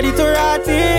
[0.00, 0.89] somebody to rot it.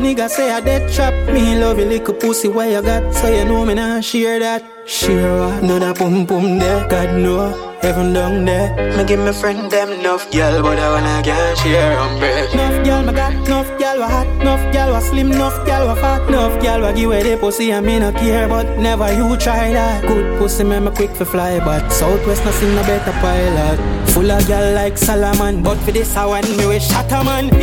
[0.00, 1.14] Nigga say I dead trap.
[1.32, 3.14] Me love you little pussy where you got.
[3.14, 4.62] So you know me nah share that.
[4.86, 5.62] Share what?
[5.62, 6.88] Know that pum pum there.
[6.88, 7.68] God know.
[7.80, 8.74] Heaven down there.
[8.96, 12.52] Me give my friend them enough girl, but I wanna get share on bread.
[12.52, 15.94] Enough girl, me got enough girl, wa hot, enough girl, wa slim, enough girl, wa
[15.94, 19.36] fat, enough girl, wa give away the pussy, I me no care, but never you
[19.36, 20.02] try that.
[20.02, 23.78] Good pussy, me me quick for fly, but Southwest no sing no better pilot.
[24.10, 26.82] Full of girl like Solomon, but for this I want me with.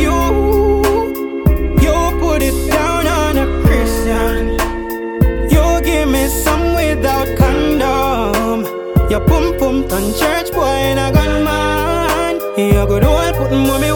[0.00, 0.75] you
[9.84, 12.40] turn church boy in a gunman.
[12.56, 13.90] You go do all putting mommy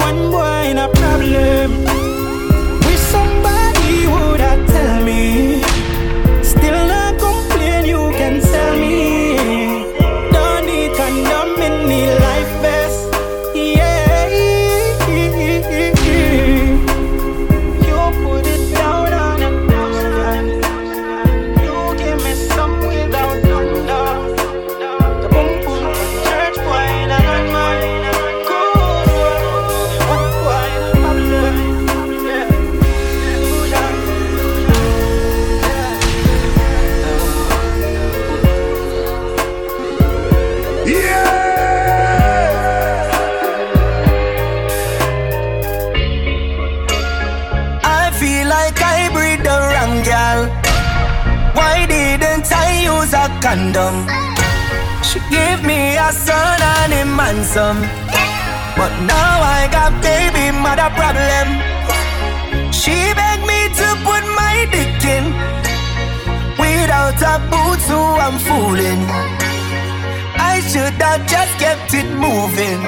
[71.13, 72.81] I just kept it moving.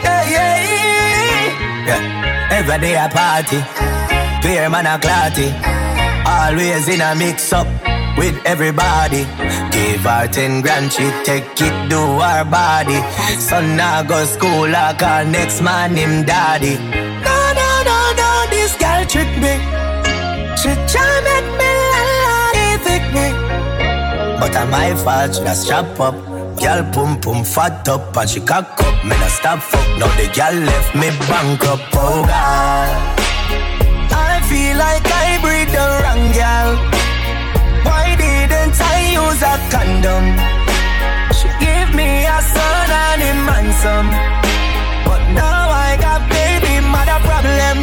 [0.00, 1.86] Yeah, yeah, yeah.
[1.88, 2.56] yeah.
[2.58, 3.60] Every day a party,
[4.40, 5.52] clear man a clarty.
[6.24, 7.68] Always in a mix up
[8.16, 9.24] with everybody.
[9.70, 13.00] Give her ten grand, she take it, do her body.
[13.38, 16.76] Son I go school, I call next man him daddy.
[17.26, 19.54] No, no, no, no, this girl trick me.
[20.56, 22.38] She try make me la la,
[23.16, 23.26] me.
[24.40, 26.35] But I'm my fault, she just strap up.
[26.66, 29.04] Girl pum pum fat up and she cock up.
[29.04, 29.86] Me not stop fuck.
[30.00, 31.94] Now the girl left me bankrupt.
[31.94, 32.90] Oh God.
[34.10, 36.70] I feel like I breathe the wrong girl.
[37.86, 40.26] Why didn't I use a condom?
[41.38, 44.10] She gave me a son and a man some.
[45.06, 47.76] But now I got baby mother problem.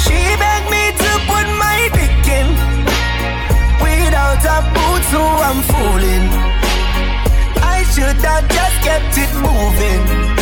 [0.00, 2.48] She begged me to put my dick in.
[3.84, 6.49] Without a boot, so I'm fooling.
[8.18, 10.39] I just kept it moving.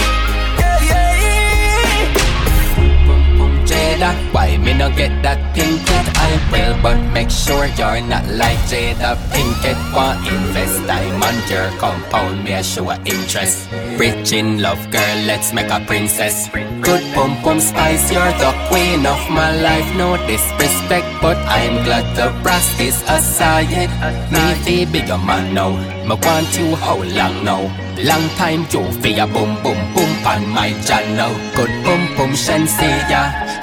[3.99, 6.07] Jada, why me no get that Pinkett?
[6.15, 9.79] I will, but make sure you're not like Jada Pinkett.
[9.93, 13.69] Want invest time on your compound, me a show interest.
[13.99, 16.49] Rich in love, girl, let's make a princess.
[16.81, 19.89] Good pum pum spice, you're the queen of my life.
[19.97, 23.91] No disrespect, but I'm glad the brass is aside.
[24.31, 25.75] Me fi bigger man now,
[26.07, 27.88] me want you how long now?
[28.05, 31.35] Long time you fi a boom boom boom on my channel.
[31.57, 33.23] Good boom boom shenseya,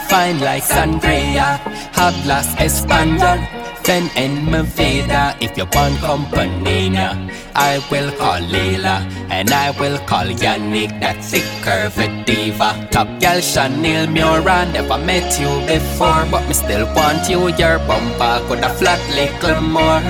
[0.09, 1.57] fine like sangria.
[1.95, 3.39] Have last Espanol,
[3.83, 5.37] then in my vida.
[5.39, 7.15] If you want company, nah,
[7.55, 12.89] I will call Leila and I will call Yannick, that thick curvy diva.
[12.91, 17.47] Top girl Chanel Mura, never met you before, but me still want you.
[17.55, 20.01] Your bumper could a flat little more.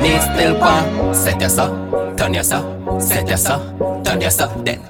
[0.00, 2.64] Me still want set yourself, turn yourself,
[3.00, 3.62] set yourself,
[4.04, 4.52] turn yourself.
[4.64, 4.80] Then.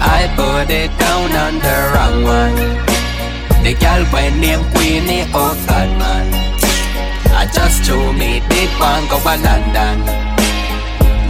[0.00, 2.56] I put it down on the wrong one.
[3.64, 5.56] The girl when name Queenie, God
[5.98, 6.26] man.
[7.34, 9.96] I just told me did one go to London.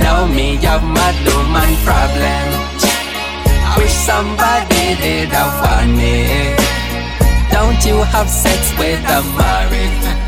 [0.01, 0.83] Now me have
[1.25, 2.47] new man problem.
[3.71, 6.55] I wish somebody did have me.
[7.53, 10.28] Don't you have sex with a married?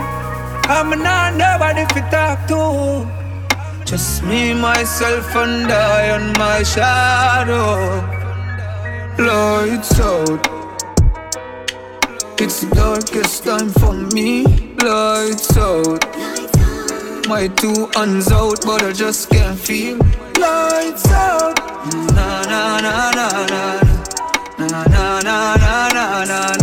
[0.73, 2.63] I'm not nobody to talk to.
[3.83, 7.99] Just me, myself, and I on my shadow.
[9.19, 10.39] Lights out.
[12.39, 14.45] It's the darkest time for me.
[14.77, 16.01] Lights out.
[17.27, 19.97] My two hands out, but I just can't feel.
[20.39, 21.57] Lights out.
[22.15, 23.63] Na na na na na.
[24.57, 26.39] Na na na na na na na.
[26.55, 26.60] Na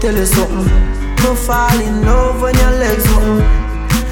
[0.00, 0.64] tell you something.
[1.22, 3.44] No fall in love when your legs open.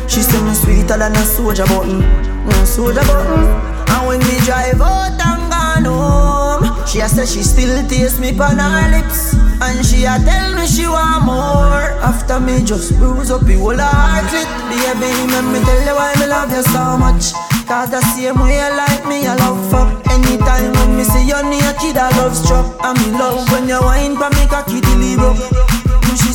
[0.09, 2.01] She say me sweeter than a soldier button.
[2.45, 3.45] No soldier button.
[3.89, 8.39] And when we drive out and gone home, she a say she still taste me
[8.39, 9.35] on her lips.
[9.61, 11.89] And she a tell me she want more.
[12.05, 14.49] After me just bruise up the whole heart it.
[14.69, 17.33] Baby, let me tell you why me love you so much.
[17.69, 21.37] Cause the same way you like me, I love fuck Anytime when me see you
[21.77, 25.68] kid, I love struck I'm in love when you whine for me cocky deliver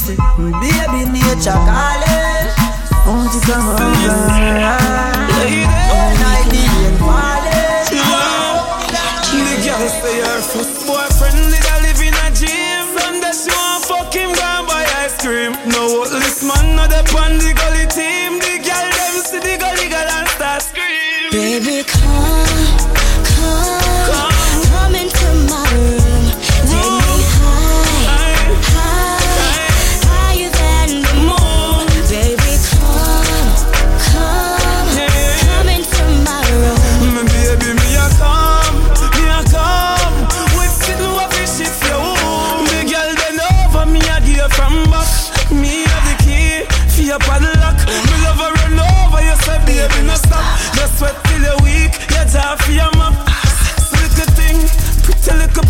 [0.04, 2.52] She say, baby, nature calling
[3.08, 3.80] Won't you come over?
[5.94, 7.88] All night rain falling
[9.32, 11.13] The girl say her first boyfriend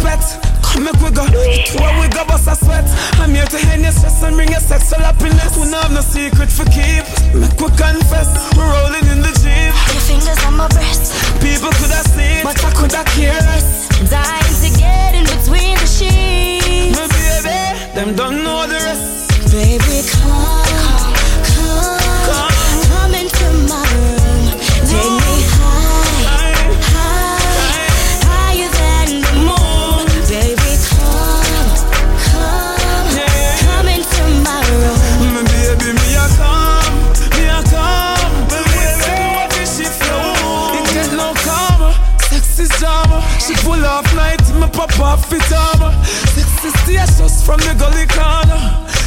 [0.03, 0.19] pet.
[0.61, 1.23] Come make we go,
[1.79, 2.83] where we go bust a sweat.
[3.21, 5.55] I'm here to end your stress and bring your sexual happiness.
[5.55, 7.05] We not have no secret for keep.
[7.33, 9.73] Make we confess, we're rolling in the jeep.
[9.93, 13.87] Your fingers on my breast, People could have seen, but I could have cared less.
[14.09, 16.97] dying to get in between the sheets.
[16.97, 17.59] My baby,
[17.95, 19.29] them don't know the rest.
[19.53, 20.62] Baby, come,
[47.43, 48.59] from the gully corner.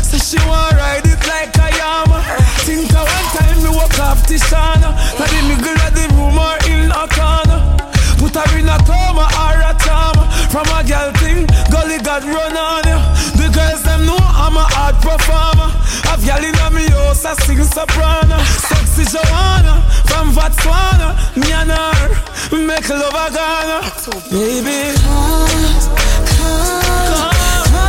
[0.05, 2.21] So she want ride it like a yama.
[2.69, 4.93] Think of one time me walk off the shana.
[5.17, 7.59] Now the middle of the room or in a corner.
[8.21, 10.29] Put her in a coma or a trauma.
[10.53, 13.01] From a girl thing, gully got run on you.
[13.41, 15.73] The girls them know I'm a hard performer.
[16.05, 18.37] I've gal in a me house, I sing soprano.
[18.69, 19.81] Sexy Joanna
[20.13, 21.17] from Botswana.
[21.41, 22.09] Me and her
[22.53, 23.79] make love a Ghana.
[24.29, 24.93] Baby,
[26.37, 27.36] Come, come, come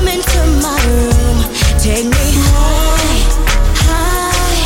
[0.08, 1.38] into my room.
[1.80, 3.22] Take me high,
[3.88, 4.64] high,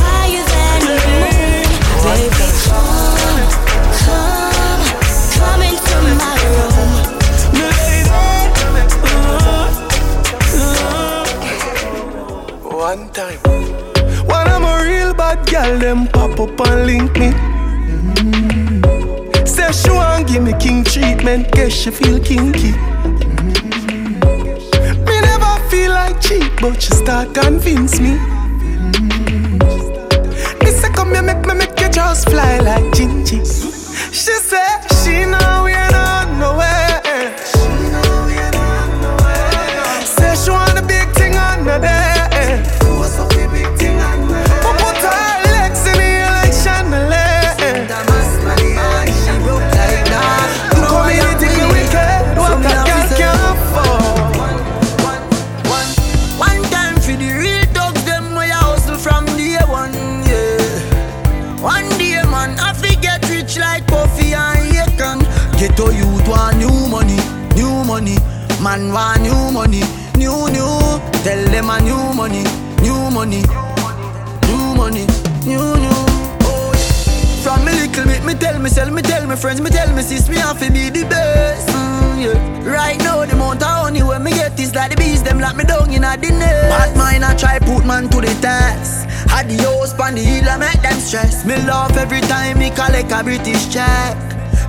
[0.00, 1.68] higher than the moon.
[2.04, 3.40] Baby, come,
[4.04, 4.82] come,
[5.36, 6.92] come into my room.
[7.54, 8.18] me lady.
[12.76, 13.40] One time.
[14.26, 17.30] When I'm a real bad girl, them pop up and link me.
[17.88, 19.46] Mm-hmm.
[19.46, 22.74] Say she want give me king treatment, guess she feel kinky.
[26.20, 28.16] Cheap, but she start convince me.
[28.96, 29.58] Mm.
[30.62, 33.40] Me say come here, make me make you just fly like Gingy.
[34.12, 35.57] She said she know
[71.28, 72.42] Tell them a new money,
[72.80, 73.42] new money,
[74.48, 75.04] new money,
[75.44, 76.00] new, new.
[76.48, 76.72] Oh.
[77.44, 80.26] From me little bit, me tell myself, me tell me friends, me tell me sis,
[80.30, 81.68] me have to be the best.
[81.68, 82.72] Mm, yeah.
[82.72, 85.54] Right now, the amount of honey when me get is like the bees, them lock
[85.54, 86.70] me down in a nest.
[86.72, 89.04] Bad mind, I try put man to the test.
[89.28, 91.44] Had the house pan the hill, I make them stress.
[91.44, 94.16] Me love every time me collect a British check.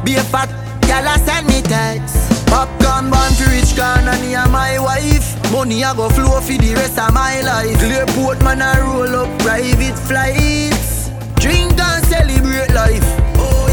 [0.04, 0.50] Be a fat
[0.82, 2.29] gal, I send me text.
[2.50, 5.38] Popcorn born for rich can and he my wife.
[5.51, 7.77] Money I go flow for the rest of my life.
[7.79, 11.10] Clear port man I roll up private flights.
[11.39, 13.06] Drink and celebrate life.
[13.38, 13.70] Oh.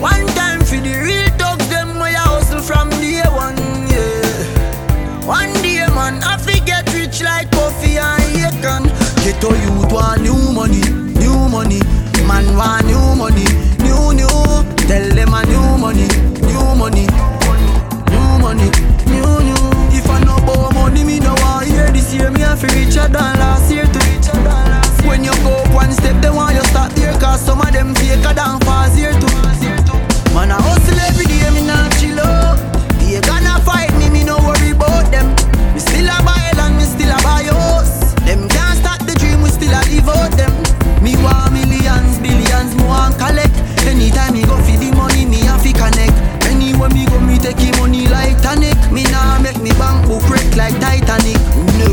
[0.00, 3.56] One time for the real dogs, them way I hustle from day one,
[3.92, 5.26] yeah.
[5.26, 8.84] One day, man, I forget rich like Puffy and Akon.
[9.24, 10.80] Get to youth want new money,
[11.20, 11.80] new money.
[12.26, 13.44] Man want new money,
[13.84, 14.28] new new.
[14.88, 16.08] Tell them a new money,
[16.48, 17.06] new money,
[18.40, 18.70] money,
[19.06, 19.64] new new.
[19.92, 22.30] If I no borrow money, me no want hear this year.
[22.30, 25.08] Me have to richer than last year to richer than last year.
[25.08, 27.12] When you go up one step, they want you start there.
[27.20, 29.28] Cause some of them faker than fast here too.
[30.34, 31.39] Man, I hustle every day,
[50.60, 51.40] like Titanic.
[51.80, 51.88] No.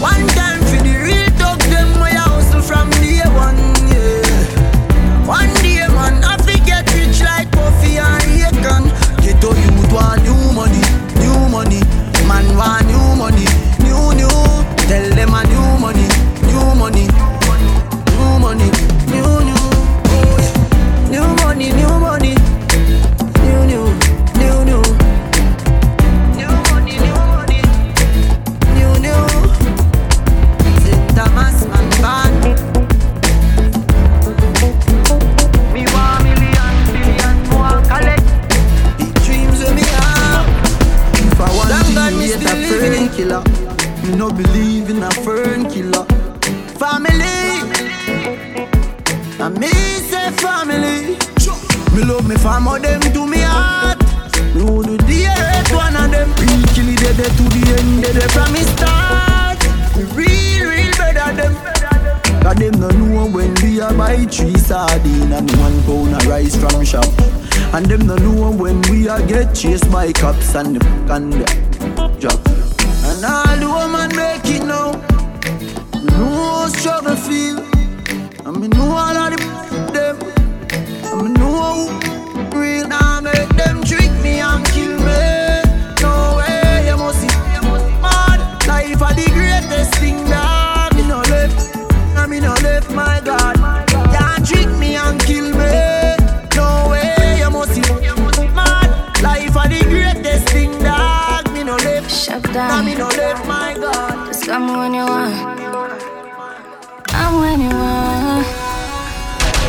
[0.00, 0.57] One time
[69.58, 71.67] chased by cops and the and
[102.52, 102.84] down.
[102.84, 104.26] me no left, my God.
[104.26, 105.34] Just come when you want.
[107.12, 108.46] I'm when you want.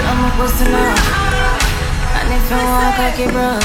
[0.08, 0.96] I'm a pussy now.
[2.18, 3.60] And if you want cocky, bro.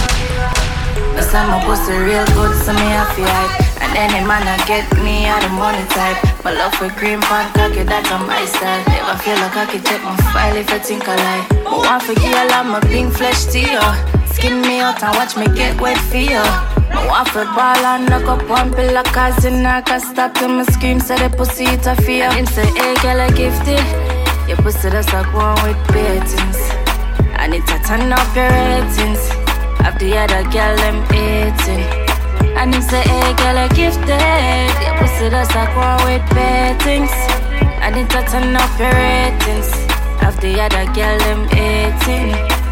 [1.14, 3.82] Yes, I'm a pussy real good, so me to hype.
[3.82, 6.18] And any man that get me out the money type.
[6.42, 8.82] My love for cream pan cocky, that's on my style.
[8.88, 11.46] Never feel like cocky, check my file if you think I lie.
[11.66, 13.84] Oh, but one for girl, I'm a pink flesh to you.
[14.34, 16.73] Skin me out and watch me get wet for you.
[17.34, 21.00] For ball and knock up one pillar cause in I can stop till me scream
[21.00, 22.30] say the pussy it a fear.
[22.30, 23.82] Him say hey girl I gifted
[24.46, 26.58] Your pussy that's like one with beatings
[27.34, 29.18] I need to turn up your ratings.
[29.82, 31.82] Have the other girl them eating
[32.54, 37.10] And him say hey girl I gifted Your pussy that's like one with beatings
[37.82, 39.70] I need to turn up your ratings.
[40.22, 42.63] Have the other girl them eating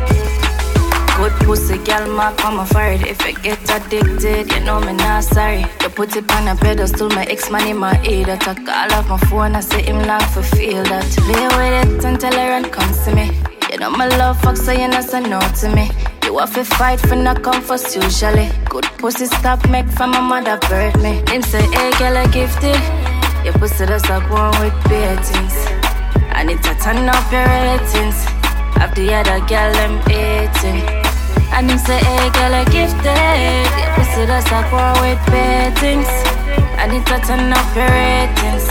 [1.17, 2.33] Good pussy, girl, my
[2.67, 3.07] forehead.
[3.07, 5.65] If you get addicted, you know me not sorry.
[5.83, 8.29] You put it on a pedestal, my ex man in my ear.
[8.29, 11.05] I talk all off my phone, I say him long for feel that.
[11.17, 13.31] Play with it until I run comes to me.
[13.71, 15.91] You know my love fuck, so you not say no to me.
[16.25, 18.49] You have to fight for not comfort usually.
[18.69, 21.23] Good pussy stop make from my mother birth me.
[21.31, 22.81] Him say, hey girl, I gifted.
[23.45, 25.57] Your pussy does like one with beatings.
[26.35, 28.25] I need to turn up your ratings.
[28.77, 31.02] Have the other girl them eating.
[31.55, 33.69] And him say, hey girl, I gifted.
[33.77, 36.09] Your pussy does like one with beatings.
[36.81, 38.67] I need to turn up your ratings.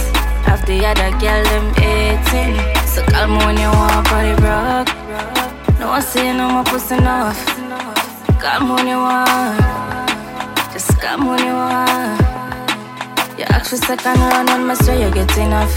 [0.49, 2.57] Have the other girl them eating.
[2.87, 4.87] So call me when you want body rock.
[5.79, 7.37] No one say no more pussy enough.
[8.41, 9.61] Call me when you want.
[10.73, 12.19] Just call me when you want.
[13.37, 15.73] You ask for second round on my swear you get enough.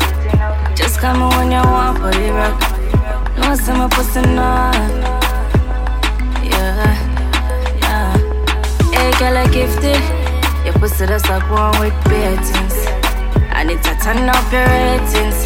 [0.74, 2.58] Just call me when you want body rock.
[3.36, 5.33] No one say my pussy enough.
[9.04, 10.00] Hey girl, I gifted.
[10.64, 12.76] Your pussy that's like one with beatings.
[13.52, 15.44] I need to turn up your ratings.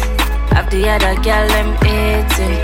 [0.55, 2.55] Have the other girl them eating.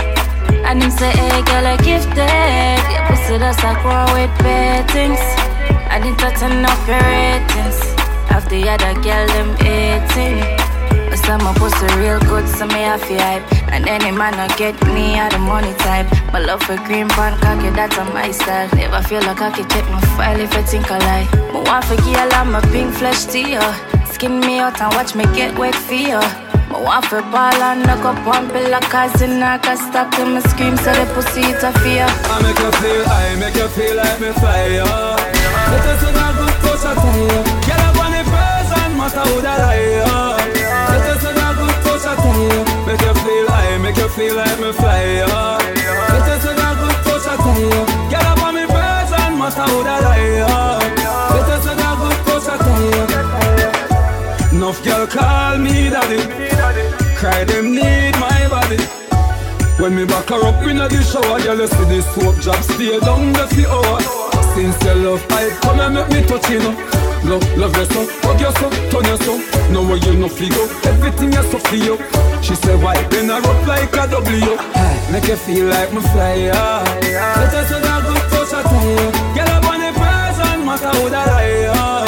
[0.64, 2.80] And him say, hey girl, I gifted.
[2.88, 5.20] Your pussy that's like one with beatings.
[5.92, 7.78] I need to turn up your ratings.
[8.32, 10.55] Have the other girl them eating.
[11.26, 13.42] But some my pussy real good, so me have to hype.
[13.72, 16.06] And any man I get me out the money type.
[16.32, 18.68] My love for green pan cocky, that's on my style.
[18.76, 21.26] Never feel like I can check my file if I think I lie.
[21.50, 23.58] My want for girl, I'm a pink flesh you.
[24.06, 26.22] Skin me out and watch me get wet for you.
[26.70, 30.30] My want for ball and knock up one pillar cause in I can stop till
[30.30, 32.06] me scream so the pussy it a fear.
[32.06, 34.86] I make you feel, I make you feel like me fire.
[34.86, 37.42] Us in a good I tell you.
[37.66, 40.25] Get up on the person, matter who that I
[43.96, 45.26] make you feel like me fire.
[45.26, 48.10] Let us in a good touch I tell you.
[48.10, 50.14] Get up on the person, matter who that I
[51.34, 52.82] Let us in a good touch I tell
[54.52, 54.58] you.
[54.58, 56.20] Enough girl call me daddy.
[57.16, 58.78] Cry them need my body.
[59.80, 62.98] When me back her up in the shower, girl, you see this soap drop stay
[63.00, 64.06] down the few hours.
[64.54, 66.95] Since your love, I come and make me touch you know.
[67.26, 69.38] Love, love son, hug your son, turn your son.
[69.72, 70.54] Know where you no feel
[70.86, 71.98] everything you so for you.
[72.40, 74.54] She say why then I rock like a W.
[75.10, 76.38] Make you feel like me fly.
[76.46, 79.10] Let us have a good touch, I tell you.
[79.34, 82.06] Get up on the person, matter who that I am.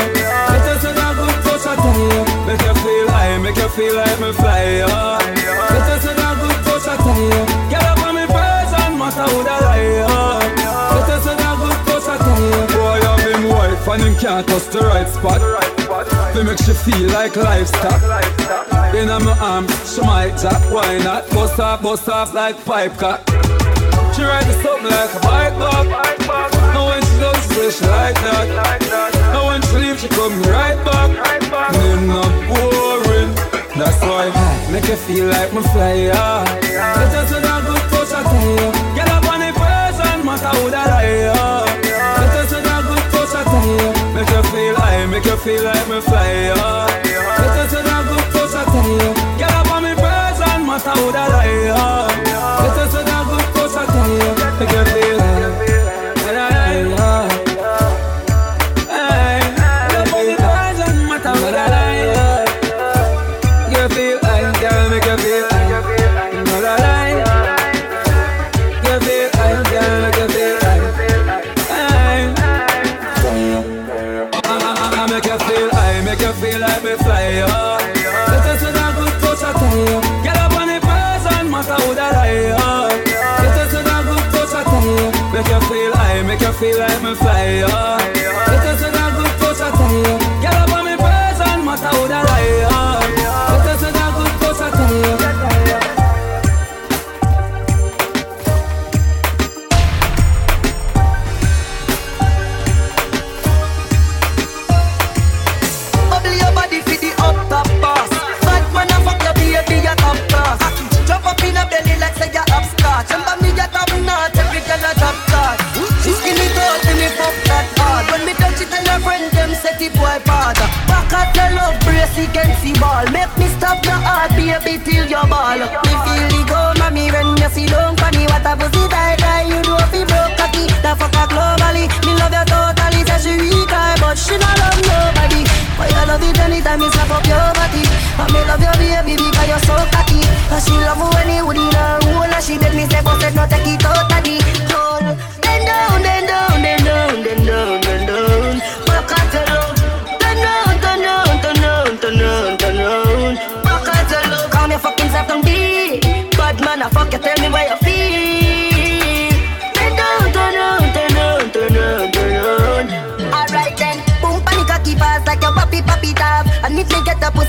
[0.55, 2.47] Let us have a good touch, I tell.
[2.47, 4.87] Make you feel high, make you feel like me fly.
[4.87, 7.43] Let us have a good touch, I tell you.
[7.71, 10.68] Get up on me person, matter who that I am.
[13.91, 15.41] And him can't touch the right spot.
[16.35, 18.03] They make she feel like livestock.
[18.95, 20.63] In my arms, she might jack.
[20.71, 21.29] Why not?
[21.31, 23.25] Bust off, bust off like pipe cut.
[24.15, 25.87] She ride the something like a bike bop.
[26.75, 28.47] And when she does, she she like that.
[29.35, 31.11] And when she leave, she come right back.
[31.73, 33.33] Name not boring.
[33.79, 34.29] That's why
[34.73, 36.13] make you feel like my flyer.
[36.13, 38.97] Us in a good touch, I tell you.
[38.97, 41.88] Get up on the person, matter who that I am.
[44.15, 46.55] Make you feel high, make you feel like my flyer.
[46.55, 49.11] Let us in a good touch, I tell you.
[49.39, 51.49] Get up on me person, matter who that I.
[52.63, 54.31] Let us in a good touch, I tell you.
[54.59, 55.18] Make you feel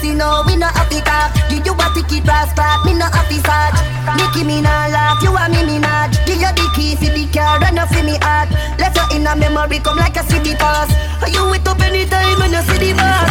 [0.10, 1.34] a pussy, no, we not happy tap.
[1.50, 3.74] Give you a ticket, brass fat, me not happy sad.
[4.18, 6.12] Nicki me not laugh, you and me me not.
[6.26, 8.50] Give you the key for the car, run off me heart.
[8.80, 10.90] Left you in a memory, come like a city pass.
[11.22, 13.30] Are you with up anytime when you see the boss?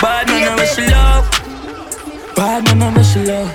[0.00, 1.28] Bad man, I wish you love.
[2.34, 3.52] Bad man, I wish you love.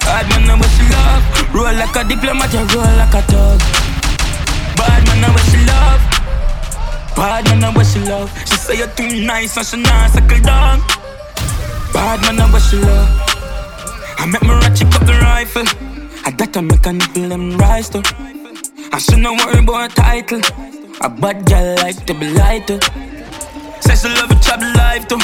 [0.00, 1.54] Bad man, I wish you love.
[1.54, 3.58] Roll like a diplomat, you roll like a dog.
[4.76, 6.05] Bad man, I wish you love.
[7.16, 8.30] Bad man, I wish you love.
[8.46, 10.80] She say you're too nice and she not suckle down.
[11.92, 13.08] Bad man, I wish you love.
[14.18, 15.64] I make me ratchet up the rifle.
[16.26, 18.02] I got to make a nipple them rise too.
[18.92, 20.40] I should not worry about a title.
[21.00, 22.80] A bad girl like to be light too.
[23.80, 25.18] Say she love a chop life too.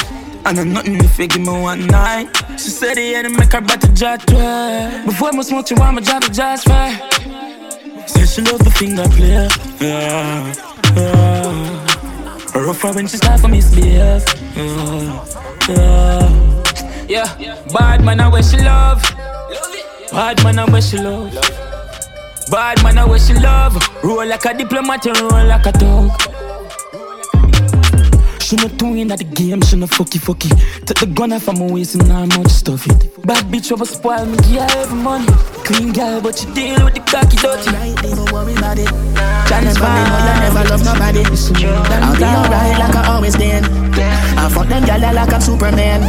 [0.45, 2.29] And I'm nothing if you give me one night.
[2.53, 5.03] She said the end make her better judge try.
[5.05, 6.99] Before I smoke you want my job to just fair.
[8.09, 9.49] Say she love the finger play.
[9.81, 10.53] Yeah,
[10.97, 12.61] yeah.
[12.61, 14.25] Rougher when she start for misbehave.
[15.69, 16.59] Yeah,
[17.09, 17.37] yeah.
[17.39, 19.03] Yeah, bad man, I wish she love.
[20.13, 21.33] Bad man, I wish she love.
[22.51, 23.77] Bad man, I wish she love.
[24.03, 26.11] Roll like a diplomat, and roll like a dog.
[28.43, 30.51] She not doing at the game, she no fucky fucky.
[30.85, 33.12] Take the gun off of my waist and I'm out stuff it.
[33.25, 35.31] Bad bitch over spoil me, give her every money.
[35.63, 37.71] Clean girl, but she deal with the cocky dirty.
[38.03, 38.91] Even worry about it.
[39.47, 41.23] Challenge for me, you never love nobody.
[41.23, 43.63] I'll be alright like I always been.
[44.35, 46.03] I fuck them gyal like I'm Superman.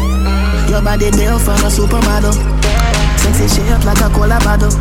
[0.74, 2.34] Your body built from a supermodel.
[3.22, 4.74] Sexy shape like a cola bottle.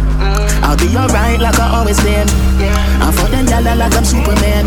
[0.65, 2.25] I'll be alright like I always been.
[2.97, 4.65] I fuck them gyal like I'm Superman.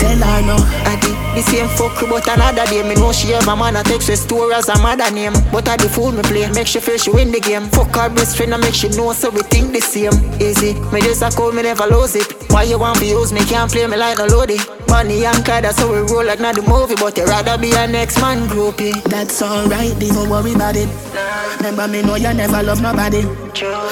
[0.00, 0.56] Tell her no.
[0.88, 2.82] I did the same fuck but another day.
[2.82, 5.34] Me know she have a man, I text her story as a mother name.
[5.52, 7.66] But I the fool me play, make she feel she win the game.
[7.68, 10.14] Fuck her best friend, and make she know so we think the same.
[10.40, 12.26] Easy, me just a call, me never lose it.
[12.50, 14.58] Why you want to use me, can't play me like no loady.
[14.88, 16.94] Money and car, that's how we roll like not the movie.
[16.94, 19.02] But you rather be a next man groupie.
[19.04, 20.88] That's alright, don't worry about it.
[21.58, 23.26] Remember me know you never love nobody.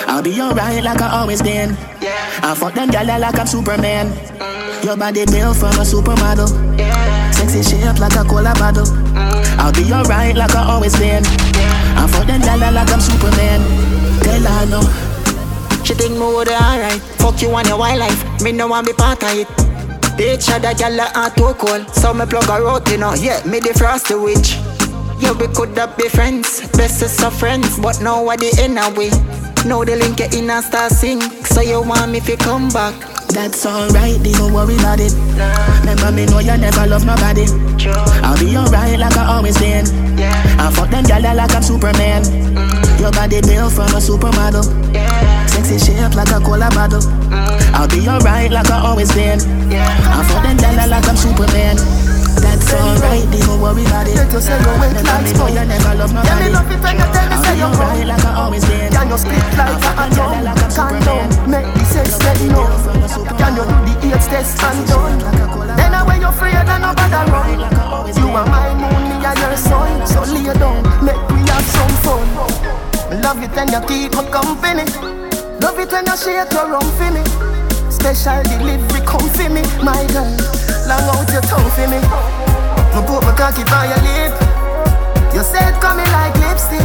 [0.06, 1.76] I'll be alright like I always been.
[2.44, 4.12] I fuck them gyal like I'm Superman.
[4.84, 7.01] Your body built from a supermodel.
[7.60, 8.88] Shape like a cola bottle.
[9.60, 11.22] I'll be alright like I always been.
[11.96, 13.60] I'm for them gyal like I'm Superman.
[14.22, 14.80] Tell her no.
[15.84, 17.00] She think me would alright.
[17.20, 18.40] Fuck you on your wildlife.
[18.40, 19.46] Me no want be part of it.
[20.16, 21.88] Bitch, gyal a too cold.
[21.94, 23.12] So me plug her out, you know.
[23.14, 24.56] Yeah, me the frosty witch.
[25.20, 28.96] Yeah, we could have be friends, bestest of friends, but now what the end of
[28.96, 29.10] we?
[29.68, 33.11] Now the link in and start sing, so you want me to come back?
[33.32, 35.12] That's alright, don't worry about it.
[35.80, 37.46] Remember me know you never love nobody.
[38.22, 39.86] I'll be alright like I always been.
[40.18, 42.22] Yeah, I fuck them gyal like I'm Superman.
[43.00, 44.68] Your body built from a supermodel.
[44.94, 47.02] Yeah, sexy shape like a cola bottle.
[47.74, 49.40] I'll be alright like I always been.
[49.70, 49.88] Yeah.
[50.12, 51.76] I fuck them gyal like I'm Superman.
[52.72, 54.16] Alright, don't worry about it.
[54.16, 56.28] Let you say go wet like me know you never love nobody.
[56.28, 58.92] Yeah, me love you tell me say you I'll like I always been.
[58.92, 60.06] Can you spit like a
[61.04, 62.66] down, make the sex let you know.
[63.36, 65.18] Can you do the AIDS test and done?
[65.76, 67.60] Then I wear you afraid and nobody run.
[68.16, 70.06] You are my moon, me and your sun.
[70.06, 72.24] So lay down, make we have some fun.
[73.20, 74.84] Love it when you keep me company.
[75.60, 76.46] Love it when you your
[76.96, 77.22] for me.
[77.90, 80.26] Special delivery come for me, my girl.
[80.88, 82.61] Long out your tongue for me.
[83.12, 84.32] Put my cocky by your lip.
[85.34, 86.80] You said coming like lipstick.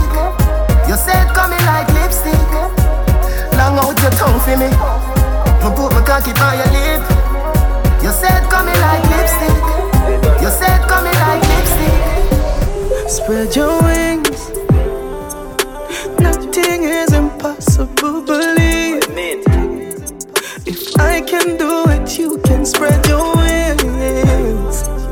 [0.83, 2.35] You said coming like lipstick.
[3.55, 4.67] Long out your tongue for me.
[4.67, 7.01] Me put my cocky by your lip.
[8.03, 9.63] You said coming like lipstick.
[10.43, 13.09] You said coming like lipstick.
[13.09, 14.49] Spread your wings.
[16.19, 19.01] Nothing is impossible, believe.
[20.65, 25.06] If I can do it, you can spread your wings.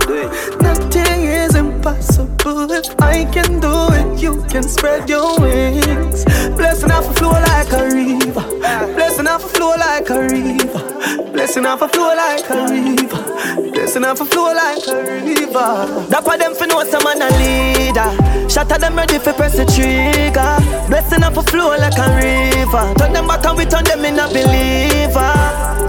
[0.61, 2.71] Nothing is impossible.
[2.71, 6.23] If I can do it, you can spread your wings.
[6.55, 8.45] Blessing off a flow like a river.
[8.93, 11.31] Blessing off a flow like a river.
[11.31, 13.71] Blessing off a flow like a river.
[13.71, 15.85] Blessing off a flow like a river.
[16.25, 18.11] For them for know some man a leader.
[18.57, 20.57] At them ready for press the trigger.
[20.87, 22.93] Blessing off a flow like a river.
[22.97, 25.33] Turn them back and we turn them in a believer.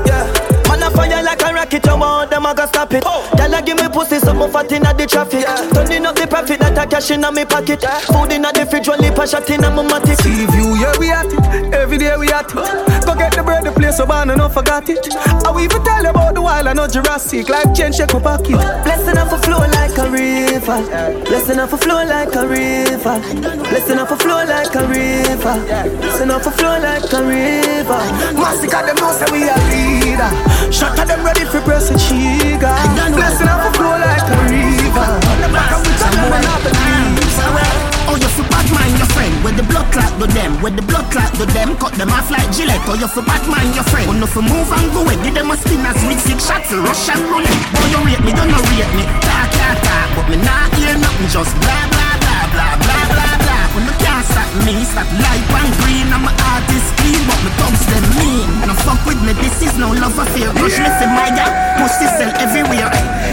[0.07, 0.36] Yeah.
[0.87, 3.03] A fire like a rocket, you want them, I gotta stop it.
[3.05, 3.29] Oh.
[3.37, 5.43] Y'all give me pussy, so move fat inna the traffic.
[5.43, 5.57] Yeah.
[5.75, 7.83] Turning up the profit that I cash inna me pocket.
[7.83, 7.99] Yeah.
[8.07, 10.15] Food inna the fridge, one lip a shot inna my matic.
[10.23, 11.75] See view, yeah we at it.
[11.75, 12.55] Every day we at it.
[13.03, 15.03] Go get the bread, the place so bad, I no forgot it.
[15.17, 17.49] I will even tell you about the wild, I know Jurassic.
[17.49, 18.61] Life change, shake my pocket.
[18.87, 20.79] Blessing off a flow like a river.
[21.27, 23.19] Blessing off a flow like a river.
[23.67, 25.57] Blessing off a flow like a river.
[25.99, 28.03] Blessing off a flow like a river.
[28.39, 30.31] Massacre them know say we a leader.
[30.77, 32.69] Shut them ready for press a trigger.
[33.17, 35.09] Blessing off a flow like a river.
[35.97, 37.17] Some boy not believe.
[38.07, 39.33] Oh, you for Batman, your friend.
[39.43, 42.31] With the blood clot to them, with the blood clot to them, cut them off
[42.31, 42.85] like Gillette.
[42.85, 44.05] Oh, you for Batman, your friend.
[44.05, 46.69] Oh, no for move and go away, give them a spin as with six shots,
[46.69, 47.63] Russian roulette.
[47.81, 49.09] Oh, you rate me, don't no rate me.
[49.25, 53.36] Talk, talk, talk, but me not hear nothing, just blah, blah, blah, blah, blah, blah,
[54.27, 56.07] can't stop me, stop light and green.
[56.13, 58.49] I'm a artist clean, but me thugs them mean.
[58.63, 60.51] And fuck with me, this is no love affair.
[60.55, 62.91] Rush me for my guy, pussy sell everywhere.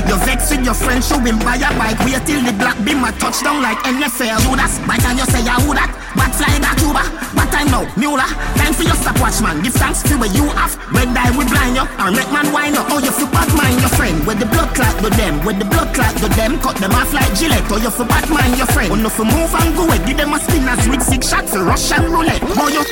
[0.08, 2.00] You vex with your friend, show him buy a bike.
[2.06, 4.44] Wait till the black beam a touchdown like NFL.
[4.44, 7.04] Do that, by time you say ah, I who that, but fly that Cuba.
[7.34, 8.28] But time now, Mula,
[8.60, 9.62] time for your stopwatch man.
[9.64, 10.76] Give thanks to where you have.
[10.94, 12.84] Red die we blind you, or make man wine you.
[12.92, 14.22] Oh, you for Batman, your friend.
[14.28, 17.14] With the blood clot to them, with the blood clot to them, cut them off
[17.14, 17.66] like Gillette.
[17.72, 18.92] Oh, you for Batman, your friend.
[18.92, 22.12] Oh, no for move and go away, give them a spinners with six shots, Russian
[22.12, 22.42] roulette.
[22.44, 22.84] Oh, you.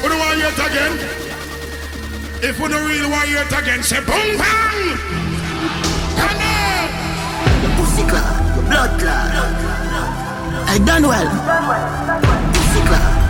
[0.00, 0.92] Who do want hear it again?
[2.42, 4.96] If we don't really want hear it again, say boom bang!
[6.18, 6.88] Come on!
[7.76, 9.32] Pussy clot, blood clot.
[10.68, 11.28] I done well.
[12.54, 13.27] Pussy clot,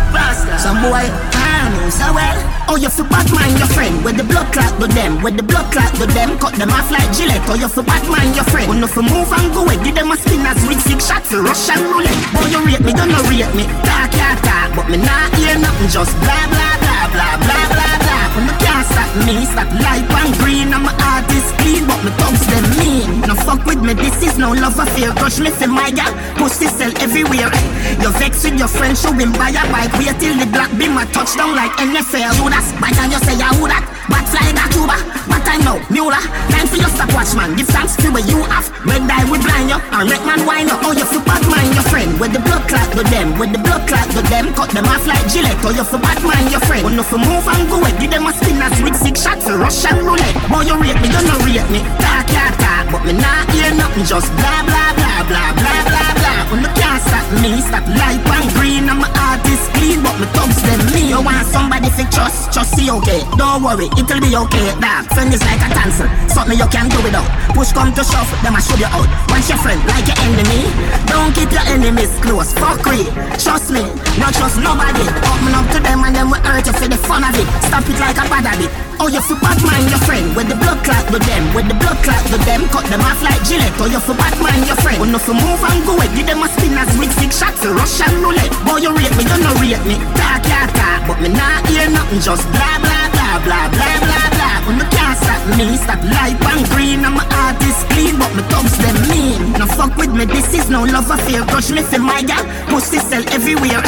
[0.59, 2.39] Some boy, I know so well.
[2.69, 4.05] Oh, you for Batman, your friend.
[4.05, 6.91] With the blood clot to them, with the blood clot to them, cut them off
[6.91, 7.43] like Gillette.
[7.49, 8.69] Oh, you for Batman, your friend.
[8.69, 11.41] When no for move and go away, give them a spinners with six shots, to
[11.41, 12.19] Russian roulette.
[12.35, 13.65] Boy, you rate me, don't no rate me.
[13.87, 17.98] Talk, yeah, talk, but me not hear nothing, just blah, blah, blah, blah, blah, blah,
[18.39, 20.71] When you can't stop me, stop light and green.
[20.71, 23.27] I'm a artist clean, but me thugs them mean.
[23.27, 25.11] No fuck with me, this is no love affair.
[25.11, 27.51] Crush me for my gal, pussy sell everywhere.
[27.99, 29.91] You vex with your friend, show him buy a bike.
[29.99, 32.39] Wait till the black beam a touchdown like NFL.
[32.39, 34.95] Do that, by time you say I who that, but fly that Cuba.
[35.27, 36.23] But I know, Mula,
[36.55, 37.59] time for your stopwatch man.
[37.59, 38.71] Give thanks for where you have.
[38.87, 40.79] Red die we blind you, or make man wine you.
[40.87, 42.15] Oh, you for Batman, your friend.
[42.23, 45.03] With the blood clot to them, with the blood clot to them, cut them off
[45.11, 45.59] like Gillette.
[45.67, 46.87] Oh, you for Batman, your friend.
[46.87, 50.05] Oh, no for move and go away, give them a spinners with six shots, Russian
[50.05, 50.35] roulette.
[50.51, 51.81] Boy, you rate me, you no rate me.
[52.03, 56.18] Talk, yeah, talk, but me not hear nothing, just blah, blah, blah, blah, blah, blah.
[56.49, 58.89] When you can't stop me, stop light and green.
[58.89, 61.13] I'm a artist clean, but me thugs them me.
[61.13, 63.21] You want somebody to trust, trust see okay.
[63.37, 64.73] Don't worry, it'll be okay.
[64.81, 67.29] That friend is like a dancer, something you can do without.
[67.53, 69.05] Push come to shove, them I show you out.
[69.29, 70.73] Once your friend like your enemy,
[71.05, 72.57] don't keep your enemies close.
[72.57, 73.05] Fuck real,
[73.37, 73.85] trust me,
[74.17, 75.05] not trust nobody.
[75.05, 77.45] Open up to them and them will hurt you for the fun of it.
[77.69, 78.73] Stop it like a bad habit.
[78.99, 80.35] Oh, you for Batman, your friend.
[80.35, 83.23] With the blood clot to them, with the blood clot to them, cut them off
[83.23, 83.77] like Gillette.
[83.79, 84.99] Oh, you for Batman, your friend.
[84.99, 88.53] When no for move and go give them a spinners with six shots, Russian roulette.
[88.67, 89.97] Boy, you rate me, you no rate me.
[90.19, 94.27] Talk, yeah, talk, but me not hear nothing, just blah, blah, blah, blah, blah, blah,
[94.37, 94.57] blah.
[94.67, 97.05] When you can't stop me, stop light and green.
[97.05, 99.53] I'm a artist clean, but me thugs them mean.
[99.57, 101.43] No fuck with me, this is no love affair.
[101.49, 103.81] Crush me for my gal, pussy sell everywhere.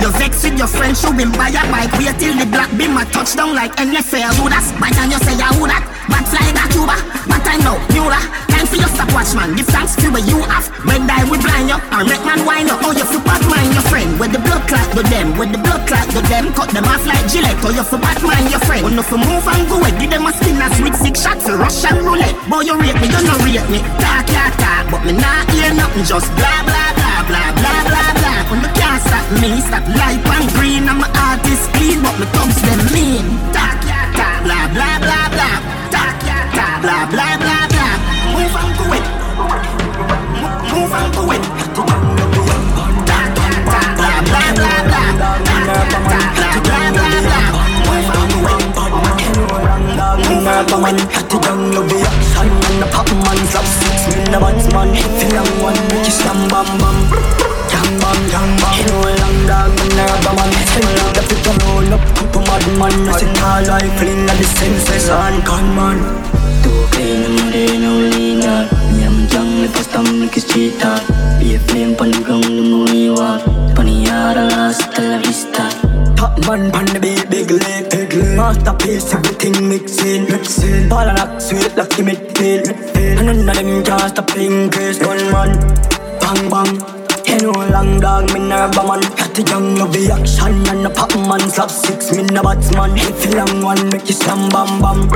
[0.00, 1.92] You vex with your friend, show him buy a bike.
[1.96, 4.36] Wait till the black beam a touchdown like NFL.
[4.36, 6.96] Do that, by time you say I who that, but fly that Cuba.
[7.24, 8.20] But I know, Mula,
[8.52, 9.56] time for your stopwatch man.
[9.56, 10.68] Give thanks for where you have.
[10.84, 12.76] Red die we blind you, or make man wine you.
[12.84, 14.20] Oh, you for Batman, your friend.
[14.20, 17.04] With the blood clot to them, with the blood clot to them, cut them off
[17.08, 17.56] like Gillette.
[17.64, 18.82] Oh, you for Batman, your friend.
[18.84, 22.02] Oh, no for move and go away, give them a spinners with six shots, Russian
[22.02, 22.34] roulette.
[22.50, 23.78] Boy, you rate me, you no rate me.
[24.02, 28.10] Talk, yeah, talk, but me not hear nothing, just blah, blah, blah, blah, blah, blah,
[28.18, 28.40] blah.
[28.50, 30.88] When you can't stop me, stop light and green.
[30.90, 33.26] I'm a artist clean, but me thugs them mean.
[33.54, 33.78] Talk,
[34.18, 35.56] talk, blah, blah, blah, blah.
[35.94, 37.94] Talk, talk, blah, blah, blah, blah.
[38.34, 39.06] Move and go it.
[40.74, 41.42] Move and go it.
[41.74, 41.90] Talk,
[43.06, 43.28] talk,
[43.98, 45.10] blah, blah, blah, blah.
[45.46, 46.45] Talk, talk, blah,
[53.80, 56.96] six, me the batsman If you long one, make you slam bam bam.
[57.70, 58.72] Jam bam, jam bam.
[58.78, 62.42] You know long dog, me nerve man Send love the fit to roll up, couple
[62.48, 62.94] mad man.
[63.08, 65.98] I sit tall like fling at the senses on Gun man.
[66.62, 70.84] Tu clean, I'm ready, no lean out Me, I'm young, if I stomach is cheat
[70.84, 71.02] out
[71.38, 73.42] Be a flame, pan the ground, the moon walk
[73.74, 75.85] Paniyara, hasta la vista
[76.16, 78.36] Top man pan the beat, big leg, big leg.
[78.36, 80.88] Masterpiece, everything mixing, mixing.
[80.88, 82.64] Ball and act sweet like him it feel,
[83.18, 85.52] And none of them can't stop grace Gun man,
[86.20, 86.96] bang bang.
[87.26, 90.86] You know long dog, me nah nerve man Got the young love the action And
[90.86, 94.48] the pop man slap six, me no batsman If you long one, make you slam
[94.48, 95.08] bam bam.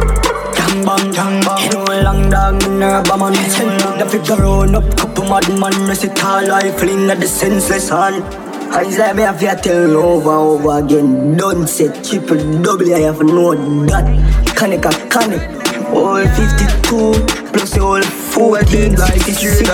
[0.53, 4.37] Gang bang, gang bang You know long dog, me nah nerve man Send the figure
[4.37, 5.73] run up, couple mad man.
[5.89, 9.97] I sit tall, I fling at the senseless hand Just like me have to tell
[9.97, 11.37] over over again.
[11.37, 13.55] Don't say triple double, I have know
[13.87, 14.07] that.
[14.57, 15.43] Canic a canic.
[15.93, 19.69] All 52 plus whole 14, like 66.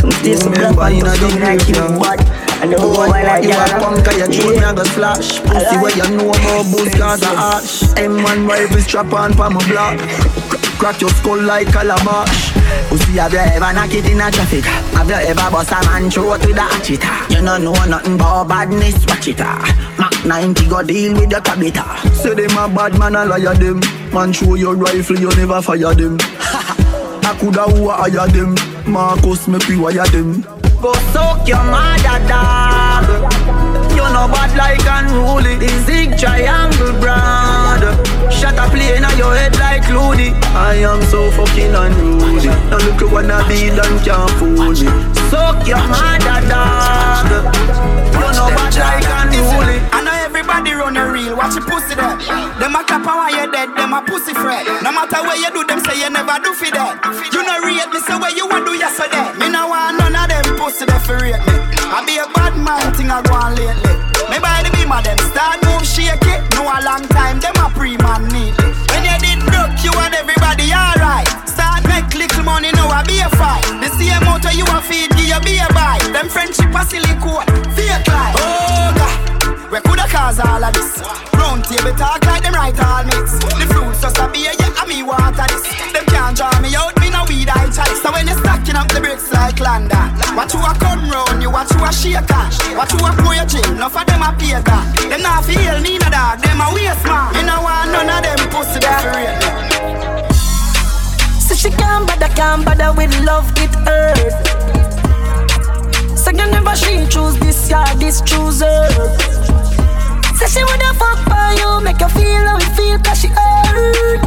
[0.00, 2.51] Some days some black man, don't like you bad.
[2.62, 5.96] I know why like you a punk, you throat me a go slash Pussy where
[5.98, 7.82] you know about booze cause a ash.
[7.98, 9.98] M1 rifle strap on for my block.
[10.78, 12.54] Crack your skull like calabash.
[12.86, 14.62] Pussy have you ever knock it in a traffic?
[14.94, 17.02] Have you ever bust a man throat with a hatchet?
[17.34, 19.66] You don't know nothing about badness, watch it ah.
[19.98, 21.82] Mac 90 go deal with the cabita
[22.14, 23.80] Say them a bad man, I liar them.
[24.14, 26.16] Man show your rifle, you never fire them.
[27.26, 28.54] I coulda who a hire them.
[28.86, 33.06] Marcus make we wire them Go soak your mother dog.
[33.94, 35.54] You know bad like unruly.
[35.54, 37.86] The zig triangle brand
[38.34, 40.34] Shut a plane on your head like Looney.
[40.58, 42.50] I am so fucking unruly.
[42.66, 44.90] Now look what I be done can't fool me.
[45.30, 47.30] Soak your mother dog.
[48.18, 49.78] You know bad like unruly.
[49.94, 52.18] I know everybody run a reel, watch your pussy there.
[52.58, 54.66] Them a clap while you're dead, them a pussy fret.
[54.82, 56.98] No matter where you do, them say you never do for that.
[57.30, 59.22] You know rate me, say where you want do yesterday.
[59.38, 60.11] Me no want none
[60.62, 61.58] pussy there for rate me.
[61.90, 63.94] I be a bad man thing I go on lately.
[64.30, 66.38] Me by the beam of them start move shaky.
[66.54, 68.54] No a long time, them a pre-man need.
[68.94, 71.26] When you did broke, you and everybody alright.
[71.50, 73.66] Start make little money, now I be a fight.
[73.82, 75.98] The same motor you a feed, give you be a buy.
[76.14, 78.38] Them friendship a silly code, fake life.
[78.38, 79.31] Oh God.
[79.72, 81.00] We coulda cause all of this.
[81.32, 83.40] Round table talk like them right all mix.
[83.40, 85.64] The fruits just a beer, yeah, and me water this.
[85.96, 88.04] Them can't draw me out, me no weed I chalice.
[88.04, 91.48] So when you stacking up the bricks like London, watch you a come round, you
[91.48, 92.60] watch you a shake cash.
[92.76, 94.92] Watch you a pour your gym, enough of them a that.
[95.08, 97.32] Them not feel me no dog, them a waste man.
[97.32, 99.32] Me no want none of them pussy for real.
[101.40, 104.36] So she can't bother, can't bother with love, it hurt.
[106.12, 109.61] So you never she choose this, yeah, this choose her.
[110.42, 114.20] Say she woulda fuck for you, make you feel how it feel, cause she hurt.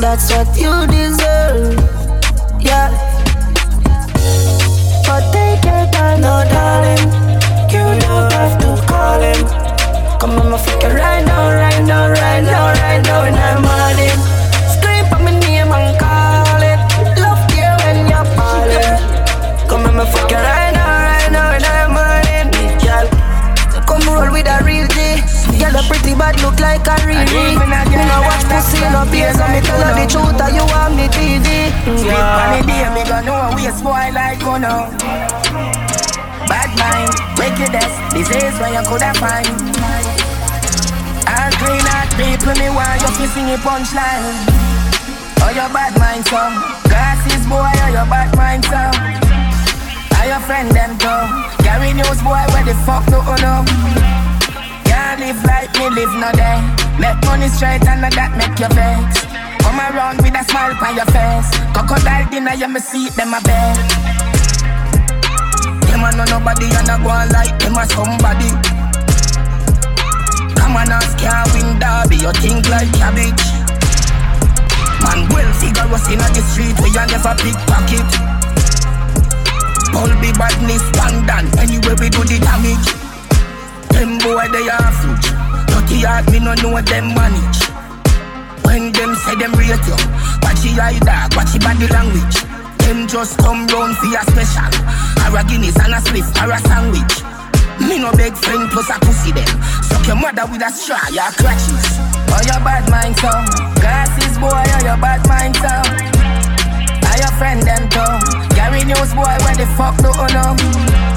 [0.00, 1.78] That's what you deserve,
[2.58, 2.90] yeah.
[5.06, 7.06] But take your time, no darling.
[7.70, 9.46] You don't have to call him.
[10.18, 14.18] Come on, my fucker right now, right now, right now, right now, in the morning.
[14.74, 16.80] Scream for my name and call it.
[17.22, 18.98] Love you when you're falling.
[19.68, 20.59] Come on, my right now, right
[26.30, 29.94] bad look like a real Me no watch pussy no beer, so me tell her
[29.98, 31.70] the truth, that you want me TV.
[31.98, 34.90] Sweet funny day, me gon' know we a spoil like Kono.
[36.46, 39.50] Bad mind, wickedness, disease where you coulda find.
[41.26, 44.22] All clean out people, me want you to sing a punchline.
[45.42, 46.36] Oh, your bad mind, so
[46.84, 48.76] Glasses, boy, oh, your bad mind, so
[50.18, 54.29] Are your friend, them, too Gary News, boy, where the fuck do you know?
[55.20, 56.56] Live like me, live no day.
[56.96, 59.20] Make money straight and that make your vex
[59.60, 61.44] Come around with a smile on your face.
[61.76, 63.76] Crocodile dinner, you me see them a bed.
[65.92, 68.48] Them a know nobody and a go on like them a somebody.
[70.56, 73.44] Come on, ask can't win derby, you think like cabbage.
[75.04, 78.08] Man, well figure us in the street where you never pickpocket.
[79.92, 83.09] All be badness, pandan, anyway we do the damage
[84.00, 85.28] Them boy they are fuge,
[85.68, 87.60] dirty heart me no know them manage.
[88.64, 89.92] When them say them rate you,
[90.40, 92.40] watch your eye dog, watch your body language.
[92.80, 94.72] Them just come round for a special,
[95.20, 97.12] or a Guinness and a spliff or a sandwich.
[97.84, 99.52] Me no beg friend plus a pussy them.
[99.84, 101.84] Suck your mother with a straw, your crutches
[102.32, 103.28] Oh, your bad mind, so?
[103.84, 105.76] Glasses, boy, oh, your bad mind, so?
[107.04, 111.09] Are your friend, them, too Gary News, boy, where the fuck do you know?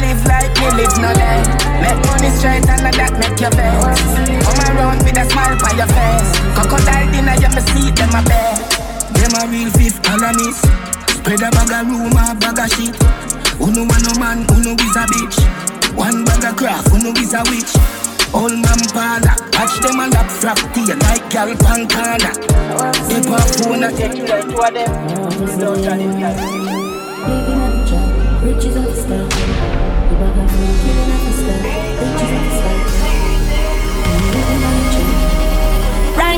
[0.00, 1.44] Can't live like me, live no day
[1.84, 4.00] Make money straight and that make your vex
[4.48, 6.30] Come around with a smile on your face.
[6.56, 8.56] Crocodile dinner, you me see them a bed.
[9.12, 10.64] Them a real fifth columnist
[11.20, 12.96] Spread a bag of rumor, bag of shit.
[13.60, 15.36] Uno man no man, uno is a bitch?
[15.92, 17.76] One bag of craft, uno is a witch?
[18.32, 22.32] Old man parlor, watch them and up frack you like gal pancana
[23.04, 27.70] They pop phone and take like two of them Don't try them guys Living on
[27.74, 29.89] the job, riches of the sky.
[30.20, 30.28] Right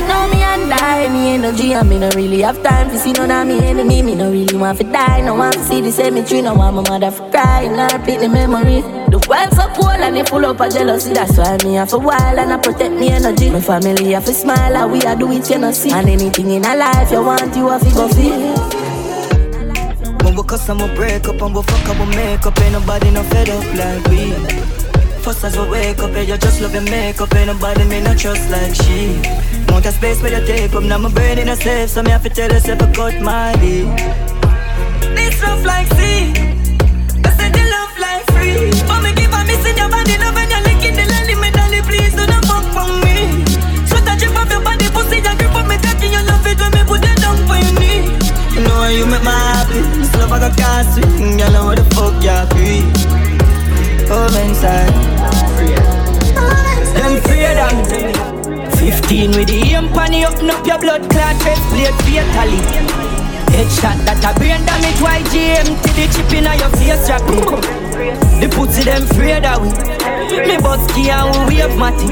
[0.07, 3.45] now me and me energy and me no really have time to see none of
[3.49, 4.03] me enemy.
[4.03, 6.83] Me no really want to die, no want to see the cemetery, no want my
[6.83, 8.83] mother to cry, and I repeat the memory.
[9.11, 11.99] The world so cold and they full up of jealousy, that's why me have a
[11.99, 13.51] while and I protect me energy.
[13.51, 15.91] My family have to smile, and we are do it, you know see.
[15.91, 18.82] And anything in a life you want, you have to go feel.
[20.23, 22.73] When we cuss and we break up and we fuck and we make up, ain't
[22.73, 24.33] nobody no fed up like we.
[25.23, 28.15] First as we wake up, yeah, you just love your makeup, ain't nobody me no
[28.15, 29.21] trust like she.
[29.69, 32.11] Want a space where you take up, now my brain in a safe, so me
[32.11, 33.87] have to tell yourself I cut my lead.
[35.17, 36.33] This rough like sea,
[37.75, 38.71] love like free.
[38.71, 39.11] Me
[39.79, 42.65] your body, love the me dolly, please do not fuck
[43.03, 43.43] me.
[44.03, 47.01] A drip of your body, pussy, grip up me cocky, you love it me put
[47.01, 47.73] down for your.
[48.55, 49.52] You know you make my
[50.23, 52.83] love I got swing, you know what the fuck you agree.
[54.07, 54.93] Come inside,
[56.95, 61.95] them afraid of 15 with the aim panny open up your blood clot chest plate
[62.05, 62.63] fatally.
[63.53, 67.82] Headshot that a brain damage YGM to the chip in your face drop
[68.41, 69.69] The pussy them afraid of we.
[70.33, 72.09] Me busky and we wave matty.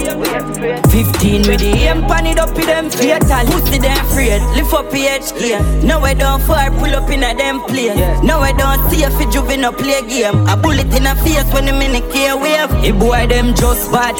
[0.90, 3.46] 15 with the aim pan it up with them fatal.
[3.50, 7.60] Pussy them afraid, lift up PHA Now I don't fire, pull up in a them
[7.62, 10.46] plane Now I don't see if a juvenile play game.
[10.48, 12.70] A bullet in a face when the minute care wave.
[12.84, 14.14] A boy them just bad.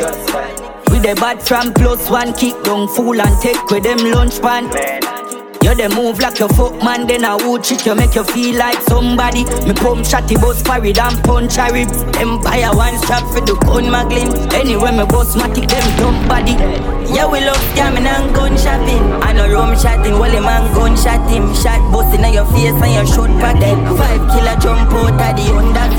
[0.91, 5.20] With the bad from plus one kick down fool and take with them lunch pan.
[5.63, 8.57] You they move like your fuck man, then I would trick you, make you feel
[8.57, 9.45] like somebody.
[9.69, 11.89] Me pump shotty bus parried and punch a rib.
[12.17, 14.33] Empire one strap for the gun magling.
[14.57, 16.57] Anyway, me boss matic them dumb body.
[17.13, 19.05] Yeah, we love scamming and gun shopping.
[19.21, 21.53] I know rum shotting, well the man gun shot him.
[21.55, 23.85] Shot busting on your face and your short pattern.
[24.01, 25.91] Five killer jump out of the under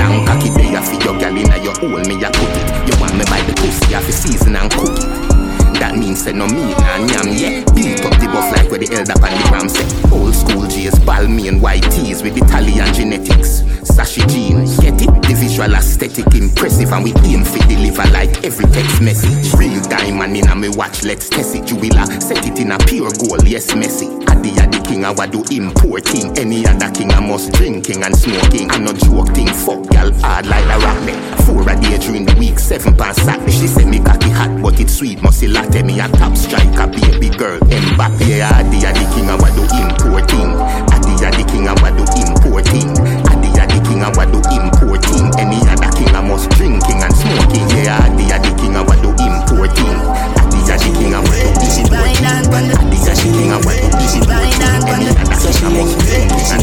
[0.00, 2.88] Long cocky day for your gal inna your hole, me a put it.
[2.88, 5.31] You want me buy the pussy off the season and cook it.
[5.80, 7.64] That means say no meat nah yam yeah.
[7.74, 9.86] Beat up the buff like where the elder pan the gram say.
[10.10, 13.62] Old school J's, Balmain white tees with Italian genetics.
[13.82, 15.10] Sashi jeans, get it?
[15.22, 19.52] The visual aesthetic impressive and we aim for deliver like every text message.
[19.54, 21.68] Real diamond in a me watch, let's test it.
[21.70, 24.06] You will set it in a pure gold, yes messy.
[24.28, 26.36] Adi the king, I what do importing.
[26.38, 28.70] Any other king, I must drinking and smoking.
[28.70, 31.02] I no joke thing, fuck gal hard like a rock.
[31.44, 33.52] Four a day during the week, seven pounds Saturday.
[33.52, 37.30] She say me cocky hot, but it's sweet, must latte me a top striker, baby
[37.30, 37.58] girl.
[37.60, 40.50] Mbappe, Adi the king, I what do importing.
[40.90, 42.90] Adi the king, I what do importing.
[43.30, 45.26] Adi the king, I what do importing.
[45.38, 47.66] Any other king, I must drinking and smoking.
[47.78, 49.98] Yeah, Adi the king, I what do importing.
[50.42, 52.74] Adi the king, I what do importing.
[52.82, 54.82] Adi the king, I what do importing.
[54.82, 56.62] Any other king, I must drinking and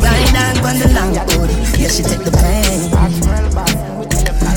[1.40, 2.92] road, yeah she take the pain.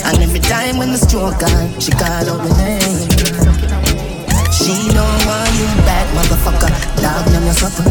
[0.04, 2.91] And every time when the stroke on, she call out my name.
[4.62, 6.70] She don't want you back, motherfucker.
[7.02, 7.82] Dog, name your supper.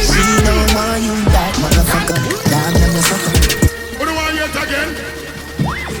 [0.00, 2.16] She don't want you back, motherfucker.
[2.48, 3.36] Dog, name your supper.
[3.98, 4.90] Who do I it again?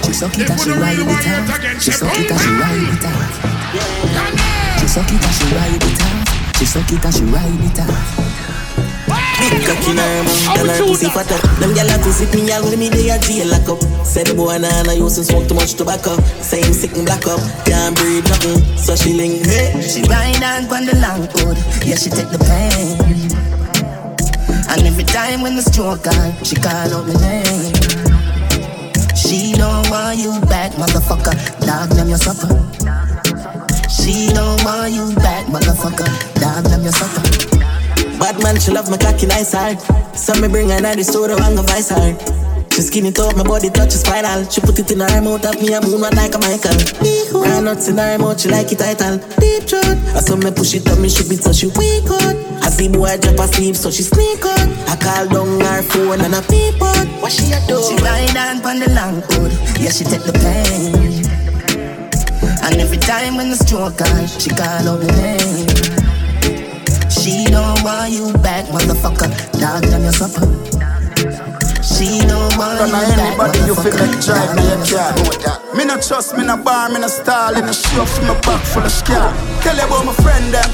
[0.04, 1.82] She suck it and she ride it out.
[1.82, 4.80] She suck it and she ride it out.
[4.80, 6.56] She suck it and she ride it out.
[6.56, 8.25] She suck it and she ride it out.
[9.38, 12.50] Big cocky in her mouth and her pussy fat up Them gyal a visit me
[12.52, 15.46] all when me dey a jail lock up the boy nah nah used to smoke
[15.48, 19.44] too much tobacco Say him sick and black up, can't breathe nothing So she link
[19.44, 22.96] hey She ride on on the long road, yeah she take the pain.
[24.68, 27.72] And every time when the stroke on, she call out my name.
[29.14, 31.34] She don't want you back, motherfucker.
[31.64, 32.48] Dog, name your supper.
[33.88, 36.10] She don't want you back, motherfucker.
[36.40, 37.55] Dog, name your supper.
[38.18, 39.80] Bad man, she love my cocky nice hard.
[40.16, 42.16] So me bring her in the store and go vice hard.
[42.72, 44.44] She skin it up, my body touch is spinal.
[44.50, 46.76] She put it in her mouth, at me a moon one like a Michael.
[47.40, 50.74] Her nuts in her mouth, she like it title Deep throat, I saw me push
[50.74, 52.36] it on me, she beat so she weak out.
[52.60, 54.68] I see boy drop asleep, so she sneak out.
[54.92, 57.06] I call down her phone and I peep out.
[57.20, 57.80] What she a do?
[57.80, 60.92] She ride on on the long road, yeah she take the pain.
[62.60, 65.55] And every time when the stroke on, she call out my name.
[67.26, 69.26] She don't want you back, motherfucker.
[69.58, 70.46] Dog, name your supper.
[71.82, 75.74] She don't want Run you on back, anybody you feel make drive me a car.
[75.74, 78.86] Me no trust, me no bar, me no stall in a for my back full
[78.86, 79.34] of scar.
[79.66, 80.70] Tell you about my friend them.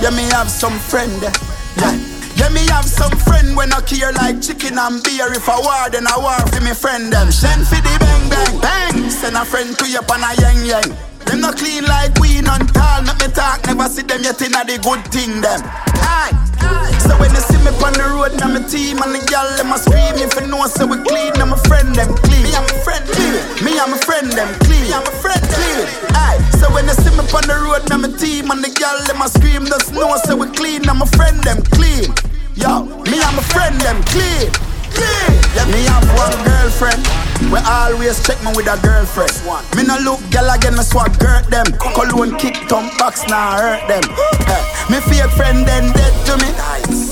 [0.00, 1.34] Yeah, me have some friend them.
[1.76, 1.92] Yeah.
[2.40, 5.28] Yeah, me have some friend when I care like chicken and beer.
[5.28, 7.30] If I war, then I war for me friend them.
[7.30, 9.10] Send for the bang bang bang.
[9.10, 11.09] Send a friend to you pan a yang yang.
[11.30, 13.06] Them no clean like we none tall.
[13.06, 15.62] Make me talk, never see them yet in a the good thing them.
[16.02, 16.34] Aye.
[17.06, 19.70] So when you see me on the road, now my team and the gal them
[19.70, 20.18] a scream.
[20.18, 22.42] If you know, so we clean, I'm a friend them clean.
[22.42, 23.38] Me and my friend clean.
[23.62, 24.82] Me and my friend them clean.
[24.82, 25.86] Me and my friend clean.
[26.18, 26.42] Aye.
[26.58, 29.22] So when you see me on the road, now my team and the gal them
[29.22, 29.70] a scream.
[29.70, 32.10] Just know, so we clean, I'm a friend them clean.
[32.58, 34.50] Yo, me and my friend them clean.
[35.70, 37.06] Me have one girlfriend.
[37.52, 39.30] We always check me with a girlfriend.
[39.76, 41.66] Me no look gal again, me swag girt them.
[41.78, 44.02] Cologne kick thumb box, now hurt them.
[44.50, 46.50] Eh, me fake friend then dead to me.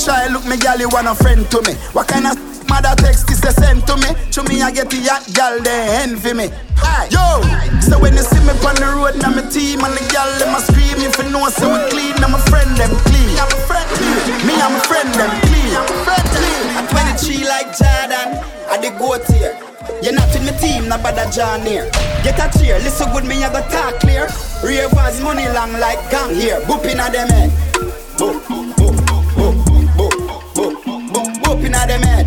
[0.02, 1.74] try look me gal, you want a friend to me.
[1.94, 2.34] What kind of
[2.68, 4.10] mother text is they send to me?
[4.34, 6.50] To me, I get the yacht gal, they envy me.
[6.82, 7.08] Aye.
[7.14, 7.42] Yo,
[7.80, 10.54] so when you see me on the road, now my team and the gal, them
[10.54, 10.98] a scream.
[10.98, 13.30] If you know, so we clean, I'm a friend, them clean.
[13.30, 15.58] Me, I'm a friend, clean me, I'm a friend, them clean.
[17.18, 18.38] 23 like Jordan,
[18.70, 19.58] I the goat here.
[20.02, 21.90] You're not in the team, no bother John here.
[22.22, 24.28] Get a cheer, listen good, me I got talk clear.
[24.62, 26.60] Ravers money long like gang here.
[26.62, 27.50] Booping at them head.
[28.18, 28.94] Boop, boop, boop,
[29.34, 29.54] boop,
[29.98, 30.14] boop,
[30.54, 32.26] boop, boop, booping at them head.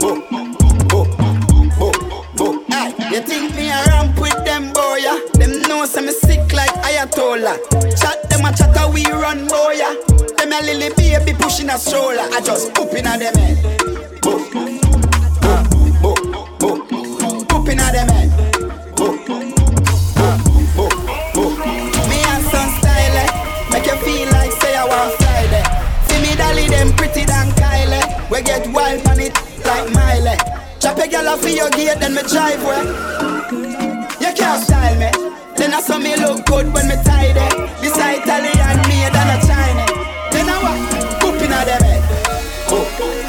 [0.00, 0.58] Boop, boop,
[0.90, 1.96] boop,
[2.34, 2.64] boop.
[2.70, 4.98] Aye, you think me a ramp with them boy?
[5.06, 5.20] Yeah?
[5.34, 7.62] Them know some me sick like Ayatollah.
[8.00, 9.74] Chat them a chat we run boy.
[9.76, 9.94] Yeah?
[10.36, 12.26] Them a lily baby pushing a stroller.
[12.32, 12.72] I just.
[12.74, 14.05] Boop, boop, boop, boop, boop, at them head.
[14.26, 14.82] Boop, boop,
[20.74, 20.90] boop,
[21.32, 21.54] boop.
[22.10, 23.30] Me and some style, eh.
[23.70, 25.62] make you feel like say I want Friday.
[25.62, 26.08] Eh.
[26.08, 28.02] See me dolly them pretty than Kylie.
[28.28, 29.32] We get wild on it
[29.64, 30.36] like Miley.
[30.80, 32.82] Chop a gyal off for your gate, then me drive way.
[34.18, 35.10] You can't style me.
[35.56, 37.46] Then I saw me look good when me tidy.
[37.80, 39.94] This a Italian made than a Chinese.
[40.32, 41.20] Then I what?
[41.20, 42.02] Pooping at them head.
[42.66, 43.25] Boop,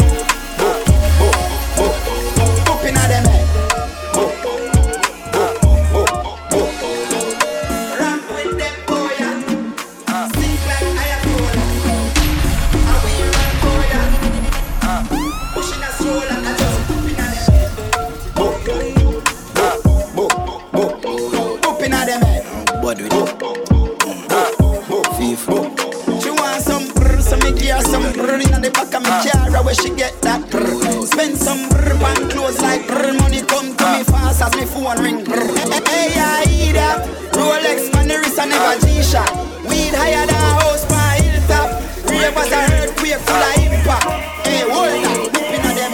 [28.37, 29.49] brr in the back of me ah.
[29.51, 30.61] car where she get that brr.
[30.61, 31.05] Oh, oh, oh.
[31.05, 33.13] Spend some brr on clothes like brr.
[33.13, 34.11] Money come to me ah.
[34.11, 35.47] fast as me phone ring brr.
[35.87, 37.07] Hey, I eat that.
[37.33, 38.79] Rolex on the wrist and never ah.
[38.81, 39.31] G-Shock.
[39.69, 41.81] Weed higher than house by hilltop.
[42.09, 44.05] Rave was a earthquake full of impact.
[44.45, 45.17] Hey, hold that.
[45.33, 45.91] Whooping at them.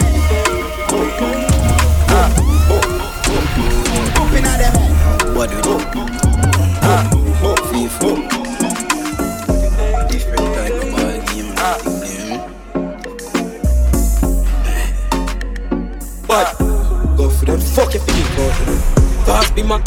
[4.16, 4.74] Whooping at them.
[5.34, 5.74] What do we do?
[7.74, 8.10] FIFA.
[8.14, 8.23] Different
[16.34, 16.58] What?
[17.16, 18.50] Go for them fucking people.
[19.22, 19.78] Pass be my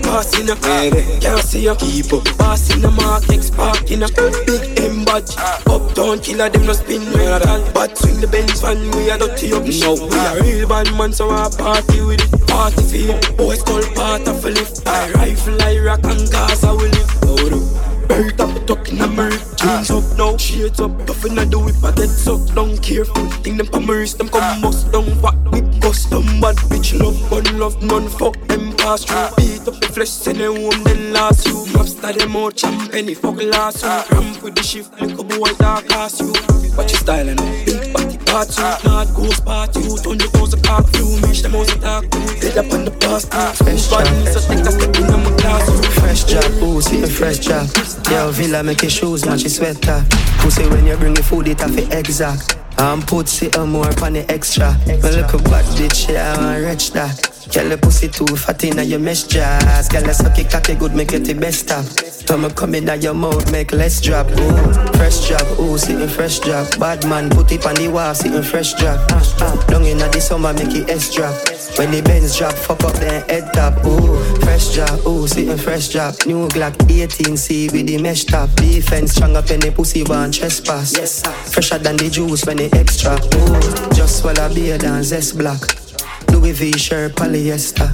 [0.00, 1.74] pass in a Can't see ya.
[1.74, 2.24] Keep up.
[2.38, 4.08] Pass in the mark, X park in a
[4.46, 5.36] Big M badge.
[5.36, 5.60] Ah.
[5.68, 9.64] Uptown killer, them no spin rental But swing the Benz van, we are dirty up
[9.68, 12.48] Now we are real bad man, so I party with it.
[12.48, 14.88] Party feel, boys call part of a lift.
[14.88, 17.22] I rifle, I rock and Gaza we live
[18.12, 20.92] Hold up up, talking a merc Jeans up now, shades up.
[21.06, 22.54] Puffin' a the whip, I get sucked.
[22.54, 25.04] Down Careful, think them wrist, them come bust down.
[25.22, 28.08] What whip custom, bad bitch love one love, none.
[28.08, 31.54] Fuck them pass through Beat up the flesh, send them home, then last you.
[31.72, 34.16] Mobster them out, champ, penny fuck last you.
[34.16, 36.34] Ramp with the shift, little boy dark ass you.
[36.76, 40.54] Watch your style and big body parts you Not ghost party, you turn your toes
[40.54, 40.86] a cock
[41.20, 44.64] Mesh them out, talk through Dead up on the past, ah, Fresh body, so take
[44.64, 45.68] a step in my class
[46.00, 47.68] Fresh job, see a fresh job.
[48.10, 50.04] Yo, Villa make your shoes match your sweater.
[50.38, 52.58] Pussy when you bring the food, it have to exact.
[52.78, 54.76] I'm put sit on more on the extra.
[54.86, 57.32] My little bad bitch, yeah, I want rich that.
[57.52, 59.88] Girl, the pussy too fat in your mesh jazz.
[59.88, 61.84] Girl, the sucky cocky good, make it the best stop.
[62.24, 64.26] Tummy come in your mouth, make less drop.
[64.30, 66.66] Ooh, fresh job, ooh, sitting fresh job.
[66.78, 68.98] Bad man, put it on the wall, sitting fresh job.
[69.70, 71.34] Long in the summer, make it S drop.
[71.76, 73.84] When the Benz drop, fuck up then head top.
[73.84, 76.14] Ooh, fresh job, ooh, sitting fresh job.
[76.26, 78.48] New Glock 18C with the mesh top.
[78.56, 80.96] Defense strong up in the pussy one trespass.
[80.96, 83.14] Yes, Fresher than the juice when the extra.
[83.14, 85.60] Ooh, just swallow beer than zest black.
[86.30, 87.90] Louis V shirt polyester.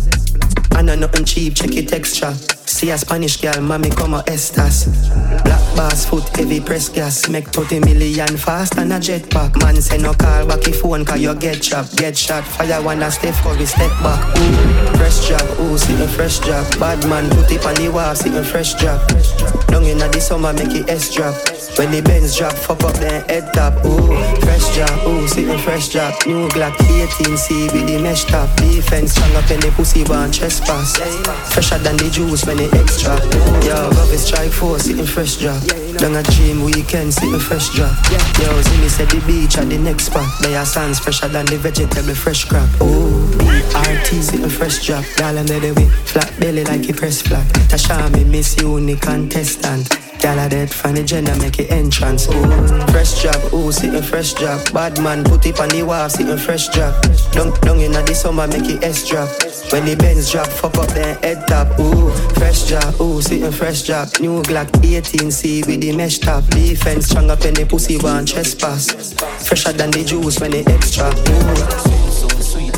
[0.76, 2.34] And I nothing cheap, check it extra.
[2.68, 4.86] See a Spanish girl, mommy come a Estas.
[5.42, 7.26] Black bass foot, heavy press gas.
[7.28, 9.60] Make 30 million fast and a jetpack.
[9.62, 11.96] Man say no call back your phone, cause you get chopped.
[11.96, 14.20] Get shot, fire one and Steph Curry step back.
[14.38, 16.78] Ooh, fresh job, ooh, sitting fresh job.
[16.78, 19.00] Bad man put it on the wall, sitting fresh job.
[19.72, 21.34] Long in the summer, make it S drop.
[21.78, 23.82] When the Benz drop, fuck up then head top.
[23.84, 26.12] Ooh, fresh job, ooh, sitting fresh job.
[26.26, 28.54] New Glock 18C with the mesh top.
[28.56, 30.98] Defense strong up in the pussy one trespass.
[31.54, 33.14] Fresher than the juice when it extra.
[33.64, 35.62] Yo, love is strike force, sitting fresh job.
[35.98, 37.94] Down a gym weekend, sitting fresh job.
[38.40, 40.28] Yo, Zimmy said the beach at the next spot.
[40.42, 42.68] They are sands fresher than the vegetable fresh crop.
[42.80, 45.04] Ooh, BRT sitting fresh job.
[45.18, 47.46] Y'all under the flat belly like a press flat.
[47.68, 50.07] Tasha me miss you, only contestant.
[50.24, 52.28] A dead funny gender make it entrance.
[52.28, 54.60] Ooh, fresh job, ooh, sitting fresh job.
[54.72, 56.94] Bad man put it on the wall, sitting fresh job.
[57.32, 59.28] Down, down in the summer make it S drop.
[59.72, 61.78] When the Benz drop, fuck up their head top.
[61.80, 64.08] Ooh, fresh job, ooh, sitting fresh job.
[64.20, 66.44] New Glock 18C with the mesh top.
[66.48, 69.14] Defense strong up in the pussy one trespass.
[69.46, 71.08] Fresher than the juice when they extra.
[71.08, 72.27] Ooh.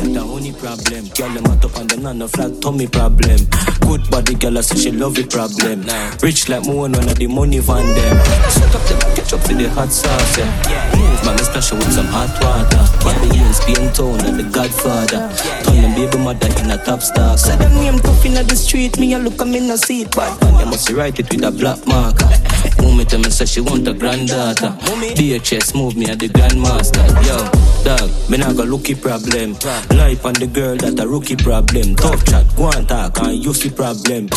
[0.01, 1.07] The only problem.
[1.13, 3.37] Girl, them hot up and them not no flat tummy problem.
[3.85, 5.85] Good body girl, I say she love it problem.
[6.21, 8.17] Rich like me one of the money van them.
[8.49, 10.49] Shut up them, catch up to the hot sauce, yeah.
[10.97, 12.81] Move man, splash with some hot water.
[13.05, 15.29] Babylon, Spain town, and the Godfather.
[15.63, 17.37] Turn them baby mother in a top star.
[17.37, 20.33] Say them name tough in the street, me I look I'm in a seat, but
[20.41, 22.27] man, you must write it with a black marker.
[22.81, 24.75] Mummy tell me say she want a granddaughter.
[25.15, 27.05] DHS move me at the grandmaster.
[27.25, 27.37] Yo,
[27.83, 29.53] dog, me not got looky problem.
[29.95, 31.95] Life on the girl that a rookie problem.
[31.95, 34.27] Tough chat, go and talk and you see problem.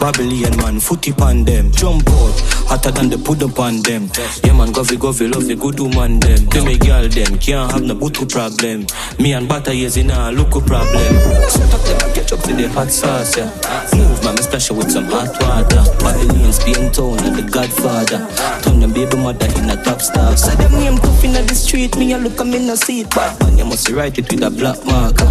[0.00, 1.72] Babylon man, footy pan them.
[1.72, 2.38] Jump out,
[2.68, 4.10] hotter than the up on them.
[4.44, 6.46] Yeah man, govy govy, love the good woman them.
[6.46, 8.86] They me girl them, can't have no butu problem.
[9.18, 11.12] Me and butter yes in a look problem.
[11.48, 13.50] Set up them, up to the hot sauce, yeah.
[13.96, 15.82] Move man, me splash with some hot water.
[15.98, 18.20] Babylon, Spain town, and the Godfather.
[18.62, 20.36] Turn them baby mother in a top star.
[20.36, 23.08] Say them name tough in the street, me a look I'm in a seat.
[23.14, 25.26] But man, you must write it with a black marker.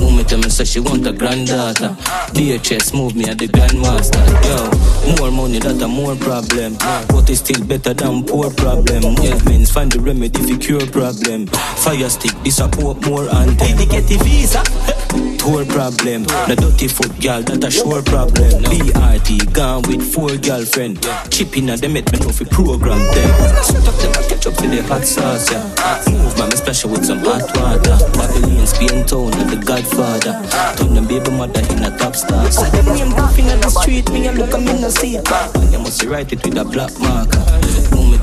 [0.00, 1.96] Woman tell me say she want a granddaughter.
[2.32, 4.05] DHS move me at the grandmaster.
[4.14, 6.76] Yo, more money that a more problem.
[7.08, 9.14] But it's still better than poor problem.
[9.46, 11.46] Means find the remedy for cure problem.
[11.46, 12.68] Fire stick, this a
[13.06, 13.56] more anthem.
[13.56, 15.35] Did get the visa?
[15.46, 16.24] Tour problem.
[16.50, 18.66] The dirty foot girl, that a sure problem.
[18.66, 20.98] BRT gone with four girlfriend.
[21.30, 23.30] Chipping at them, me know fi program them.
[23.62, 25.62] Shut up them, catch up to the hot sauce, yeah.
[26.10, 27.94] Move me splash with some hot water.
[28.18, 30.34] Babylon, Spain town, and the Godfather.
[30.74, 32.50] Turn them baby mother in a top star.
[32.50, 35.22] Say them name tough in the street, me a look I'm in a seat.
[35.30, 37.46] Man, you must write it with a black marker.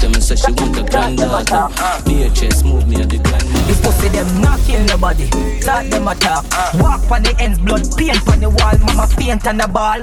[0.03, 1.71] Tell me say she want a granddaughter.
[2.03, 3.67] DHS move me at the grandma.
[3.67, 5.27] This pussy them not kill nobody.
[5.61, 6.43] Start them attack.
[6.75, 8.77] Walk on the ends, blood paint on the wall.
[8.81, 10.01] Mama paint on the ball.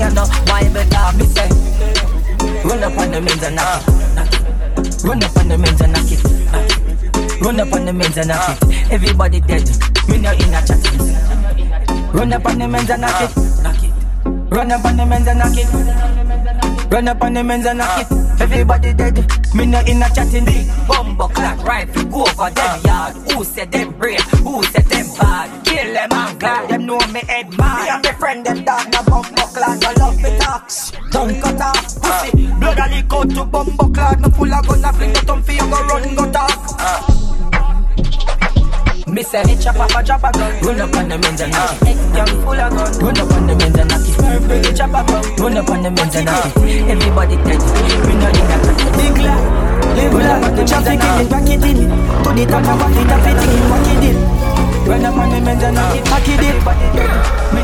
[0.00, 1.48] You know why better me say.
[2.64, 5.04] Run up on the men's and knock it.
[5.04, 7.42] Run up on the men's and knock it.
[7.42, 8.92] Run up on the men's and knock it.
[8.92, 9.68] Everybody dead.
[10.08, 10.80] Me no in a chat.
[12.14, 13.36] Run up on the men's and knock it.
[14.50, 16.71] Run up on the men's and knock it.
[16.92, 18.12] Run up on the men's and knock it.
[18.38, 19.16] Everybody dead.
[19.54, 20.44] Me no in a chatting.
[20.86, 23.16] Bumbo clock rifle go over them yard.
[23.32, 24.20] Who said them brave?
[24.44, 25.64] Who said them bad?
[25.64, 27.80] Kill them glad them know me head mad.
[27.80, 29.82] Me and my friend them dog na bumbo clock.
[29.82, 30.92] I love me talks.
[31.10, 32.46] Don't cut off pussy.
[32.60, 34.20] Blood a leak out to bumbo clock.
[34.20, 34.84] Me full of gun.
[34.84, 36.52] I fling the thumb for you go run go talk.
[39.12, 40.58] Me say it chop up a chop a gun.
[40.64, 42.00] Run up on the men's and knock it.
[42.16, 42.92] Young full of gun.
[43.04, 44.66] Run up on the men's and knock it.
[44.66, 45.22] It chop a gun.
[45.36, 46.88] Run up on the men's and knock it.
[46.88, 47.60] Everybody dead.
[48.08, 48.64] We know you got
[48.96, 49.62] Big lad
[49.96, 51.92] Live life The traffic in it Back it in
[52.24, 54.16] To the top of it Top it in Back it in
[54.88, 56.04] Run up on the men's and knock it.
[56.04, 56.56] Back it in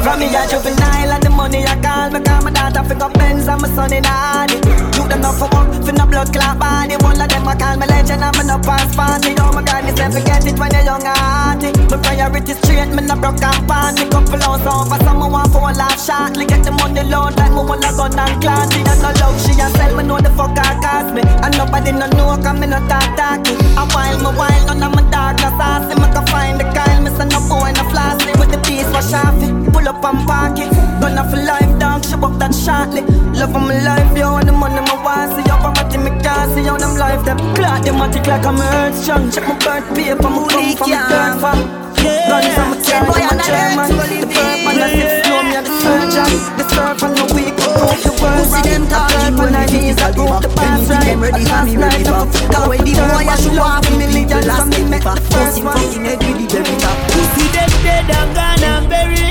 [0.04, 2.10] From me a juvenile And the money I call.
[2.10, 5.34] Me call my daughter Fi go Benz And my son in a honey them not
[5.40, 8.36] for work Fi no blood clot body One of them I call me legend And
[8.36, 9.34] me no pass party.
[9.40, 11.70] Oh my God This never forget it when you're young and hearty.
[11.88, 15.64] My priority straight Me no broke and pan Me couple hours over Someone want for
[15.64, 18.80] a laugh shortly Get the money load Like me want a gun and clan She
[18.84, 21.22] has no love She a sell Me know the fuck her cost me.
[21.24, 24.92] And nobody no know Cause me no talk talky A while me while None of
[24.94, 28.32] my dark no saucy Me can find the Kyle Me say no boy no flossy
[28.38, 30.88] With the piece for sharpie Pull up and park it.
[31.00, 33.02] Gonna for life dog She up that shortly
[33.38, 36.50] Love of my life Yo and the money me want See up poverty me can't
[36.52, 39.30] see How them life them Clock them matic like I'm earth strong.
[39.30, 41.58] Check my birth paper Me come from the third farm
[42.02, 45.60] Run from a car I'm a German The bird man a sip slow Me a
[45.62, 46.10] the mm-hmm.
[46.10, 46.30] surgeon.
[46.58, 49.98] The surf and the weak We broke the world Pussy them talking when I knees
[50.02, 53.22] I broke the pants right Them ready for me ready for Cause when the boy
[53.22, 56.98] a show off Me live the last thing for fucking head with the very top
[57.14, 59.27] Pussy them dead and gone and buried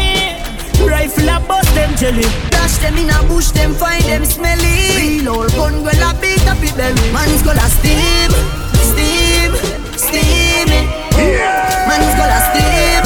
[1.08, 2.28] Rifle a bust them jelly.
[2.50, 4.92] Dash them in a bush, them find them smelly.
[4.98, 7.12] Reload gun, well a beat up it belly.
[7.14, 8.32] Man's gonna steam,
[8.92, 9.56] steam,
[9.96, 10.88] steam it.
[11.88, 13.04] Man's gonna steam,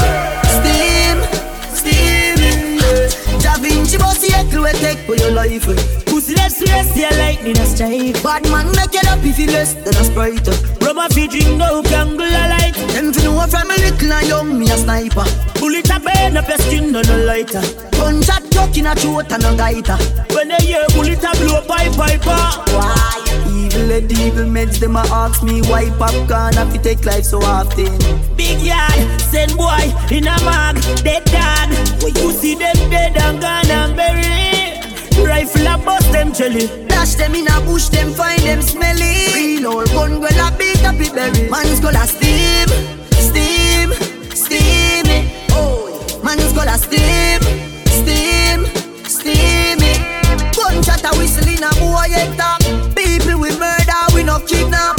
[0.58, 1.16] steam,
[1.78, 3.40] steam it.
[3.40, 6.11] Da Vinci boss here, clue take for your life.
[6.22, 9.74] Pussy let's race the lightning a strike Bad man make it up if you less
[9.74, 10.54] than a sprite eh.
[10.78, 12.78] Rubber fi drink no kangle a light.
[12.94, 15.26] Them fi know from a little and young me a sniper.
[15.58, 17.60] Bullet a burn up your skin no no lighter.
[17.98, 19.98] Gunshot tuck in a throat and a gaiter
[20.30, 22.38] When they hear bullet a blow pipe piper.
[22.70, 23.18] Why?
[23.50, 27.42] Evil and evil meds them a ask me why popcorn have to take life so
[27.42, 27.98] often.
[28.36, 31.74] Big yard, send boy in a mag, dead dog.
[32.38, 34.61] See them dead and gone and buried
[35.24, 36.66] Rifle a bust them jelly.
[36.88, 39.26] Dash them in a bush, them find them smelly.
[39.34, 41.48] Real old gun, well a beat up it berry.
[41.50, 42.68] Man's gonna steam,
[43.28, 43.92] steam,
[44.34, 45.50] steam it.
[45.52, 47.40] Oh, man's gonna steam,
[47.86, 48.66] steam,
[49.06, 50.00] steam it.
[50.56, 52.60] Gunshot a whistle in a boy head top.
[52.94, 54.96] People we murder, we no kidnap.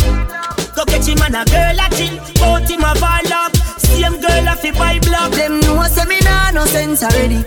[0.75, 2.17] Go catch him and a girl a chill.
[2.35, 3.55] Bout him a fall up.
[3.77, 5.31] Same girl a fi buy block.
[5.31, 7.45] Them know say me nah no sense already.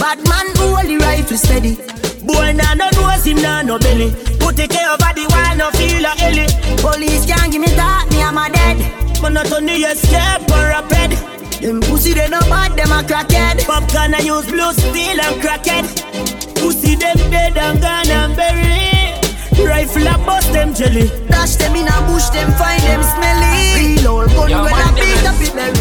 [0.00, 1.76] Bad man hold the rifle steady.
[2.24, 4.10] Boy nah no nose him nah no belly.
[4.40, 6.48] Put it over the wall no feel a ellie.
[6.80, 8.78] Police can't give me that, me I'm a dead.
[9.22, 11.12] Man not on the escape or a bed.
[11.60, 13.64] Them pussy they no bad, them a crackhead.
[13.66, 15.84] Popcorn I use blue steel and crackhead.
[16.56, 19.20] Pussy them dead and gone and buried.
[19.60, 21.08] Rifle a bust them jelly.
[21.28, 24.00] Dash them in a bush, them find them smelly.
[24.00, 25.54] Real old gun when I beat up it.
[25.54, 25.74] Man,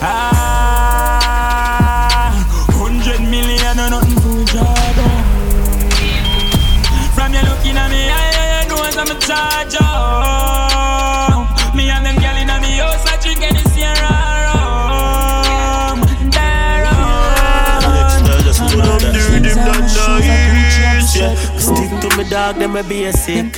[0.00, 1.27] Ah,
[22.38, 23.56] dog, them a basic.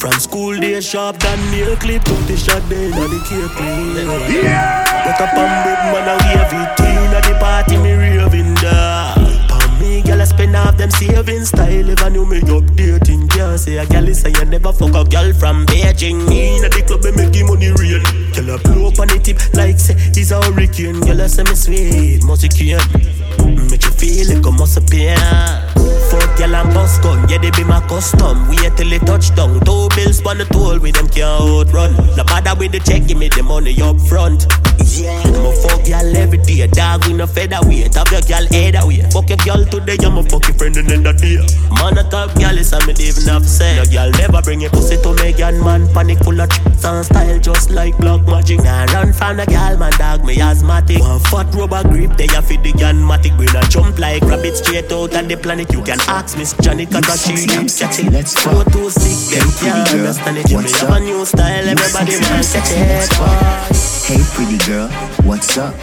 [0.00, 2.04] From school they sharp than nail clip.
[2.04, 3.18] Put the shot there inna the
[3.56, 3.94] clean
[4.28, 4.82] Yeah!
[5.04, 9.14] Get up and big man a wave it Inna the party me raving da
[9.48, 11.48] Pon me gyal a spend half them savings.
[11.48, 13.30] Style I knew me updating.
[13.30, 16.20] Can't say a gyal is say you never fuck a gyal from Beijing.
[16.30, 18.02] Inna the club me make the money rain
[18.34, 21.00] Gyal a blow up on the tip like say he's a hurricane.
[21.06, 26.01] Gyal a say me sweet, must you can Make you feel like a muscle pain
[26.12, 28.46] Fuck y'all and bust gun, yeah they be my custom.
[28.48, 31.96] Wait till it touch down, two bills on the toll with them can't outrun.
[32.16, 34.44] No bother with the check, give me the money up front.
[34.92, 37.94] Yeah, I'ma fuck y'all every day, dog we no featherweight.
[37.94, 41.40] Have your girl head away, fuck your girl today, I'ma fuck your friend another day
[41.80, 43.80] Man a top girl is me even have say.
[43.80, 45.88] No girl never bring a pussy to me, gun man.
[45.94, 48.60] Panic full of tricks and style just like block magic.
[48.62, 51.00] Nah run from the girl, man dog, me asthmatic.
[51.00, 54.56] One fat rubber grip, they a fit the gun matic We not jump like rabbit
[54.56, 55.72] straight out of the planet.
[55.72, 59.48] You can ask Miss Johnny cause I she keep catching Let's flow too sick, them
[59.58, 63.82] can't understand it You me have a new style, everybody want to catch it boy.
[64.06, 64.88] Hey, pretty girl,
[65.24, 65.74] what's up?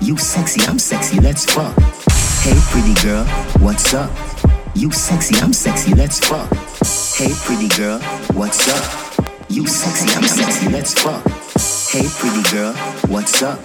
[0.00, 1.74] You sexy, I'm sexy, let's fuck.
[2.42, 3.24] Hey, pretty girl,
[3.58, 4.10] what's up?
[4.74, 6.48] You sexy, I'm sexy, let's fuck.
[7.16, 7.98] Hey, pretty girl,
[8.34, 9.28] what's up?
[9.48, 11.24] You sexy, I'm sexy, let's fuck.
[11.90, 12.74] Hey, pretty girl,
[13.08, 13.60] what's up?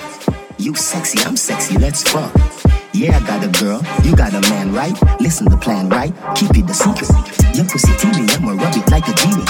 [0.58, 2.68] You sexy, I'm sexy, let's fuck.
[2.91, 4.97] Yeah, I got a girl, you got a man, right?
[5.21, 6.11] Listen to plan, right?
[6.35, 7.09] Keep it a secret.
[7.53, 9.45] Your pussy teeny, I'ma rub it like a genie.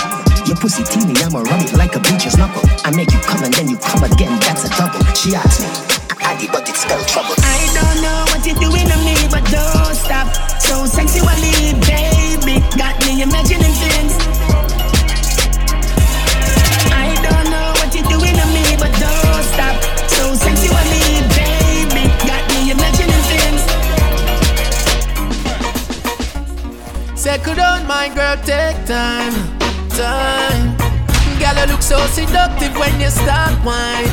[0.46, 2.68] Your pussy teeny, I'ma rub it like a bleacher's knuckle.
[2.84, 5.00] I make you come and then you come again, that's a double.
[5.16, 5.72] She asked me,
[6.20, 7.34] Addy, but it spell trouble.
[7.40, 10.28] I don't know what you're doing to me, but don't stop.
[10.60, 14.49] So sexually, baby, got me imagining things.
[27.40, 29.32] Settle down, my girl, take time,
[29.92, 30.76] time.
[31.40, 34.12] Girl, you look so seductive when you start wine,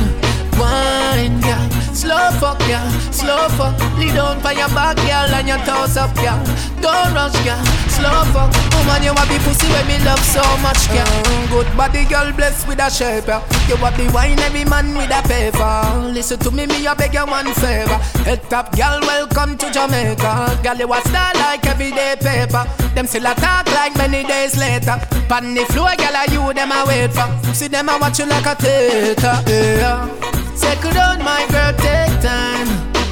[0.57, 1.76] wine, girl.
[1.97, 3.73] Slow fuck, girl, slow fuck.
[3.97, 6.37] Lay down for your back, girl, and your toes up, girl.
[6.79, 7.57] Don't rush, girl,
[7.89, 8.53] slow fuck.
[8.77, 11.09] Woman, you want be pussy when me love so much, girl.
[11.25, 13.41] Mm, good body, girl, blessed with a shape, yeah.
[13.67, 16.13] You want the wine, every man with a paper.
[16.13, 17.97] Listen to me, me, I beg you one favor.
[18.29, 20.59] Head top, girl, welcome to Jamaica.
[20.61, 22.63] Girl, you a star like everyday paper.
[22.93, 25.01] Them still a talk like many days later.
[25.27, 27.25] Pan the floor, girl, are you them a wait for?
[27.55, 29.41] See them a watch you like a theater.
[29.49, 30.46] Yeah.
[30.57, 32.67] Settle down, my girl, take time,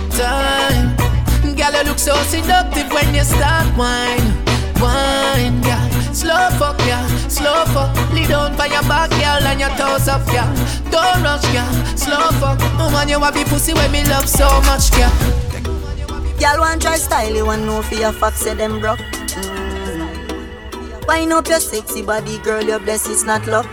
[0.10, 0.96] time.
[1.56, 4.34] Girl, you look so seductive when you start wine,
[4.82, 5.90] wine, girl.
[6.12, 7.94] Slow fuck, yeah, slow fuck.
[8.14, 10.52] Lay down for your back, girl, and your toes up, girl.
[10.90, 12.60] Don't rush, girl, slow fuck.
[12.80, 15.12] Woman, you a be pussy when me love so much, girl.
[16.40, 19.00] Y'all want try style, you want know for your facts, say them broke.
[19.00, 19.66] Mm.
[21.08, 23.68] Wind up your sexy body, girl, your bless not luck.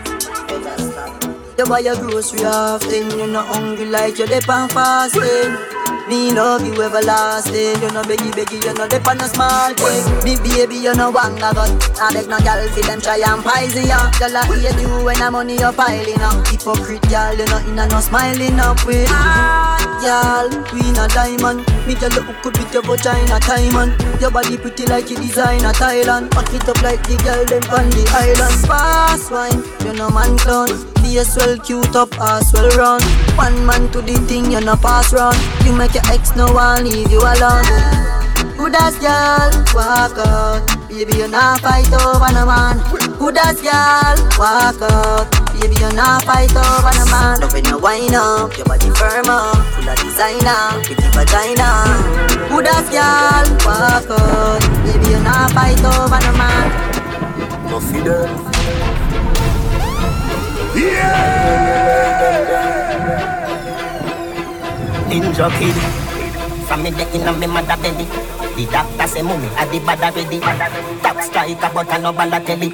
[1.57, 5.82] You buy your grocery often, you're not hungry like you dep on fasting.
[6.09, 10.03] Me love you everlasting, you know beggy beggy, you know dep on a small thing.
[10.25, 13.87] Me baby, you know one got I beg no girl fi them try and poison
[13.87, 14.11] ya.
[14.19, 16.45] Girl I hate you when the money you piling up.
[16.47, 19.07] Hypocrite girl, you know in a no smiling up with.
[19.11, 21.63] Ah, girl, we not diamond.
[21.87, 23.95] Me girl you could beat your vagina diamond.
[24.19, 26.31] Your body pretty like a Thailand.
[26.31, 28.67] Pack it up like the girl them on the island.
[28.67, 30.67] Fast wine, you know man clown.
[31.13, 33.01] Face well cute up, ass well run.
[33.37, 35.37] One man to the thing, you no pass run.
[35.63, 37.63] You make ex no one leave you alone.
[38.57, 40.63] Good as girl, walk out.
[40.89, 42.77] Baby, you not fight over no man.
[43.19, 45.27] Good as girl, walk out.
[45.53, 47.41] Baby, you not fight over no man.
[47.41, 51.85] Love when you wind up, your body firm up, full of designer, pretty vagina.
[52.49, 54.61] Good as girl, walk out.
[54.85, 56.67] Baby, you not fight over no man.
[57.69, 58.29] No feeder.
[60.75, 62.12] Yeah.
[65.13, 65.77] Ninja kid.
[66.65, 68.05] From me decking on me mother belly.
[68.55, 70.39] The doctor say mummy at the bad already.
[71.01, 72.69] Top striker but I no Balotelli.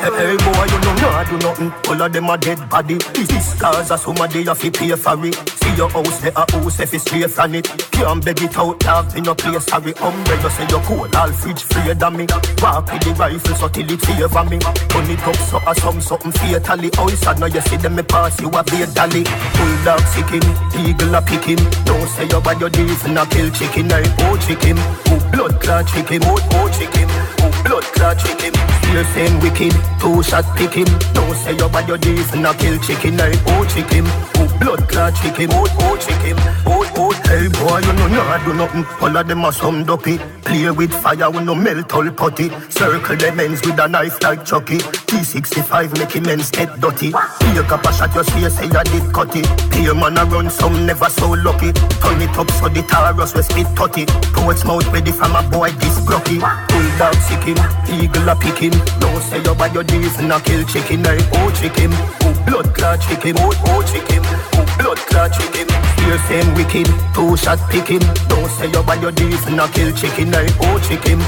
[0.00, 1.72] Hey boy, you know nah do nothing.
[1.88, 2.94] All of them a dead body.
[3.12, 5.53] This is cause of somebody have to pay for it.
[5.64, 7.64] See your house, there a house if it's straight from it.
[7.90, 9.94] Can't beg it out, dog, in no place sorry.
[9.96, 12.26] Umbrella say you cool, all fridge free than me.
[12.60, 14.58] Walk with the rifle so till it favor me.
[14.60, 16.90] Turn it up so a some something fatally.
[16.98, 19.24] Oh, sad now you see them me pass you a beer dolly.
[19.56, 20.44] Bulldog sick him,
[20.84, 21.60] eagle a pick him.
[21.84, 23.90] Don't say you bad your deeds and a kill chicken.
[23.90, 27.08] I oh chicken, oh blood clot chicken, oh oh chicken,
[27.40, 28.52] oh blood clot chicken.
[28.84, 30.86] Still same wicked, two shot pick him.
[31.14, 33.18] Don't say you bad your deeds and a kill chicken.
[33.18, 36.36] I oh chicken, oh blood clot chicken, oh oh chicken,
[36.66, 37.10] oh oh.
[37.24, 38.84] Hey boy, you know nah do nothing.
[39.00, 40.18] All of them are some dopey.
[40.44, 42.50] Play with fire, we no melt all putty.
[42.70, 44.78] Circle them ends with a knife like Chucky.
[45.08, 47.12] T65 make him ends get dirty.
[47.14, 49.70] Up a shot, your face say you did it.
[49.72, 51.72] Pay man a run, some never so lucky.
[51.72, 54.06] Turn it up so the Taurus we spit tutty.
[54.34, 56.38] Ports mouth ready from a boy this blocky.
[56.38, 57.58] Bulldog sick him,
[57.90, 58.72] eagle a pick him.
[59.00, 61.06] Don't say you bad your deeds and a kill chicken.
[61.06, 61.90] I oh chicken,
[62.22, 65.43] oh blood clot chicken, oh oh chicken, oh blood clot chicken.
[65.44, 68.00] Still same wicked, two shot pick him.
[68.28, 70.34] Don't say you bad your deeds and a kill chicken.
[70.34, 71.18] I oh chicken,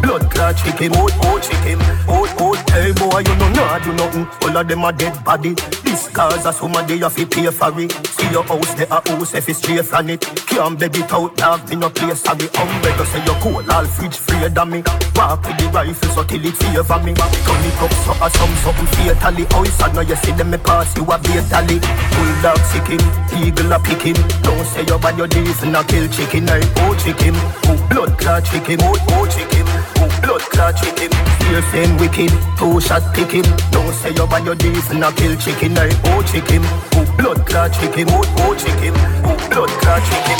[0.00, 2.54] blood clot chicken, oh oh chicken, oh oh.
[2.72, 4.26] Hey boy, you know nah do nothing.
[4.42, 5.54] All of them a dead body.
[5.84, 7.92] This cause of somebody have to pay for it.
[8.06, 10.22] See your house, there a house if it's straight from it.
[10.48, 12.48] Can't beg it out, dog, in no place sorry.
[12.56, 14.82] Umbrella say you cool, all fridge free than me.
[15.14, 17.12] Walk with the rifle so till it favor me.
[17.12, 19.44] Turn it up so a some something fatally.
[19.52, 21.78] Oh, it's now you see them me pass you a fatally.
[22.16, 23.04] Bulldog sick him,
[23.62, 24.14] eagle a pick him.
[24.42, 26.48] Don't say you bad your deeds and a kill chicken.
[26.48, 29.66] I oh chicken, oh blood clot chicken, oh oh chicken,
[30.02, 31.10] oh blood clot chicken.
[31.40, 33.44] Still same wicked, two shot pick him.
[33.70, 35.76] Don't say you bad your deeds and a kill chicken.
[35.78, 38.94] I oh chicken, oh blood clot chicken, oh oh chicken,
[39.24, 40.38] oh blood clot chicken.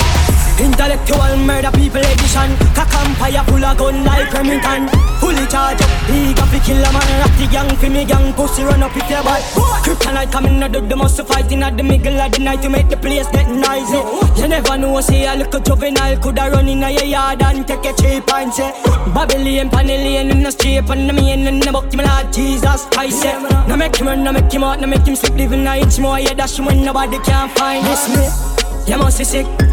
[0.62, 2.54] Intellectual murder people edition.
[2.70, 4.86] Cock empire full of gun like Remington.
[5.18, 7.10] Fully charge up, eager fi kill a man.
[7.18, 9.42] Rock the gang fi me gang, pussy run up if you bad
[9.82, 12.88] Kryptonite coming out of the muscle fighting at the middle of the night To make
[12.88, 13.98] the place get noisy.
[14.40, 17.92] You never know, say a little juvenile Coulda run in your yard and take a
[17.94, 18.70] cheap and say.
[19.14, 23.24] Babylon, Panellian in the street And the main in the book, my Lord Jesus Christ
[23.24, 23.66] yeah.
[23.66, 25.98] Now make him run, now make him out, now make him sleep Living a inch
[25.98, 28.92] more, yeah, dash when nobody can find this me.
[28.92, 29.71] You must be sick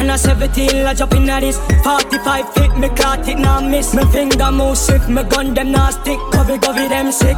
[0.00, 1.58] and a 17, I jump in at this.
[1.84, 3.94] 45 feet, me caught it, now miss.
[3.94, 6.18] Me finger move swift, me gun them now stick.
[6.32, 7.36] Covey, covey, them sick.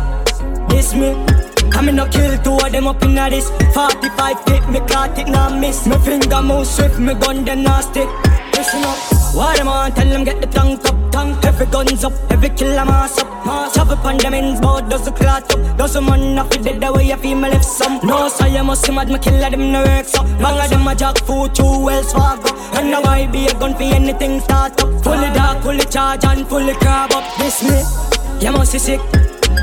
[0.68, 3.50] This me I me no kill two of them up in at this.
[3.74, 5.86] 45 feet, me caught it, now miss.
[5.86, 8.08] Me finger move swift, me gun them stick.
[8.54, 8.98] Listen up.
[9.34, 12.84] What them on, tell them get the tank up, tank Every guns up, every killer
[12.84, 13.72] mass up.
[13.72, 15.76] Chop up on them ends, bout does the clot up.
[15.78, 18.00] Does the man it dead the way you feel me left some.
[18.02, 20.86] No, so you must see mad, me killer them no work so Bang of them
[20.86, 24.82] a jack food, two wells fargo And now I be a gun for anything start
[24.82, 25.04] up.
[25.04, 27.24] Fully dark, fully charge and fully crab up.
[27.38, 29.00] This me, you must be sick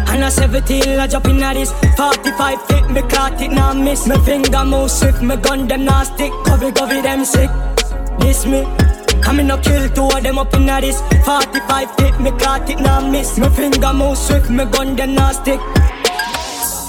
[0.10, 4.08] and a 17, I jump in at this 45 feet, me caught it, now miss.
[4.08, 6.32] Me finger move swift, me gun them now stick.
[6.46, 7.50] Covey, covey, them sick.
[8.20, 8.66] This me.
[9.24, 12.70] I me no kill two of them up in a this 45 feet, me caught
[12.70, 13.38] it, now miss.
[13.38, 15.60] Me finger move swift, me gun them now stick.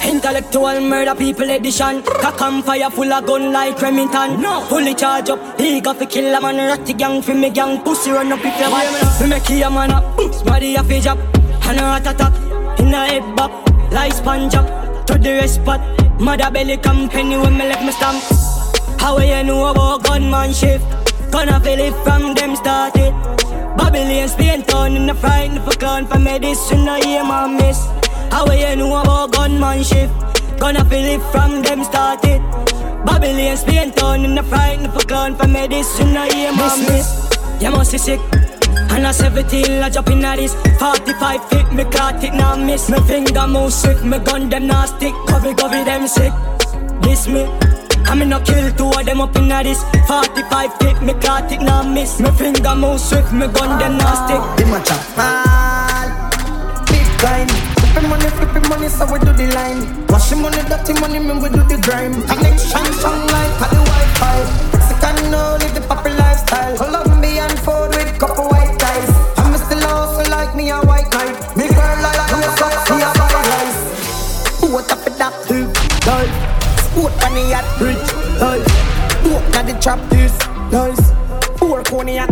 [0.03, 2.03] Intellectual murder people edition.
[2.03, 4.41] Cock and fire full of gun like Remington.
[4.41, 4.63] No.
[4.63, 6.57] Fully charge up Eager fi kill a man.
[6.57, 9.21] Ratty gang fi me gang Pussy run up if you want.
[9.21, 10.17] Me make you man up.
[10.45, 11.19] Body a fi drop
[11.69, 12.50] And a rat attack
[12.81, 13.53] In a head back
[13.93, 15.81] Like sponge up To the rest spot
[16.21, 18.25] Mother belly come company when me left me stamp
[19.01, 20.85] How are you know about gunman shift
[21.31, 23.13] Gonna feel it from them started.
[23.77, 27.87] Babylon, Spain town in the frightened for clown for medicine, I hear my miss.
[28.33, 30.13] How are you know about gunman shift?
[30.59, 32.43] Gonna feel it from them started.
[33.07, 37.31] Babylon, Spain town in the frightened for clown for medicine, I hear my miss.
[37.63, 38.50] You must be sick.
[38.91, 42.91] And a 17, I jump in at this 45 feet, me caught it, now miss.
[42.91, 45.15] Me finger move swift, me gun them now stick.
[45.29, 46.33] Covey, covey, them sick.
[47.03, 47.49] This me
[48.07, 51.51] I me no kill two of them up in a this 45 feet, me caught
[51.53, 52.19] it, now miss.
[52.21, 54.43] Me finger move swift, me gun them now stick.
[54.59, 56.09] Them a chop fall
[56.91, 57.47] Bitcoin
[57.79, 60.07] Flipping money, flipping money, so we do the line.
[60.09, 62.15] Washing money, dirty money, me we do the grime.
[62.27, 64.39] Connection strong like the Wi-Fi.
[64.73, 68.00] Mexican, no, live the proper lifestyle Colombian food
[70.61, 71.57] me a white knife.
[71.57, 72.37] Me girl like you
[72.91, 73.81] me a bad life.
[74.73, 75.69] What up with that hill,
[76.05, 76.35] nice.
[76.85, 78.69] Sport on the yacht bridge, nice.
[79.25, 80.35] Walk the trap this,
[80.71, 81.13] nice.
[81.57, 82.31] Poor pony the.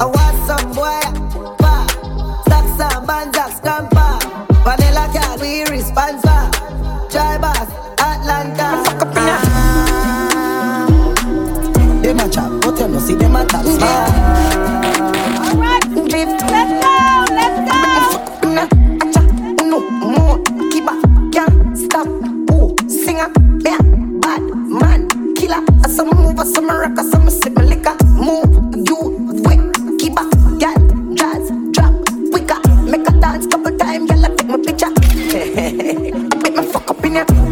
[0.00, 1.00] I want some boy.
[2.46, 4.18] Stacks and banjacks, grandpa.
[4.64, 6.48] Vanilla cat, we responsible.
[7.10, 7.70] Drivers,
[8.00, 8.66] Atlanta.
[8.84, 9.38] Fuck up in ah.
[12.02, 14.33] Them a chat, but you no see them a tap.
[24.80, 25.62] Man, killer.
[25.84, 27.96] I some move, I some rock, I some sip my liquor.
[28.06, 28.52] Move,
[28.88, 28.96] you
[29.44, 29.60] wet,
[29.98, 31.94] keep up, girl, jazz, drop,
[32.32, 32.60] quicker.
[32.82, 34.92] Make a dance couple time, girl, I take my picture.
[34.96, 37.43] I make me fuck up in ya.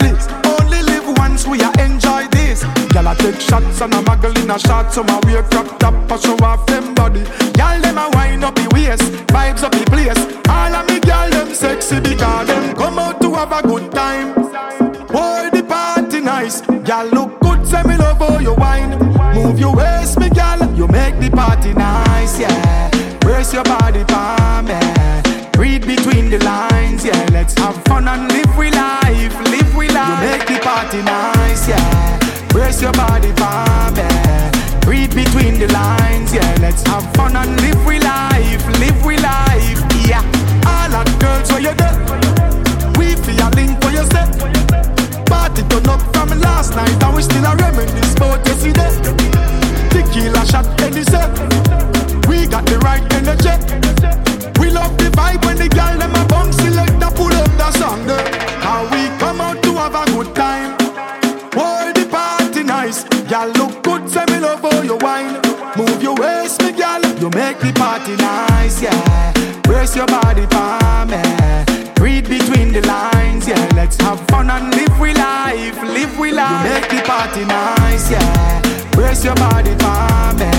[0.00, 0.30] Your list.
[0.46, 2.64] Only live once, we a enjoy this.
[2.64, 6.16] I take shots and a muggle in a shot, so my wear crop top, I
[6.16, 7.20] show off them body.
[7.58, 10.16] Girl, them a wind up the waist, vibes up the place.
[10.48, 14.34] All of me girl, them sexy because them come out to have a good time.
[15.08, 16.60] Boy, the party nice.
[16.60, 18.98] Girl, look good, say me love how you wine.
[19.34, 23.18] Move your waist, me girl, you make the party nice, yeah.
[23.20, 24.41] Brace your body for
[32.82, 34.02] your body for me.
[34.90, 36.56] Read between the lines, yeah.
[36.60, 40.22] Let's have fun and live we life, live we life, yeah.
[40.66, 41.94] All that girls where you get,
[42.98, 44.28] we feel a link for you set.
[45.26, 48.90] Party turn up from last night and we still a reminisce about yesterday.
[49.90, 52.01] Tequila shot any set.
[67.52, 69.32] Make the party nice, yeah.
[69.62, 71.22] Brace your body for me.
[72.00, 73.68] Read between the lines, yeah.
[73.74, 76.66] Let's have fun and live we life, live we life.
[76.66, 78.62] You make the party nice, yeah.
[78.92, 80.50] Brace your body for me.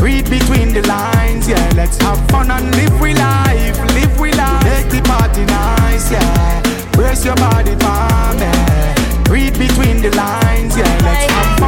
[0.00, 1.70] Read between the lines, yeah.
[1.74, 4.64] Let's have fun and live we life, live we life.
[4.64, 6.62] Make the party nice, yeah.
[6.92, 8.50] Brace your body for me.
[9.30, 10.98] Read between the lines, yeah.
[11.02, 11.63] Let's have fun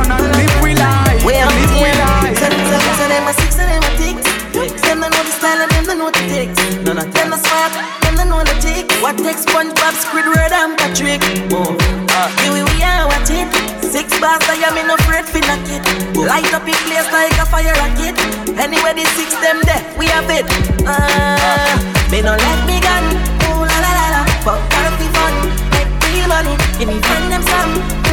[6.86, 7.72] None of them a smart,
[8.02, 8.86] them they know the tick.
[9.02, 11.18] What takes SpongeBob, Squidward and Patrick?
[11.50, 11.74] Oh,
[12.14, 13.50] uh, here we we are watch it.
[13.82, 15.82] Six bars, I am in no afraid for knock it.
[16.14, 18.14] Light up in place like a fire rocket.
[18.54, 20.46] Anyway, the six them there, we have it.
[20.86, 21.74] Uh,
[22.06, 23.02] me no let me gun.
[23.50, 25.34] Ooh la la la la, fuck of the fun.
[25.74, 28.05] Make real money, give me friend them some.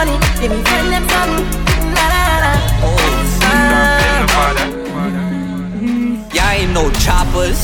[0.00, 1.32] Money, give me friend them some.
[1.96, 2.52] La la la la.
[2.86, 3.00] Oh,
[6.34, 7.60] y'all ain't no choppers.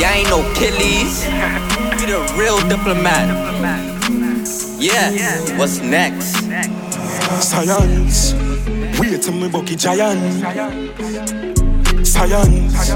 [0.00, 1.12] Y'all ain't no killies.
[1.96, 3.26] We the real diplomat.
[4.78, 5.08] Yeah,
[5.58, 6.36] what's next?
[7.40, 8.34] Science,
[8.98, 10.20] wait till me bucky giant.
[12.06, 12.92] Science,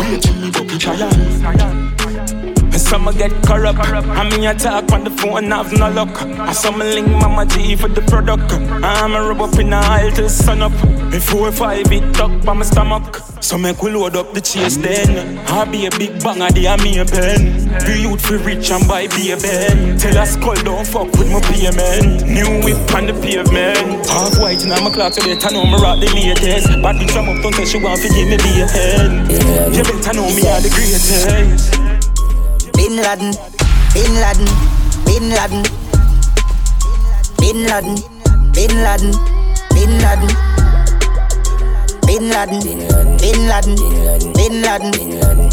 [0.00, 2.07] wait till me bucky giant.
[2.88, 3.78] Some get corrupt.
[3.80, 6.22] I mean, I talk on the phone, have no luck.
[6.40, 8.50] I some link Mama G for the product.
[8.50, 10.72] I'm a rub up in the aisle till sun up.
[11.10, 13.16] Before five, it tuck by my stomach.
[13.40, 15.36] So make we load up the chase then.
[15.48, 17.68] I be a big bang of the army pen.
[17.84, 19.98] Be youth for rich and buy be a ben.
[19.98, 22.24] Tell us skull don't fuck with my payment.
[22.24, 24.08] New whip on the pavement.
[24.08, 26.72] Half white in my clock today, I know me rock the latest.
[26.80, 29.28] But bitch, I'm up, don't tell she want to give me be a hand.
[29.76, 31.87] You better know me are the greatest.
[32.88, 33.32] Bin Laden,
[33.92, 34.48] Bin Laden,
[35.04, 35.62] Bin Laden,
[37.36, 37.96] Bin Laden,
[38.54, 39.12] Bin Laden,
[39.74, 40.32] Bin Laden.
[42.06, 43.76] Bin Laden, Bin Laden,
[44.32, 45.50] Bin Laden, Bin Laden,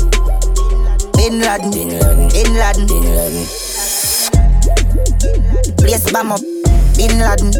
[1.11, 1.71] Bin Laden,
[2.31, 3.45] Bin Laden, Bin Laden.
[5.57, 6.39] Bin Place bomb up,
[6.95, 7.51] Bin Laden,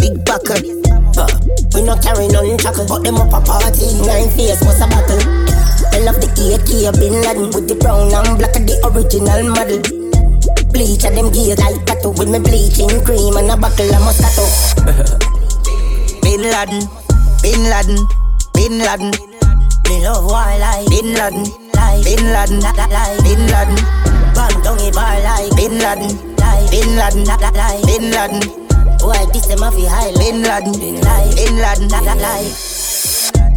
[0.00, 0.58] big buckle.
[1.16, 1.28] Uh,
[1.76, 3.86] we no carry none tackle, but them up a party.
[4.04, 5.51] Nine face, what's a battle?
[6.02, 9.78] I love the AK Bin Laden with the brown and black of the original model.
[10.74, 14.42] Bleach of them gear like tattoo with me bleaching cream and a buckle of Moscato.
[16.26, 16.90] Bin Laden,
[17.38, 18.02] Bin Laden,
[18.50, 19.14] Bin Laden.
[19.86, 21.46] Me love war like Bin Laden,
[21.78, 23.78] like Bin Laden, like Bin Laden.
[24.34, 26.10] Bang down a bar like Bin Laden,
[26.42, 28.42] like Bin Laden, like Bin Laden.
[28.98, 31.86] Boy, this them off high Bin Laden, like Bin Laden,
[32.18, 32.81] like.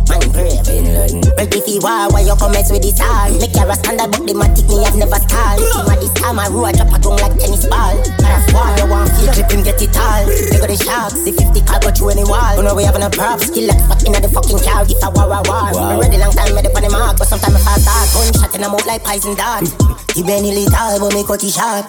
[0.09, 1.21] Man brave, Bin Laden.
[1.37, 3.31] Ready for war, why you comments with this all?
[3.41, 5.59] Make your stand up, but the matic me have never stalled.
[5.61, 7.97] Team at this time, I roll, I drop a tongue like tennis ball.
[8.21, 10.23] Cause war, you want feel clip him, get it all.
[10.25, 12.53] They got the sharks, the 50 car go through any wall.
[12.57, 14.85] You know we having a prop, skill like fucking at the fucking car.
[14.85, 15.69] If I war, war, war.
[15.73, 15.99] Wow.
[16.01, 18.05] ready long time, ready for the mark, but sometimes I fast start.
[18.13, 19.65] Gunshot in the mouth like poison dart.
[20.13, 21.85] He been lethal, but me cut it sharp.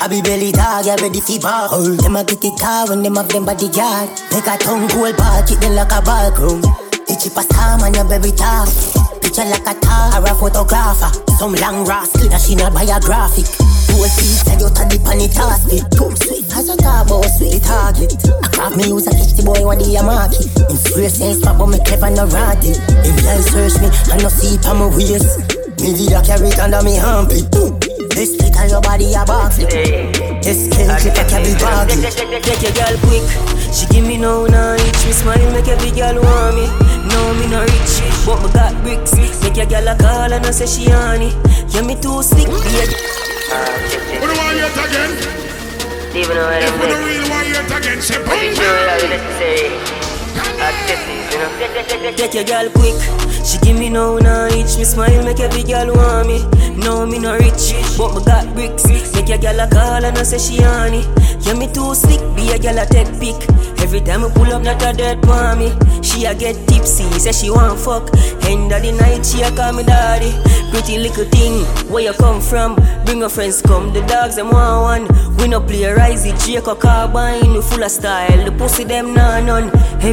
[0.00, 1.68] I be belly dog, yeah ready for bar.
[1.68, 4.08] Them a get it car when them have them bodyguard.
[4.32, 6.00] Make a tongue cold park, it them like a
[7.10, 7.16] ballroom.
[7.16, 8.68] The cheapest time on your baby talk.
[9.22, 11.10] Picture like a tar or a photographer.
[11.38, 13.46] Some long rascal that she not biographic.
[13.86, 15.84] Two feet said you turn the pan it it.
[15.98, 18.14] Come sweet as a about sweet target.
[18.42, 20.46] I craft me use a catch the boy what the market.
[20.70, 22.74] In free sense but me clever no ratty.
[23.02, 25.58] If you search me, I no see on my waist.
[25.82, 27.89] Me did a carry it under me armpit.
[28.20, 29.72] This split on your body a backflip.
[30.44, 32.04] This kill clip a carry baggy.
[32.44, 33.24] Take your girl quick.
[33.72, 35.06] She give me no now itch.
[35.08, 36.68] Me smile make every girl want me.
[37.08, 39.16] No me no rich, but me got bricks.
[39.40, 41.32] Make your girl a call and I say she on it.
[41.72, 42.44] Yeah me too slick.
[42.44, 42.84] Be a
[44.20, 45.16] What do I yet again?
[46.12, 48.52] Even though I If don't we make don't really want yet again, say But boom.
[48.52, 49.60] sure that it's necessary.
[49.64, 49.99] Activities, you know.
[52.16, 52.94] Take your girl quick.
[53.44, 54.76] She give me no itch.
[54.78, 56.44] Me smile make every girl want me.
[56.76, 58.86] No me no rich, but me got bricks.
[59.14, 61.06] Make your girl a call and I say she on it.
[61.44, 63.36] Yeah me too slick, be a girl a take pick.
[63.80, 65.24] Every time I pull up, not a dead
[65.58, 65.72] me.
[66.02, 68.08] She a get tipsy, say she want fuck.
[68.44, 70.30] End of the night, she a call me daddy.
[70.70, 72.76] Pretty little thing, where you come from?
[73.04, 73.92] Bring your friends, come.
[73.92, 75.36] The dogs them want one.
[75.36, 77.52] We no play risey, Jake or carbine.
[77.54, 78.44] We full of style.
[78.44, 79.70] The pussy them nah none.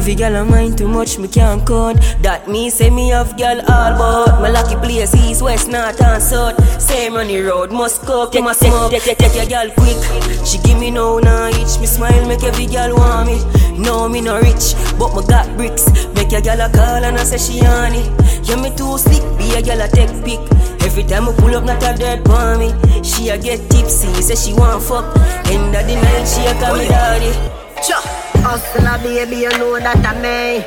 [0.08, 2.00] Heavy gal a mind too much, me can't count.
[2.22, 6.22] That me say me have gal all but my lucky place east, west, north and
[6.22, 6.56] south.
[6.80, 8.90] Same on the road, must go, take my smoke.
[8.90, 10.00] Take, take, take your gal quick.
[10.46, 11.78] She give me no nah itch.
[11.78, 13.36] Me smile, make every gal want me.
[13.78, 15.84] No, me no rich, but me got bricks.
[16.14, 18.08] Make your gal a call and I say she on it.
[18.48, 20.40] Yeah, me too slick, be a gal a take pick.
[20.88, 22.72] Every time I pull up, not a dead for me.
[23.04, 25.04] She a get tipsy, say she want fuck.
[25.52, 27.58] End of the night, she a call me daddy.
[27.84, 28.00] Cha,
[28.42, 30.62] hustler baby, you know that I may.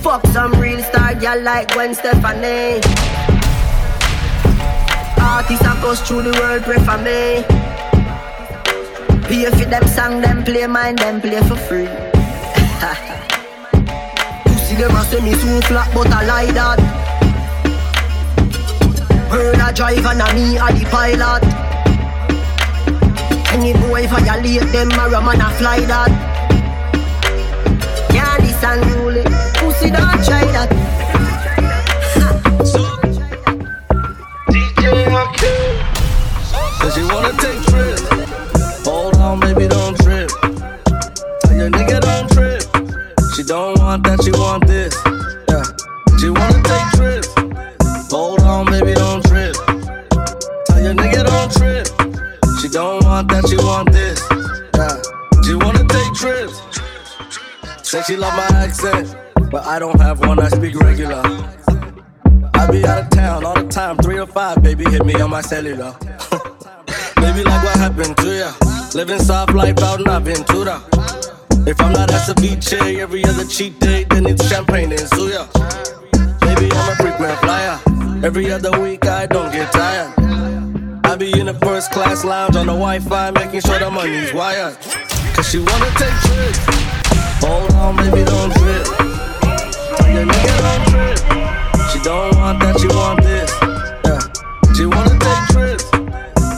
[0.00, 2.80] Fuck some real star girl like Gwen Stefani.
[5.20, 7.44] Artists across through the world pray for me.
[9.28, 11.86] Pay for them song, them play mine, them play for free.
[14.44, 16.78] Pussy them a say me too flat, but I lie that.
[19.30, 21.71] Bird a drive and a me a the pilot.
[23.52, 26.08] Any boy violate them, a rum and a fly that.
[28.12, 29.22] Yeah, this unruly.
[29.60, 30.70] Pussy don't try that.
[36.80, 38.02] Says you wanna take trips.
[38.86, 40.30] Hold on, baby, don't trip.
[41.42, 42.62] Tell your nigga don't trip.
[43.36, 44.94] She don't want that, she want this.
[45.50, 45.64] Yeah.
[46.18, 47.28] She wanna take trips.
[48.10, 49.54] Hold on, baby, don't trip.
[50.66, 52.01] Tell your nigga don't trip.
[52.72, 54.18] Don't want that, she want this.
[54.74, 54.96] Yeah.
[55.44, 56.58] She wanna take trips.
[57.86, 59.14] Say she love my accent,
[59.50, 60.38] but I don't have one.
[60.38, 61.20] I speak regular.
[62.54, 65.28] I be out of town all the time, three or five, baby, hit me on
[65.28, 65.94] my cellular.
[67.16, 68.52] baby, like what happened to ya?
[68.94, 70.80] Living soft life out in Aventura.
[71.68, 75.44] If I'm not at beach every other cheat day, then it's champagne and suya.
[76.40, 77.78] Baby, I'm a frequent flyer.
[78.24, 80.21] Every other week, I don't get tired.
[81.12, 84.78] I be in the first class lounge on the Wi-Fi, making sure the money's wired.
[85.34, 86.58] Cause she wanna take trips.
[87.44, 88.86] Hold on, baby, don't trip.
[89.92, 91.18] Tell nigga don't trip.
[91.92, 93.50] She don't want that, she want this.
[94.08, 94.20] Yeah.
[94.72, 95.84] She wanna take trips.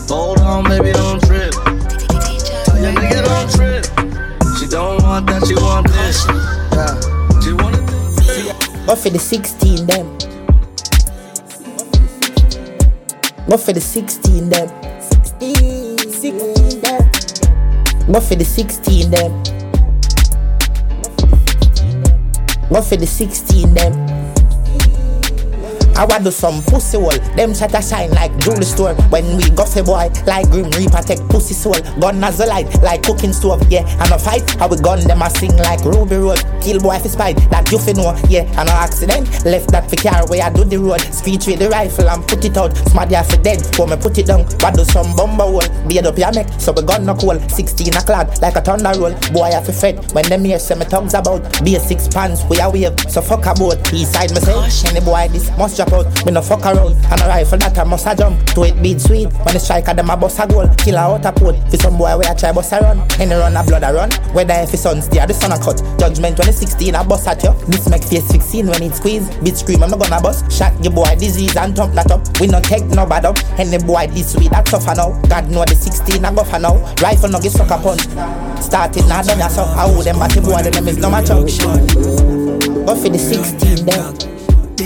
[0.09, 1.53] Hold on, baby, don't trip.
[2.63, 3.85] Tell nigga don't trip.
[4.61, 6.25] She don't want that, she want this.
[6.71, 6.95] Yeah.
[7.43, 7.83] She wanna
[8.87, 10.34] Go for the 16 them.
[13.49, 14.69] Go for the 16 them.
[15.01, 17.11] 16, 16 them.
[18.11, 19.43] Go for the 16 them.
[22.71, 24.24] Go for the 16 them.
[25.97, 27.11] I want do some pussy hole.
[27.37, 28.95] Them a shine like jewelry store.
[29.15, 31.79] When we for boy, like Grim Reaper take pussy soul.
[32.01, 33.63] Gun as a light, like cooking stove.
[33.71, 36.43] Yeah, and a fight, how we gun them a sing like Ruby Road.
[36.61, 38.17] Kill boy for spite, that you fi know.
[38.29, 39.45] Yeah, and no accident.
[39.45, 41.01] Left that for car where I do the road.
[41.01, 42.77] Speech with the rifle and put it out.
[42.91, 43.65] Smart ya for dead.
[43.77, 44.45] For me put it down.
[44.59, 45.87] But do some bumper hole.
[45.87, 47.39] Beard up your neck, so we gun no cool.
[47.39, 49.15] 16 o'clock, like a thunder roll.
[49.33, 50.13] Boy, I fi fed.
[50.13, 51.43] When them here say me tongues about.
[51.65, 52.99] Be a six pants, we a wave.
[53.09, 53.79] So fuck about.
[53.93, 56.27] East side me say, any boy this must drop out.
[56.27, 56.95] Me no fuck around.
[57.11, 58.45] And a rifle that I must a jump.
[58.55, 59.33] To it beat sweet.
[59.45, 60.69] When the striker them a bust a goal.
[60.79, 61.57] Kill a out a port.
[61.71, 63.01] For some boy where I try bust a run.
[63.21, 64.11] Any run a blood a run.
[64.33, 65.83] Whether if his son steer the sun a cut.
[65.99, 67.53] Judgment when it's 16 a bust at you.
[67.69, 69.29] This make face 16 when it squeeze.
[69.39, 70.51] Beat scream I'm not gonna bust.
[70.51, 72.23] Shot your boy disease and thump that up.
[72.41, 73.39] We no take no bad up.
[73.59, 75.21] Any boy this sweet that tougher now.
[75.29, 76.77] God know the 16 a go for now.
[77.03, 78.03] Rifle no get suck a punch.
[78.63, 79.63] Started now done ya so.
[79.63, 81.45] I would them batty boy them is no match up.
[81.45, 84.44] Go for the 16 there.
[84.77, 84.83] Go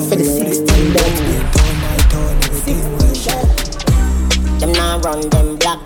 [0.00, 1.10] for the 16 there.
[4.60, 5.80] Them now run them black.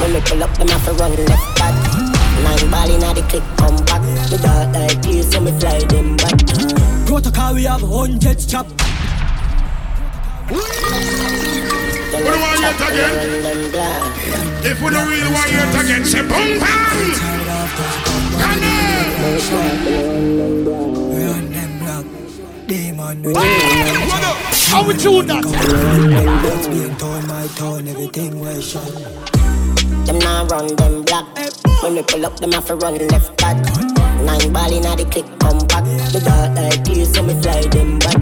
[0.00, 1.74] When we pull up, them have to run left back.
[2.42, 4.02] Nine ball inna the click, come back.
[4.28, 6.38] The dark like you, so me fly them back.
[7.06, 8.66] Protocol, we have hundreds chop.
[10.50, 10.56] We
[12.18, 13.14] don't want yet again.
[14.64, 17.41] If we don't really want yet again, say boom bang.
[24.72, 25.42] How we do that?
[30.06, 31.26] Them now run them black.
[31.82, 33.56] When we pull up, them have to run left back.
[34.22, 35.84] Nine ball inna the click, come back.
[36.12, 38.20] The dark like clear, so me fly them back.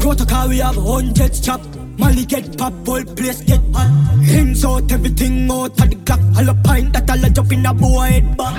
[0.00, 1.60] Protocol, we have hundreds chop.
[1.96, 3.90] Molly get pop, whole place get hot.
[4.24, 6.20] Hands out, everything out of the clock.
[6.36, 8.56] All a pint that all a jump in a boy head back.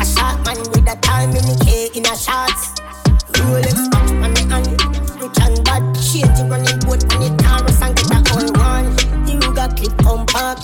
[0.00, 2.76] A shot man with a time in the K in a shots.
[3.32, 4.68] Rolex watch on the hand.
[5.20, 5.82] Rich and bad.
[5.96, 8.86] Change the running boat on the Taurus and get a whole one.
[9.26, 10.62] You got clip compact.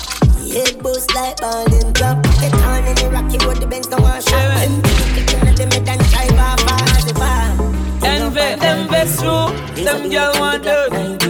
[0.53, 2.23] Head boost like ball and drop.
[2.41, 4.61] Get on in the rocky road, the Benz don't want shot.
[4.61, 4.83] Them
[5.17, 7.57] kicking at the mid and drive off fast the bar.
[8.05, 11.24] Envy, them vex through, them girl want dirt.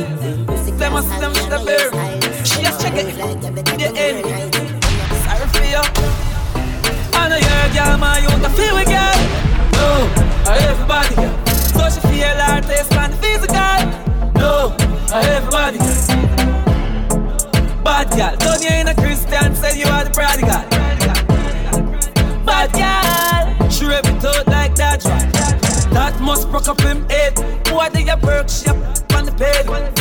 [0.95, 1.91] Must them the bear.
[2.45, 4.23] She just check it, the end.
[5.27, 5.83] Sorry for you.
[7.13, 9.19] I know you're a girl, man, you want to feel with girl.
[9.75, 10.07] No,
[10.47, 11.17] I everybody.
[11.75, 13.75] So she feel her taste man physical.
[14.39, 14.77] No,
[15.11, 15.79] I everybody.
[17.83, 20.63] Bad girl, don't you ain't a Christian, say you are the prodigal.
[22.47, 25.03] Bad girl, she rip it out like that.
[25.91, 27.35] That must broke up him head.
[27.65, 29.94] Boy, they a up on the bed.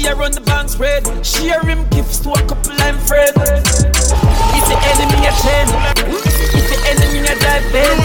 [0.00, 1.04] She a run the bank spread.
[1.20, 3.36] She a rim gifts to a couple I'm friend.
[3.36, 5.68] If the enemy a ten,
[6.08, 8.00] if the enemy a dive bed.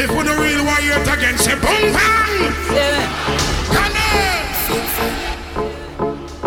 [0.00, 2.56] If we don't really want yet again, say boom bang.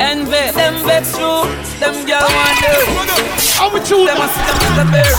[0.01, 1.45] Envy, them vex through,
[1.77, 2.89] them girl want dirt.
[3.53, 4.17] How we choose them?
[4.17, 5.13] Them a sit them the bear.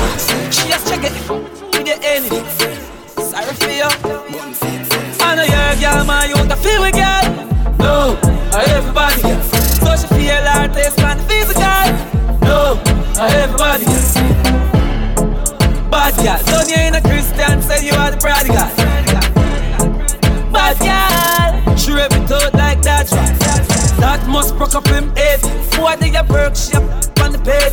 [0.50, 2.42] She just check it with the enemy.
[3.22, 3.86] Sorry for you.
[5.22, 7.49] I know you're girl, man, you want to feel with girl.
[7.80, 8.18] No,
[8.52, 9.42] everybody girl.
[9.82, 11.88] So she feel her taste man physical.
[12.46, 12.80] No,
[13.18, 13.84] everybody.
[15.90, 18.68] Bad girl, don't you ain't a Christian, say you are the prodigal.
[20.52, 23.08] Bad girl, she rip it out like that.
[23.98, 25.40] That must broke up him head.
[25.76, 26.84] Boy, they a perk, she up
[27.20, 27.72] on the bed.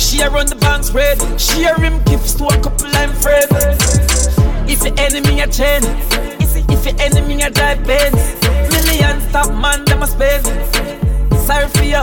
[0.00, 1.18] She a run the bank spread.
[1.40, 3.50] She a rim gifts to a couple I'm friend.
[4.68, 5.82] If your enemy a chain,
[6.40, 8.18] if if your enemy a drive Benz,
[8.94, 10.44] million top man them a spend.
[11.46, 12.02] Sorry for you.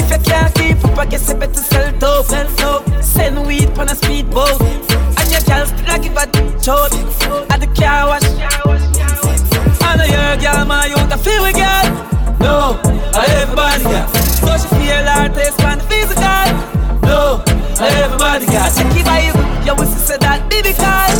[0.00, 2.26] If you can't keep up, I guess you better sell dope.
[2.26, 3.02] Sell dope.
[3.02, 6.26] Send weed on a speedboat, and your girl still give a
[6.60, 6.92] choke
[7.50, 8.24] at the car wash.
[9.82, 11.86] I know you're a girl, man, you want to feel with girl.
[12.40, 12.80] No,
[13.14, 14.08] I everybody girl.
[14.44, 16.46] So she feel her taste man physical.
[17.02, 17.42] No,
[17.80, 18.68] I everybody girl.
[18.74, 19.34] Check it by you,
[19.64, 21.12] your whistle say that baby call.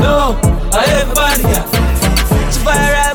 [0.00, 0.38] No,
[0.72, 1.66] I everybody girl.
[2.52, 3.09] She viral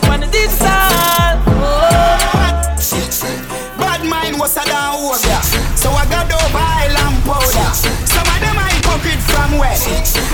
[9.03, 9.75] them from where?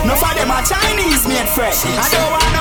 [0.06, 2.61] No for them are Chinese made friend I don't want no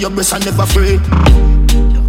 [0.00, 1.00] your best I never afraid.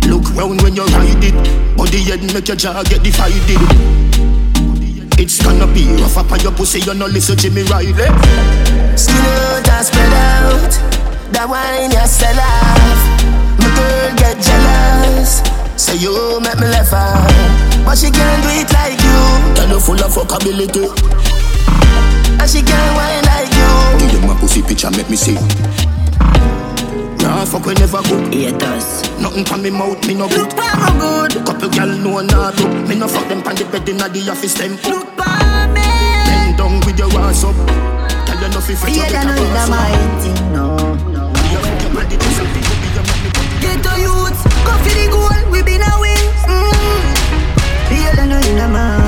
[0.07, 1.77] Look round when you ride it.
[1.77, 3.61] Body head make your jaw get divided.
[5.19, 7.93] It's gonna be rough up on your pussy, you no listen Jimmy Riley.
[8.95, 10.73] Skin out and spread out.
[11.33, 13.01] That wine you sell off.
[13.59, 15.41] My girl get jealous.
[15.75, 17.29] Say you make me laugh out.
[17.85, 19.19] But she can't do it like you.
[19.55, 20.87] Tell you full of fuckability.
[22.39, 23.71] And she can't wine like you.
[23.99, 25.37] Give you my pussy picture, make me see.
[27.27, 28.33] Nah, fuck we never good.
[28.33, 29.03] Haters.
[29.19, 30.47] Nothing from me mouth, me no good.
[30.47, 31.45] Look where I'm good.
[31.45, 32.65] Couple gal know not do.
[32.87, 34.79] Me no fuck them pan the bed inna the office them.
[34.87, 35.83] Look for me.
[36.23, 37.55] Bend down with your ass up.
[38.27, 39.91] Tell you nothing for you Yeah, a it's boss my
[40.23, 40.79] thing, no.
[41.51, 43.35] You get ready to something, you be a make.
[43.59, 46.23] Get the youths, go for the goal, we been a win.
[46.47, 47.11] Mm.
[47.91, 49.06] Yeah, no, it's my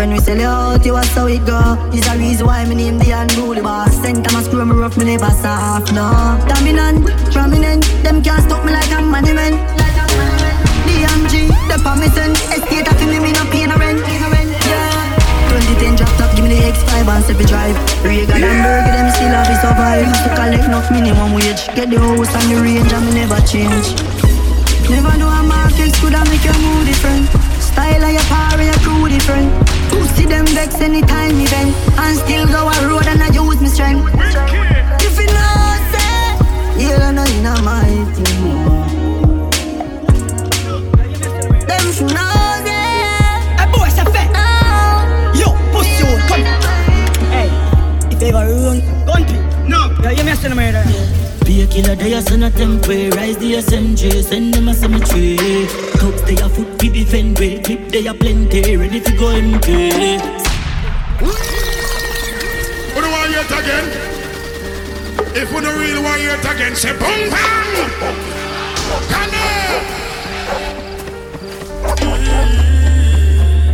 [0.00, 1.60] Friend, we sell you out, you how it go.
[1.92, 3.92] Is the reason why me name the unruly boss.
[4.00, 6.08] Send time I screw me rough, me never soft, no.
[6.48, 7.04] Dominant,
[7.36, 9.60] prominent, them can't stop me like a monument.
[10.88, 14.00] DMG, the permission, estate of me, me no pay no rent.
[14.00, 15.52] Yeah.
[15.84, 17.76] 2010 drop top, give me the X5 and step drive.
[18.00, 20.08] Reagan and Burger, them still have to survive.
[20.08, 21.68] Used to collect enough minimum wage.
[21.76, 23.92] Get the house and the range and me never change.
[24.88, 27.28] Never know a market could have make your mood different.
[27.60, 29.79] Style of your power, your crew different.
[30.00, 31.76] To see them vex anytime event.
[31.98, 34.08] And still go a road and I use my strength.
[35.04, 38.40] If you know, say, you don't know you know my thing.
[41.68, 42.32] Them should know,
[42.64, 44.32] say, A boy, it's a fact.
[44.34, 45.32] Oh.
[45.36, 46.44] Yo, pussy, hole, come.
[47.30, 47.50] Hey,
[48.10, 49.38] if ever run, country.
[49.68, 49.80] No.
[50.02, 50.99] Yeah, you messing me there.
[51.70, 53.10] Be a killer, they are son of temporary.
[53.10, 55.66] Rise the SMG, send them a cemetery.
[55.98, 57.60] Cups, they are foot, we defend way.
[57.60, 59.90] Clip, they are plenty, ready to go empty.
[61.18, 61.26] Who
[63.00, 63.86] do want yet again?
[65.36, 67.90] If we don't really want yet again, say boom bang!
[69.10, 69.80] Come here!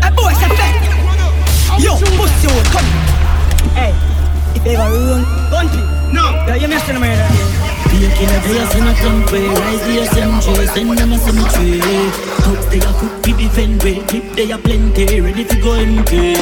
[0.03, 0.85] A boy, it's a fact.
[1.83, 2.91] Yo, pussy, hole, come.
[3.73, 3.93] Hey,
[4.55, 5.83] if ever run, country.
[6.13, 6.25] No.
[6.47, 7.46] Yeah, you messing me there.
[7.97, 9.49] A killer, are son of temporary.
[9.49, 11.81] Rise the SMG, send them a cemetery.
[12.45, 14.01] Cups, they are foot, we defend way.
[14.07, 16.35] Clip, they are plenty, ready to go empty.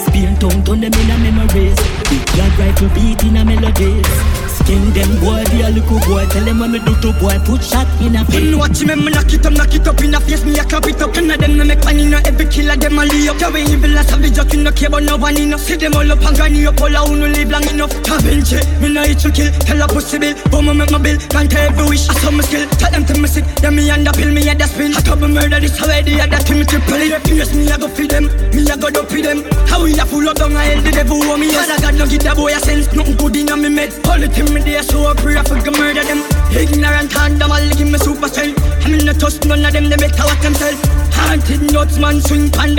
[0.00, 1.76] Spain town, turn them in a memories.
[2.08, 4.51] Big yard rifle beat in a melodies.
[4.62, 6.24] Skin them boy, they a little boy.
[6.30, 8.34] Tell them what me do to boy, put shot in a face.
[8.38, 10.64] When watch me, me knock it up, knock it up in a face, me a
[10.64, 11.14] clap it up.
[11.14, 13.42] None of them no make money, no every killer them a lay up.
[13.52, 15.60] We evil as savage, you no care about no one enough.
[15.60, 17.90] See them all up and granny up, all a who no live long enough.
[18.06, 21.18] Cabbage, me no eat to kill, tell a pussy bill, but me make my bill,
[21.28, 22.08] grant every wish.
[22.08, 24.46] I saw me skill, tell them to me sit, yeah me and the pill, me
[24.48, 24.94] a the spin.
[24.94, 27.18] I top me murder this already, yeah that me triple it.
[27.26, 29.42] Yes, me a go feed them, me a go dope with them.
[29.66, 29.81] How
[30.32, 31.50] a up down, I hell the devil want me.
[31.52, 33.90] Father God no give that boy a sense, nothing good in a me med.
[33.92, 36.22] The time me there, so I pray for go murder them.
[36.52, 38.60] Ignorant hand, them all give me super strength.
[38.84, 40.80] I mean no trust none of them, they better watch themselves.
[41.12, 42.76] Haunted nuts, man, swing pan.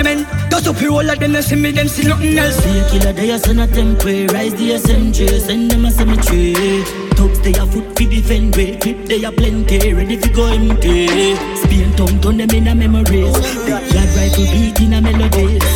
[0.50, 2.60] Dust up all of them, they see me, them see nothing else.
[2.64, 4.26] Be a killer, they are son of temporary.
[4.28, 6.84] Rise the SMG, send them a cemetery.
[7.14, 8.76] Tucks, they are foot, we defend way.
[8.78, 11.06] Clip, they are plenty, ready to go empty.
[11.56, 13.36] Spain town, turn them in a memories.
[13.64, 15.73] Big yard rifle beat in a melodies.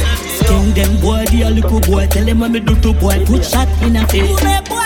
[0.79, 2.07] Them boy, they a little boy.
[2.07, 4.78] Tell them what me do to boy, put shot in a face.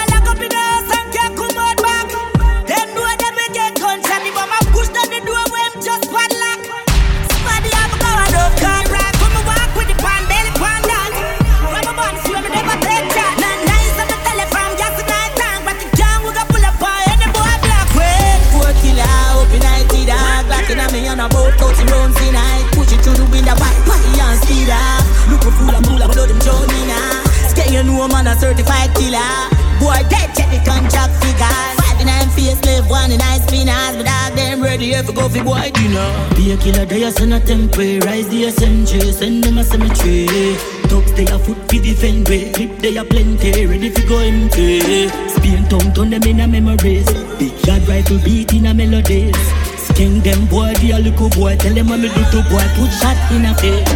[35.03, 36.35] careful, go for boy dinner.
[36.37, 37.99] Be a killer, they are send a temper.
[38.07, 40.57] Rise the ascension, send them a cemetery.
[40.89, 42.53] Top they a foot for defend way.
[42.53, 45.09] Clip they are plenty, ready for go empty.
[45.29, 47.07] Spin tongue, turn them in a memories.
[47.39, 49.37] Big yard rifle beat in a melodies.
[49.77, 51.57] Skin them boy, the a little boy.
[51.57, 53.89] Tell them I'm a little boy, put shot in a face.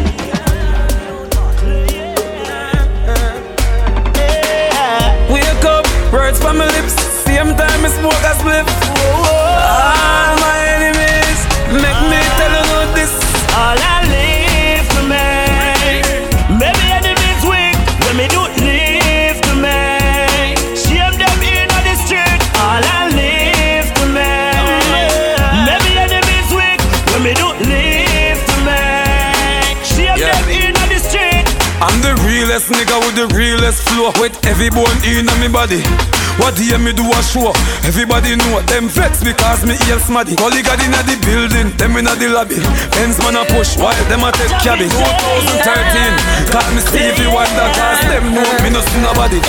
[5.30, 8.85] Wake up, Words from my lips, same time I smoke a spliff
[32.76, 35.80] nigga with the realest flow With every bone in me body.
[36.36, 37.56] What hear me do a show?
[37.88, 40.36] Everybody know them vex because me ear smaddy.
[40.36, 42.60] Colleague inna the building, them inna the lobby.
[42.92, 44.92] Benz man a push while them a take cabin?
[44.92, 49.40] 2013, call me Stevie Wonder Cause them know me no see nobody.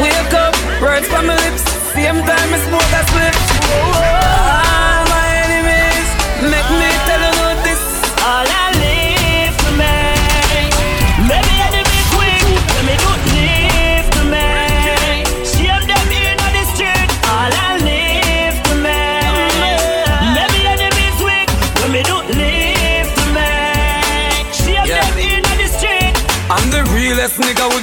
[0.00, 1.60] Wake up, words from my lips.
[1.92, 3.35] Same time I smoke a split.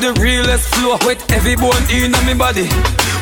[0.03, 2.67] The realest flow With every bone in me body.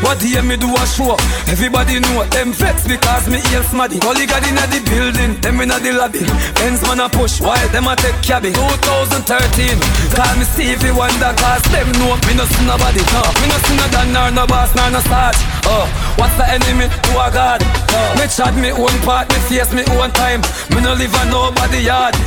[0.02, 1.14] What hear me do a show?
[1.46, 4.02] Everybody know them vex because me ear smaddy.
[4.02, 6.26] Colleague inna the building, them inna the lobby.
[6.58, 9.78] Benz man a push while them a take cabin 2013,
[10.18, 13.06] call me Stevie Wonder Cause them know me no see nobody.
[13.14, 13.22] No.
[13.38, 15.38] Me no see no Dan nor no boss nor no start
[15.70, 17.62] Oh, uh, what's the enemy to a God?
[17.62, 18.18] Oh.
[18.18, 20.42] Me chat me own part, me face me own time.
[20.74, 22.18] Me no live on nobody yard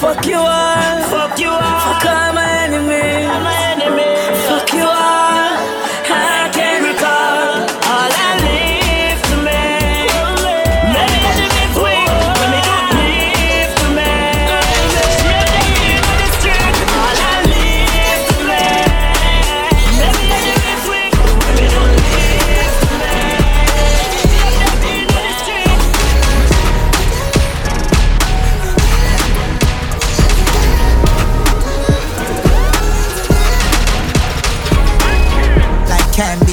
[0.00, 1.02] Fuck you all.
[1.12, 1.80] Fuck you all.
[1.86, 3.26] Fuck all my enemies.
[3.48, 4.38] my enemies.
[4.48, 5.54] Fuck you all.
[6.08, 6.50] I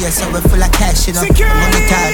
[0.03, 1.21] Be so we full of cash, you know.
[1.21, 2.11] Money tall.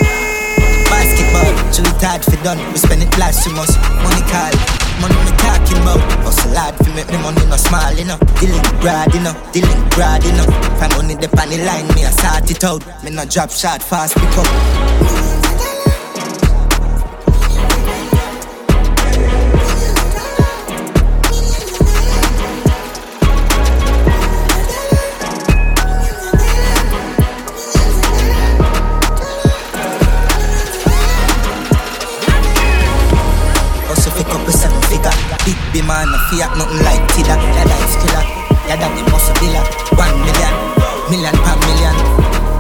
[0.94, 2.60] Basketball, too tired for done.
[2.72, 3.74] We spend it last too much.
[4.06, 4.54] Money call.
[5.02, 5.98] Money me talking about.
[6.22, 8.20] Hustle hard for make me money no small, you know.
[8.40, 9.34] Dealing broad, you know.
[9.52, 10.46] Dealing broad, you know.
[10.78, 12.86] Find money the the line, me I sort it out.
[13.04, 15.39] Me no drop shot fast, pick up.
[35.90, 38.24] Man, a fiat, nothing like Tida That life killer,
[38.70, 39.66] yeah that the muscle biller
[39.98, 40.54] One million,
[41.10, 41.96] million per million.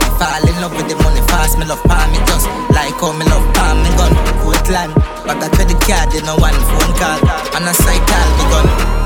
[0.01, 3.13] I fall in love with the money fast Me love palm me just like how
[3.13, 4.17] me love palm me gun.
[4.41, 4.93] Portland,
[5.29, 7.21] but I credit card, you know one phone call.
[7.53, 8.98] And a call me gun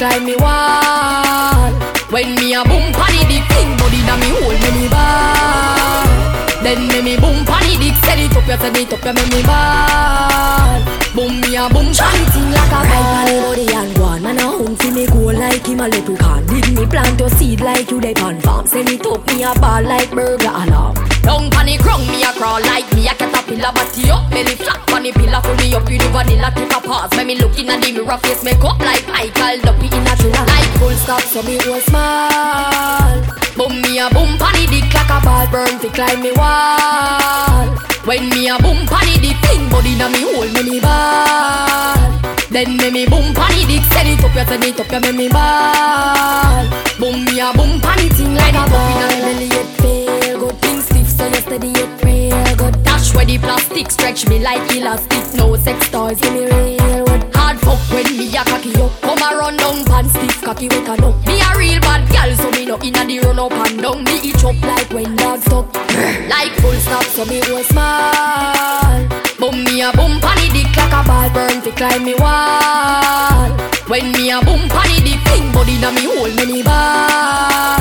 [0.00, 1.68] climb me wall.
[2.08, 6.08] When me a boom panny dick, thing body na me hold me me ball.
[6.64, 9.30] Then me me boom panny dick, set it up, you set it up, you make
[9.34, 10.80] me ball.
[11.14, 13.12] Boom me a boom thing like a Right ball.
[13.12, 16.46] on the body and one Man a hunt fi me go like him a leprechaun
[16.46, 19.52] Dig me plant your seed like you dey pan farm Send it up me a
[19.58, 24.10] ball like burger alarm Down panny ground, me a crawl like me a caterpillar Body
[24.10, 25.40] up, belly flat panny pillar.
[25.42, 27.10] Pull me up, you the vanilla take a pause.
[27.16, 30.44] When me look in the mirror, face make up like Michael Duppy in a thriller.
[30.46, 33.20] Like full stop, so me go small.
[33.56, 35.46] Boom me a boom panny dick like a ball.
[35.52, 37.68] Burn fi climb me wall.
[38.06, 42.00] When me a boom panny dick, thing body na me hold me me ball
[42.48, 45.14] Then me me boom panny dick, set it up, you set it up, you make
[45.14, 46.64] me ball.
[46.98, 50.09] Boom me a boom panny thing like a ball Belly it feel
[51.50, 55.34] steady it real good Dash where the plastic stretch me like elastic.
[55.34, 58.92] No sex toys Give me real wood Hard fuck when me a cocky up.
[59.00, 62.36] Come a run down pan stiff cocky with a no Me a real bad gal
[62.36, 64.04] so me no inna the run up and down.
[64.04, 65.66] Me itch up like when dogs stuck.
[66.30, 71.02] Like full stop so me go small Boom me a boom panny dick like a
[71.08, 73.48] ball burn fi climb me wall
[73.88, 77.80] When me a boom panny dick thing body na me hold me ni ball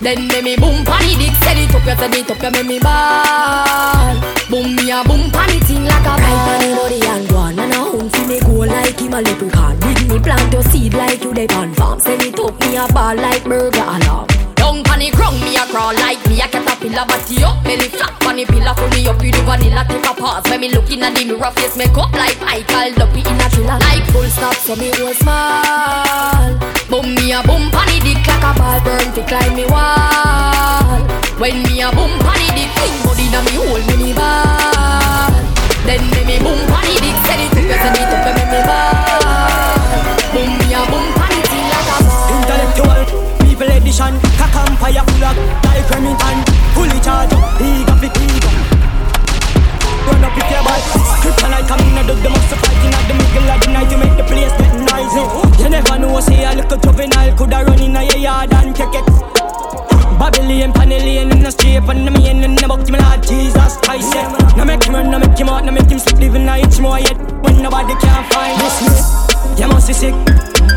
[0.00, 2.66] Then me me boom panny dick, set it up, you set it up, you make
[2.66, 4.14] me ball.
[4.50, 6.36] Boom me a boom panny thing like a ball.
[6.38, 9.20] Right the body and go on, and a home fi me go like him a
[9.20, 9.80] leprechaun.
[9.80, 11.98] Dig me plant your seed like you dey on farm.
[12.00, 14.28] Send it up, me a ball like burger alarm.
[14.68, 18.12] Down pan the ground, me a crawl like me a caterpillar Body up, belly flat
[18.20, 21.00] pan the pillar Full me up with the vanilla take a pause When me looking
[21.00, 24.52] at the mirror face make up like Michael Duppy in a thriller Like full stop
[24.60, 26.52] so me hold small
[26.92, 31.00] Boom me a boom pan the dick like a ball Burn to climb me wall
[31.40, 35.32] When me a boom pan the dick Fling body na me hold me me ball
[35.88, 38.60] Then me me boom pan the dick Send it up, send it up, me me
[38.68, 39.80] ball
[40.36, 43.37] Boom me a boom pan the thing like a ball
[43.98, 46.38] people Cock fire full of like Remington
[46.74, 48.50] Fully charged up, ego for ego
[50.06, 50.82] Run up if you're bad
[51.18, 53.90] Kryptonite coming out of the muscle fighting at the middle of the night.
[53.90, 55.24] You make the place get noisy.
[55.62, 59.04] You never know, say a little juvenile Coulda run in a yard and kick it.
[60.18, 64.14] Babylon, Panellian in the street And the main in the book, my Lord Jesus Christ
[64.14, 64.30] yeah.
[64.56, 66.80] Now make him run, now make him out Now make him sleep, living a itch
[66.80, 67.18] more yet.
[67.42, 70.14] When nobody can find this You must be sick.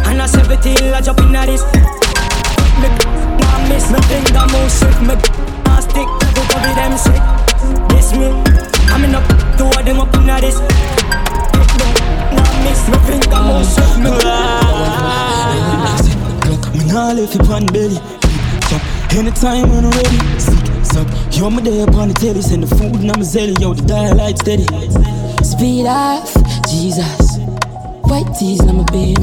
[0.10, 1.64] And I 17, I jump in at this
[3.62, 5.16] Nah miss me finger move sick Me
[5.66, 6.08] nah stick.
[6.34, 7.22] Go go be them sick
[7.90, 8.28] This me
[8.88, 9.24] Coming up
[9.58, 10.60] Two of them up in this.
[12.34, 14.10] Nah miss me finger move sick Me
[16.50, 18.00] Look, me nah left you on belly
[18.68, 18.76] So,
[19.18, 21.08] anytime when I'm ready Sick, suck.
[21.32, 23.60] Yo, me there upon the telly Send the food and I'm a zelly.
[23.60, 24.66] Yo, the dial light steady.
[25.44, 26.34] Speed off,
[26.70, 27.38] Jesus.
[28.10, 29.16] White tees and I'm a beam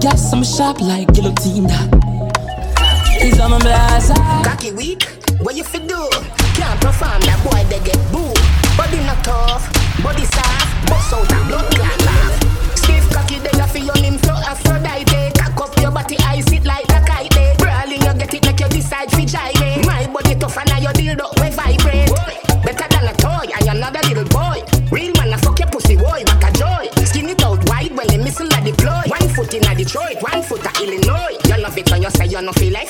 [0.00, 2.35] Gas, I'm sharp like guillotine that
[3.26, 4.14] He's on my blazer.
[4.76, 5.02] Weak,
[5.42, 5.98] what you fi do?
[6.54, 8.30] Can't perform, that boy they get boo.
[8.78, 9.66] Body not tough,
[9.98, 12.78] body soft, bust out a blood clot laugh.
[12.78, 15.34] Stiff cocky, they a fi on him flow Aphrodite.
[15.34, 17.34] Cock up your body, I sit like a kite.
[17.58, 19.82] Brawling, you get it, make you decide fi gyrate.
[19.82, 22.10] My body tough and now your dildo we vibrate.
[22.62, 24.62] Better than a toy, I another little boy.
[24.94, 26.86] Real man, I fuck your pussy boy, back a joy.
[27.02, 29.15] Skin it out wide when the missile a deploy.
[29.36, 31.36] Foot in a Detroit, one foot a Illinois.
[31.44, 32.88] You love it when you say you no feel like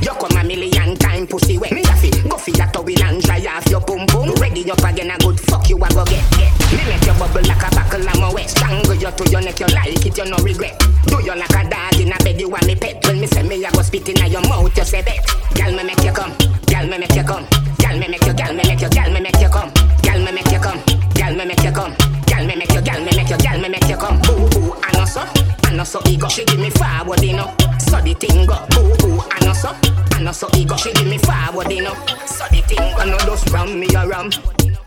[0.00, 1.72] You come a million time pussy wet.
[1.72, 4.30] Me a fi go fi that towel and dry off your pum pum.
[4.38, 6.22] Ready up again a good fuck you a go get.
[6.70, 8.46] Me make you bubble like a buckle I'm a wet.
[8.46, 10.78] Strangle you to your neck, you like it, you no regret.
[11.10, 13.02] Do you like a dog in a bed, you want me pet.
[13.02, 15.18] When me say me a go spit in your mouth, you say bet.
[15.58, 16.30] Girl me make you come,
[16.70, 17.42] girl me make you come,
[17.82, 19.74] girl me make you, girl me make you, girl me make you come,
[20.06, 20.78] girl me make you come,
[21.18, 21.90] girl me make you come,
[22.30, 24.22] girl me make you, girl me make you, girl me make you come.
[24.22, 25.26] Boo boo, I know so,
[25.68, 26.28] I know so ego.
[26.28, 27.54] She give me forward, know.
[27.78, 29.76] So the thing go boo boo, I know so,
[30.16, 30.76] I know so ego.
[30.76, 31.92] She give me forward, know.
[32.24, 34.30] So the thing go no just ram me a ram.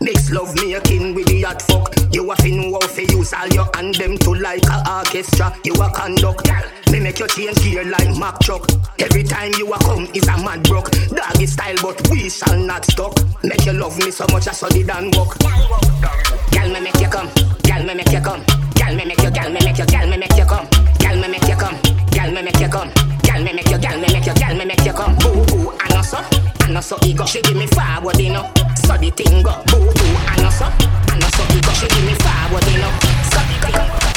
[0.00, 1.94] Mix love making with the hot fuck.
[2.12, 5.54] You a fin how fi use all your hand them to like a orchestra.
[5.62, 6.48] You a conduct,
[6.92, 8.68] me make you change gear like Mack truck.
[8.98, 10.90] Every time you a come is a mad broke.
[11.08, 13.18] Doggy style, but we shall not stop.
[13.42, 15.38] Make you love me so much I saw the dan walk.
[16.52, 17.28] Girl, me make you come.
[17.64, 18.44] Girl, me make you come.
[18.76, 19.30] Girl, me make you.
[19.30, 19.86] Girl, me make you.
[19.86, 20.68] Girl, me make you come.
[21.00, 21.76] Girl, me make you come.
[22.12, 22.92] Girl, me make you come.
[23.24, 23.78] Girl, me make you.
[23.78, 24.34] Girl, me make you.
[24.34, 25.16] Girl, me make you come.
[25.16, 26.20] Boo boo, I know so.
[26.60, 27.24] I know so ego.
[27.24, 28.44] She give me forward, you know.
[28.84, 29.56] So the thing go.
[29.72, 30.68] Boo boo, I know so.
[30.68, 31.72] I know so ego.
[31.72, 32.92] She give me forward, you know.
[33.32, 34.11] So the thing.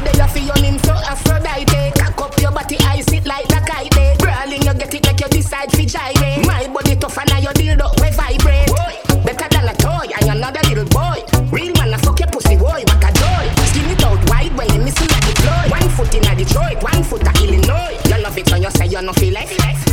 [0.00, 1.92] Cocky they a fi on him so Aphrodite.
[1.98, 4.18] Cock up your body, I sit like the kite.
[4.18, 6.46] Brawling, you get it, make you decide fi gyrate.
[6.46, 8.68] My body tough and now your dildo we vibrate.
[8.68, 11.22] Boy, Better than a toy, I another little boy.
[11.52, 13.64] Real man, I fuck your pussy boy, back a joy.
[13.66, 15.70] Skin it out wide when the missile a deploy.
[15.70, 17.99] One foot in a Detroit, one foot a Illinois.
[18.20, 19.50] Love it when you say you no feel like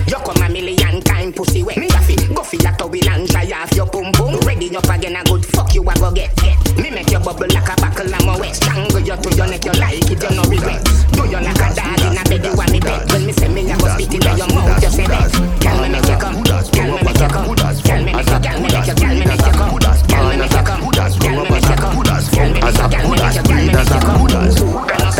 [0.07, 1.77] You come a million time pussy wet.
[1.77, 4.35] Me fi go fi that towel and dry off your pum pum.
[4.43, 6.35] Ready up again a good fuck you a go get.
[6.75, 8.55] Me make you bubble like a buckle I'm a wet.
[8.55, 10.83] Strangle you to your neck, you like it, you no regret.
[11.15, 13.11] Do you like a dog in a bed, you want me bed.
[13.11, 15.31] When me say me a go spit in your mouth, you say that.
[15.63, 18.59] Girl me make you come, girl me make you come, girl me make you, girl
[18.59, 21.47] me make you, girl me make you come, girl me make you come, girl me
[21.47, 24.01] make you come, girl me make you, girl me make you, girl me make you
[24.03, 24.66] come.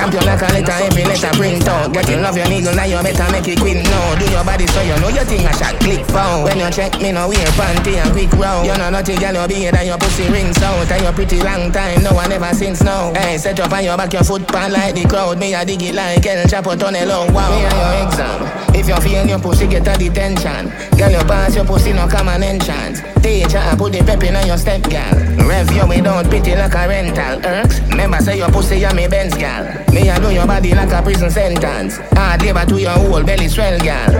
[0.07, 1.91] Stamp you like a letter, every letter print out.
[1.91, 4.15] Get you love your nigga, now you better make it quit now.
[4.15, 6.43] Do your body so you know your thing a shot click phone.
[6.43, 8.67] When you check me, no wear panty and quick round.
[8.67, 10.89] You know nothing, girl, you be here, and your pussy rings out.
[10.89, 13.13] And you pretty long time, no one ever since now.
[13.13, 15.39] Hey, set up on your back, your foot pan like the crowd.
[15.39, 17.51] Me a dig it like El Chapo tunnel, wow.
[17.51, 18.39] Me and your exam.
[18.75, 22.43] If you feel your pussy get a detention, girl, you pass your pussy, no common
[22.43, 23.03] enchant.
[23.47, 25.47] Teacher, put the pep in your step, girl.
[25.47, 27.39] Rev you without pity like a rental.
[27.47, 29.63] Irks, remember say your pussy, you me Benz, girl.
[29.93, 31.95] Me I do your body like a prison sentence.
[32.11, 34.11] Hard labor to your whole belly swell, girl.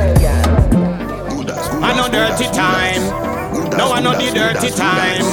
[1.84, 3.04] I know dirty time.
[3.76, 5.28] No, I know the dirty time.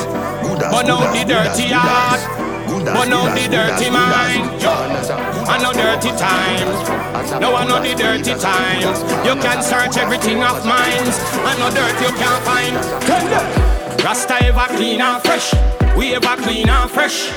[0.58, 2.18] But now the dirty heart.
[2.66, 4.58] But no the dirty mind.
[5.46, 7.40] I know dirty time.
[7.40, 8.82] No, I know the dirty time.
[9.24, 11.14] You can search everything of minds.
[11.46, 13.73] I know dirt you can't find.
[14.04, 15.54] Rasta ever clean and fresh.
[15.96, 17.30] We ever clean and fresh.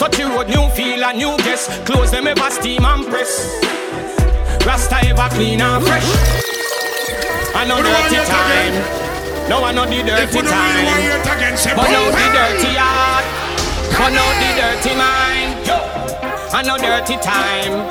[0.00, 1.70] Touch the road, new feel and new guess.
[1.86, 3.54] Close them ever steam and press.
[4.66, 6.02] Rasta ever clean and fresh.
[7.54, 8.74] I know dirty time.
[9.48, 10.90] No, I know the dirty time.
[11.78, 13.24] But now the dirty heart.
[13.94, 15.54] But now the dirty mind.
[16.50, 17.86] I know dirty time.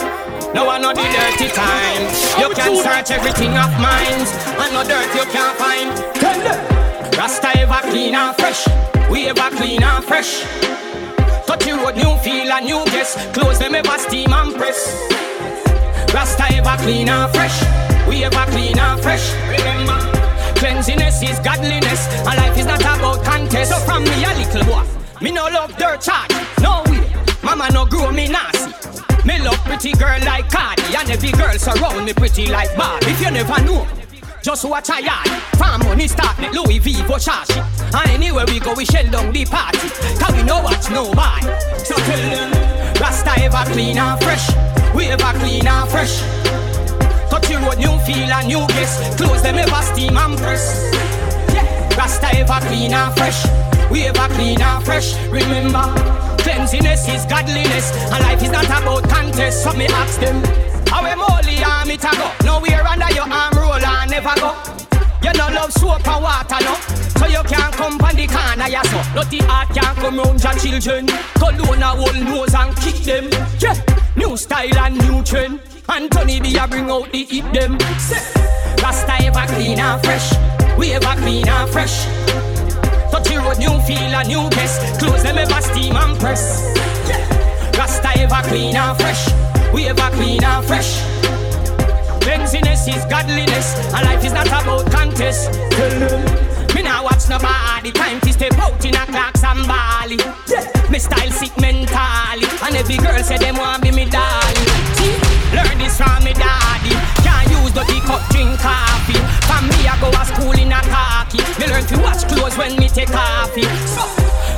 [0.53, 2.03] No, I know the dirty time.
[2.43, 4.35] You can search everything of minds.
[4.59, 6.78] I know dirt you can't find.
[7.17, 8.67] Rasta ever clean and fresh.
[9.09, 10.41] We ever clean and fresh.
[11.45, 13.15] Touch the road, new feel and new guess.
[13.33, 14.95] Close them ever steam and press.
[16.13, 17.61] Rasta ever clean and fresh.
[18.07, 19.33] We ever clean and fresh.
[19.49, 19.99] Remember,
[20.55, 23.71] cleanliness is godliness, and life is not about contest.
[23.71, 24.83] So from me a little boy,
[25.21, 26.31] me no love dirt charge.
[26.61, 27.03] No way,
[27.43, 28.71] mama no grow me nasty.
[29.25, 33.07] Me love pretty girl like Cardi, and every girl surround me pretty like Barbie.
[33.07, 33.87] If you never know.
[34.41, 35.27] Just watch a yard.
[35.57, 36.93] Farm money start Louis V.
[37.03, 37.57] Versace.
[37.93, 39.89] And anywhere we go, we shell down the party.
[40.17, 41.47] Cause we no watch nobody.
[41.83, 42.51] So tell them,
[43.01, 44.49] Rasta ever clean and fresh.
[44.95, 46.21] We ever clean and fresh.
[47.29, 49.15] Touch the road, new feel and new guess.
[49.17, 50.89] Close them ever steam and press.
[51.97, 53.45] Rasta ever clean and fresh.
[53.91, 55.17] We ever clean and fresh.
[55.27, 55.83] Remember,
[56.39, 59.63] cleanliness is godliness, and life is not about contest.
[59.63, 60.41] So me ask them,
[60.87, 62.31] how am only arm it a go?
[62.45, 64.55] Nowhere under your arm roll and never go.
[65.21, 66.75] You no love soap and water, no.
[67.19, 69.01] So you can't come on the corner, yeah, so.
[69.13, 71.07] Dirty heart can't come round your children.
[71.35, 73.29] Cologne a hold nose and kick them.
[73.59, 73.75] Yeah.
[74.15, 75.59] New style and new trend.
[75.89, 77.77] Anthony B, I bring out the eat them.
[78.81, 80.33] Rasta ever clean and fresh.
[80.77, 82.05] We ever clean and fresh.
[83.11, 84.99] Touch the road, new feel and new guess.
[84.99, 86.63] Close them ever steam and press.
[87.77, 89.48] Rasta ever clean and fresh.
[89.73, 91.01] We ever clean and fresh.
[92.21, 95.51] Cleanliness is godliness, and life is not about contest.
[96.75, 100.17] Me now watch nobody, time to step out in a Clarks and Bally.
[100.89, 104.69] Me style sick mentally, and every girl say them want be me darling.
[105.53, 106.93] Learn this from me daddy.
[107.25, 109.21] Can't use dirty cup, drink coffee.
[109.45, 111.39] From me I go to school in a khaki.
[111.59, 113.69] Me learn to watch clothes when me take coffee.
[113.85, 114.05] So,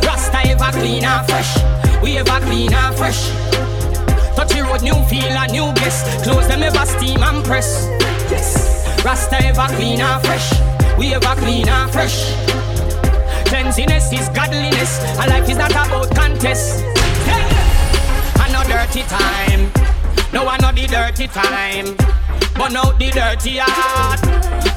[0.08, 1.58] Rasta ever clean and fresh.
[2.02, 3.32] We ever clean and fresh.
[4.36, 6.06] Touch the road, new feel and new guest.
[6.24, 7.88] Clothes them ever steam and press.
[8.30, 9.04] Yes.
[9.04, 10.54] Rasta ever clean and fresh.
[10.98, 12.36] We ever clean and fresh.
[13.46, 16.84] Cleanliness is godliness, and life is not about contest.
[18.52, 19.72] Know dirty time.
[20.34, 21.96] No, I know the dirty time.
[22.56, 24.22] Burn out the dirty heart.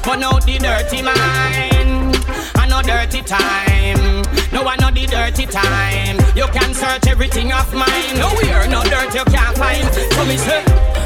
[0.01, 1.84] Burn out the dirty mind.
[2.75, 4.21] Know dirty time.
[4.51, 6.19] No, I know the dirty time.
[6.35, 8.19] You can search everything of mine.
[8.19, 9.87] No, we are no dirt you can't find.
[10.11, 10.59] So me say,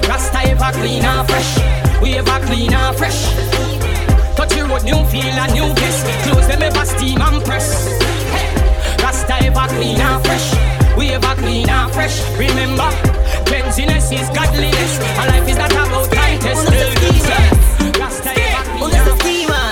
[0.09, 2.01] Rasta ever clean and fresh.
[2.01, 3.21] We ever clean and fresh.
[4.33, 6.01] Touch the road, new feel and new guess.
[6.25, 7.85] Close them ever steam and press.
[8.33, 8.49] Hey.
[9.05, 10.49] Rasta ever clean and fresh.
[10.97, 12.17] We ever clean and fresh.
[12.33, 12.89] Remember,
[13.45, 14.97] cleanliness is godliness.
[15.21, 16.65] And life is not about contest.
[18.01, 19.68] Rasta ever clean and Baby,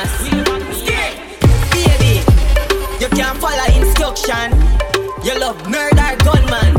[3.00, 4.52] you can't follow instruction.
[5.24, 6.74] You love nerd or gunman.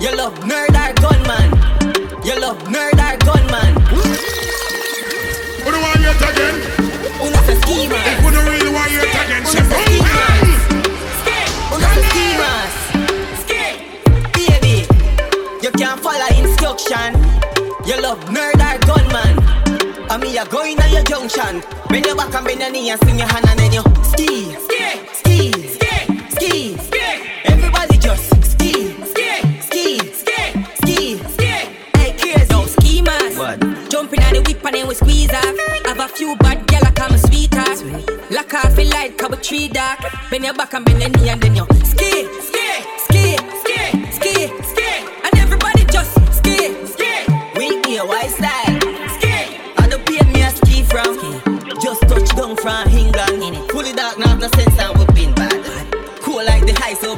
[0.00, 1.48] You love nerd or gunman.
[2.24, 3.72] You love nerd or gunman.
[5.62, 6.56] Who do want yet again?
[7.18, 8.02] Who not a schemer?
[8.10, 10.06] If we don't really want yet again, say boom
[11.70, 12.74] Who not a schemers?
[14.34, 14.76] Baby,
[15.62, 17.10] you can't follow instruction.
[17.86, 19.29] You love nerd or gunman.
[20.10, 21.62] I mean, you're going on your junction.
[21.88, 24.56] Bend your back and bend your knee and swing your hand and then you ski,
[24.58, 27.02] ski, ski, ski, ski, ski.
[27.44, 31.46] Everybody just ski, ski, ski, ski, ski, ski.
[31.94, 33.38] Hey, kids, no schemers.
[33.38, 33.60] What?
[33.88, 35.54] Jumping on the whip and then we squeeze off.
[35.84, 37.78] Have a few bad girl like I'm a sweetheart.
[38.32, 40.00] Lock off the light, cover tree dark.
[40.28, 41.66] Bend your back and bend your knee and then you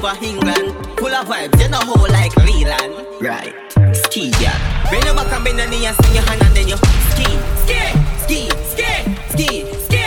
[0.02, 3.54] over England Full of vibes, you know how like Leland Right,
[3.94, 6.68] ski yeah Bend your back and bend your knee and swing your hand and then
[6.68, 6.76] you
[7.10, 7.28] ski
[7.62, 7.80] Ski,
[8.22, 8.98] ski, ski,
[9.30, 9.98] ski, ski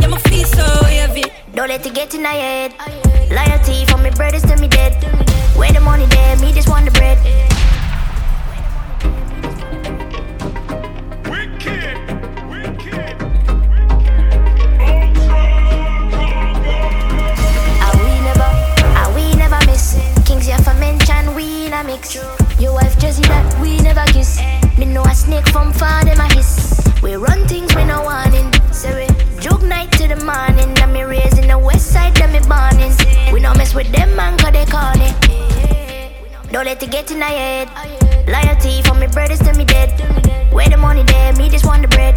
[0.00, 1.24] Yeah, my feet so heavy.
[1.54, 2.74] Don't let it get in your head.
[3.30, 4.92] Loyalty from me brothers to me dead.
[5.56, 7.18] Where the money there, me just want the bread.
[21.74, 24.38] Your wife Jessie that we never kiss.
[24.78, 26.80] Me know a snake from far, them a hiss.
[27.02, 28.46] We run things we no warning.
[28.70, 29.10] So we
[29.42, 30.70] joke night to the morning.
[30.78, 32.94] And me raising the west side, them me borning.
[33.32, 35.18] We no mess with them man, cause they corny.
[36.52, 37.66] Don't let it get in my head.
[38.30, 39.90] Loyalty from me brothers to me dead.
[40.54, 42.14] Where the money there, me just want the bread.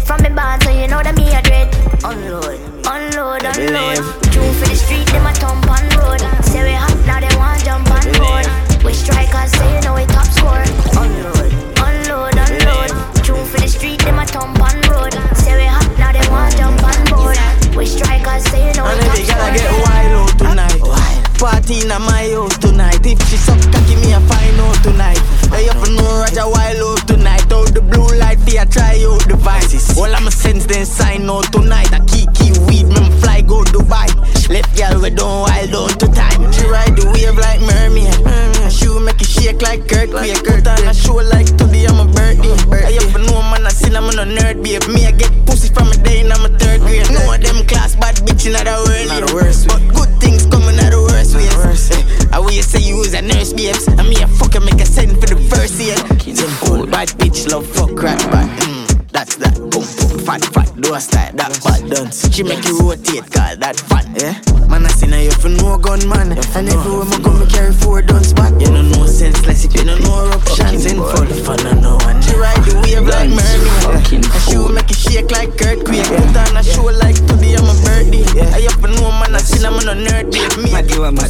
[0.00, 1.68] From me bond, so you know that me a dread.
[2.08, 2.56] Unload,
[2.88, 4.00] unload, unload.
[4.32, 6.24] June for the street, them a thump on road.
[6.42, 8.63] Say we hot, now they want jump on board.
[8.84, 10.64] We strikers, so you know we top score.
[11.00, 12.90] Unload, unload, unload.
[13.24, 15.14] June for the street, them a thump on road.
[15.36, 17.38] Say we hot, now they want jump on board.
[17.76, 19.64] We strikers, so you know we And top every girl I score.
[19.64, 20.80] get wild out tonight.
[21.38, 23.04] Party in my house tonight.
[23.04, 25.18] If she suck give me a find out tonight.
[25.50, 27.52] Hey, you know Roger wild out tonight.
[27.52, 29.96] Out the blue light, for ya try out devices.
[29.98, 31.92] All I'm a sense then sign out tonight.
[31.92, 34.08] I key weed, me fly go Dubai.
[34.48, 36.52] Left girl we don't wild out to time.
[36.52, 38.12] She ride the wave like mermaid.
[38.24, 38.53] Mm,
[39.76, 40.44] make it shake like earthquake.
[40.44, 42.54] Put on a show like today I'm a birthday.
[42.70, 44.86] I have no man I seen I'm a nerd babe.
[44.88, 47.10] Me I get pussy from a day in I'm a third grade.
[47.10, 49.08] No of them class bad bitch in the world.
[49.08, 52.30] Not the worst But good things coming out the worst ways.
[52.32, 53.86] I will you say you was a nurse babes.
[53.88, 55.96] And me a fucking make a send for the first year.
[56.34, 58.48] Simple bad bitch love fuck rap bad.
[58.60, 59.54] Mm, that's that.
[59.70, 59.93] Boom
[60.24, 60.72] fat fat.
[60.80, 62.24] Do a style that bad dance.
[62.32, 64.08] She make you rotate call that fun.
[64.16, 64.40] Yeah.
[64.68, 66.32] Man I seen her you for no gun man.
[66.32, 68.52] And everywhere me go me carry four guns back.
[68.60, 72.20] You know no senseless if you don't know eruptions in full fun and no one.
[72.24, 73.30] She ride the wave like.
[74.12, 76.08] And she will make it shake like earthquake.
[76.08, 78.24] Put on a show like today I'm a birthday.
[78.56, 80.32] I have to know man I seen I'm on a nerd.
[80.62, 81.28] Me I give her my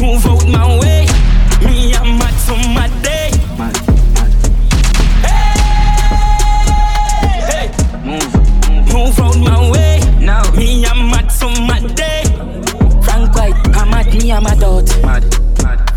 [0.00, 1.06] Move out my way.
[1.64, 3.35] Me I'm mad to my day.
[14.26, 14.90] Me, I'm a dot.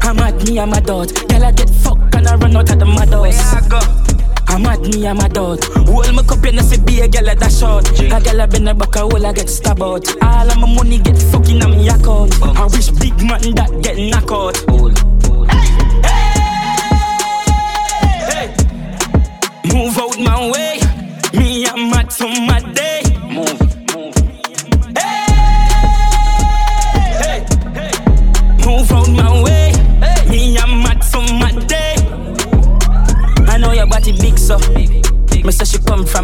[0.04, 1.14] I'm at me, I'm a dot.
[1.30, 3.54] Girl, I get fucked and I run out of the mad house.
[3.54, 3.80] I go?
[4.48, 5.64] I'm at me, I'm a dot.
[5.88, 7.90] Hold my cup, you know, see be a girl at that short.
[8.00, 10.08] A girl I been a buck, a hole, I get stabbed out.
[10.22, 12.34] All of my money get fucking on me account.
[12.44, 14.58] I wish big man that get knocked out.
[19.74, 20.80] Move out my way.
[21.34, 22.59] Me I'm mad to my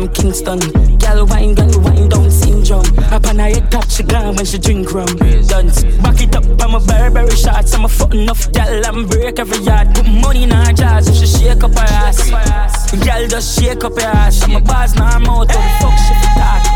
[0.08, 0.60] Kingston.
[0.98, 2.86] Girl wine, girl wine down syndrome.
[3.12, 5.16] Up on her head top, she gone when she drink rum.
[5.48, 7.74] Dance, back it up, I'm a Burberry shots.
[7.74, 9.96] I'm a foot enough, girl, I'm break every yard.
[9.96, 12.92] Put money in her jaws, if she shake up her ass.
[12.92, 14.44] Girl, just shake up your ass.
[14.44, 16.76] I'm a boss, now I'm out, how the fuck she talk?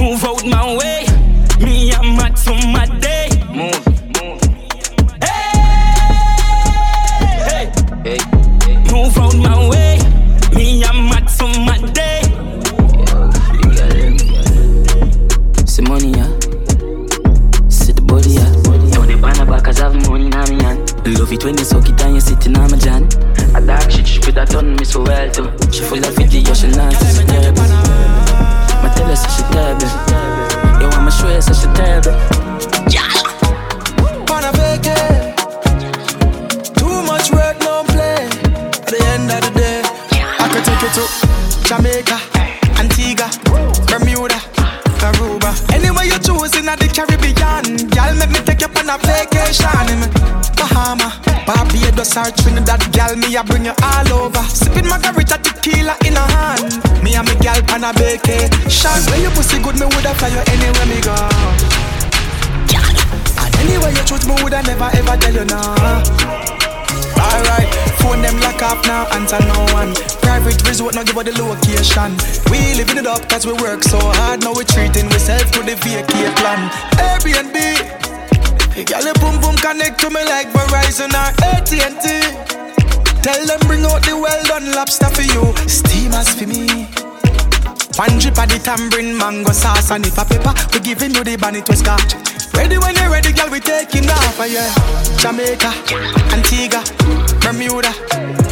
[0.00, 1.06] Move out my way.
[1.60, 3.28] Me I'm to my day.
[3.50, 3.95] Move,
[24.56, 25.50] shit, she put that on me so well too.
[25.72, 27.64] She full of video, she terrible.
[28.96, 29.88] Tell her, so she terrible.
[30.80, 32.14] Want me show you, so she terrible.
[34.52, 35.36] Vacate.
[36.76, 38.24] Too much work, no play.
[38.24, 39.82] At the end of the day,
[40.14, 41.04] I could take you to
[41.66, 42.18] Jamaica,
[42.78, 43.28] Antigua,
[43.86, 44.38] Bermuda,
[45.02, 45.52] Aruba.
[45.74, 50.08] Anywhere you choose in the Caribbean, girl, make me take you on a vacation.
[50.56, 51.12] Bahama,
[51.44, 53.75] Barbados or Trinidad, girl, me I bring you.
[54.48, 56.80] Sipping margarita, tequila in a hand.
[57.02, 58.98] Me and me girl on a vacation.
[59.10, 61.16] When you pussy good, me woulda fly you anywhere me go.
[63.38, 65.60] And anywhere you choose, me woulda never ever tell you no.
[67.16, 67.68] Alright,
[67.98, 69.94] phone them lock off now, answer no one.
[70.22, 72.14] Private resort, now give her the location.
[72.50, 75.74] We living it up cause we work so hard, now we treating ourselves to the
[75.82, 76.70] vacate plan.
[77.00, 77.56] Airbnb,
[78.86, 82.65] girl, your boom boom connect to me like Verizon or AT&T.
[83.26, 86.86] Tell them bring out the well done lobster for you, steamers for me.
[87.98, 91.34] One drip of the tambourine mango sauce and if a pepper, we giving you the
[91.34, 92.14] bonnet with scotch.
[92.54, 94.70] Ready when you're ready, girl, we taking off, yeah.
[95.18, 95.74] Jamaica,
[96.30, 96.86] Antigua,
[97.42, 97.90] Bermuda,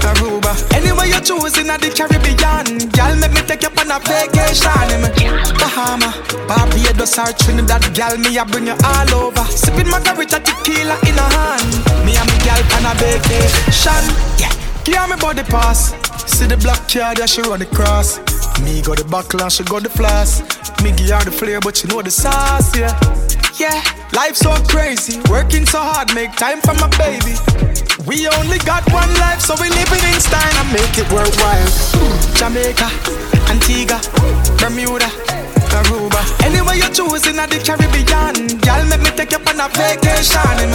[0.03, 0.51] Aruba.
[0.75, 5.07] Anywhere you choose in the Caribbean, girl, make me take you on a vacation.
[5.55, 6.11] Bahama,
[6.51, 9.47] Barbados or Trinidad, girl, me I bring you all over.
[9.55, 11.71] Sipping margarita, tequila in a hand.
[12.03, 14.03] Me and me girl on a vacation.
[14.43, 14.51] Yeah,
[14.85, 15.93] give me body pass.
[16.31, 18.19] See the black card, yeah, she run across.
[18.61, 20.41] Me got the buckle and she got the floss.
[20.83, 22.93] Me give her the flair, but she know the sauce, yeah.
[23.59, 23.83] Yeah,
[24.13, 27.35] life so crazy, working so hard, make time for my baby.
[28.07, 31.71] We only got one life, so we living in style and make it worthwhile.
[32.37, 32.91] Jamaica,
[33.49, 34.01] Antigua,
[34.59, 35.09] Bermuda,
[35.75, 36.21] Aruba.
[36.45, 40.71] Anywhere you choose in the Caribbean, girl, make me take you on a vacation in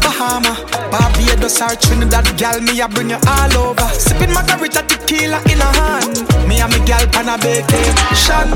[0.00, 0.54] Bahama,
[0.90, 3.88] Barbados or Trinidad, girl, me I bring you all over.
[3.92, 6.16] Sipping margarita tequila in a hand,
[6.48, 8.48] me and me girl on a vacation,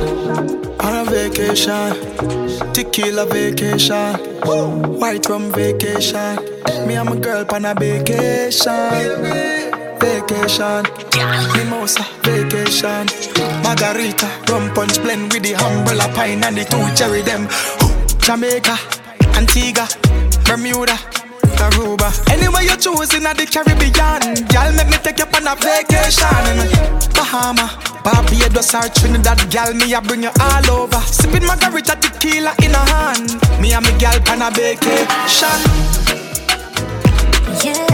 [0.81, 4.15] on a vacation, tequila vacation,
[4.99, 6.39] white rum vacation.
[6.87, 9.62] Me and my girl on a vacation.
[10.03, 10.83] Vacation,
[11.55, 13.07] mimosa, vacation,
[13.63, 17.47] margarita, rum punch blend with the umbrella pine and the two cherry them.
[18.19, 18.77] Jamaica,
[19.39, 19.87] Antigua,
[20.45, 20.99] Bermuda,
[21.63, 22.11] Aruba.
[22.33, 26.59] Anywhere you choose in the Caribbean, girl, make me take you on a vacation.
[27.15, 27.71] Bahama,
[28.03, 31.01] Barbados or Trinidad, girl, me I bring you all over.
[31.07, 35.59] Sipping margarita tequila in a hand, me and me girl on a vacation.
[37.63, 37.92] Yeah,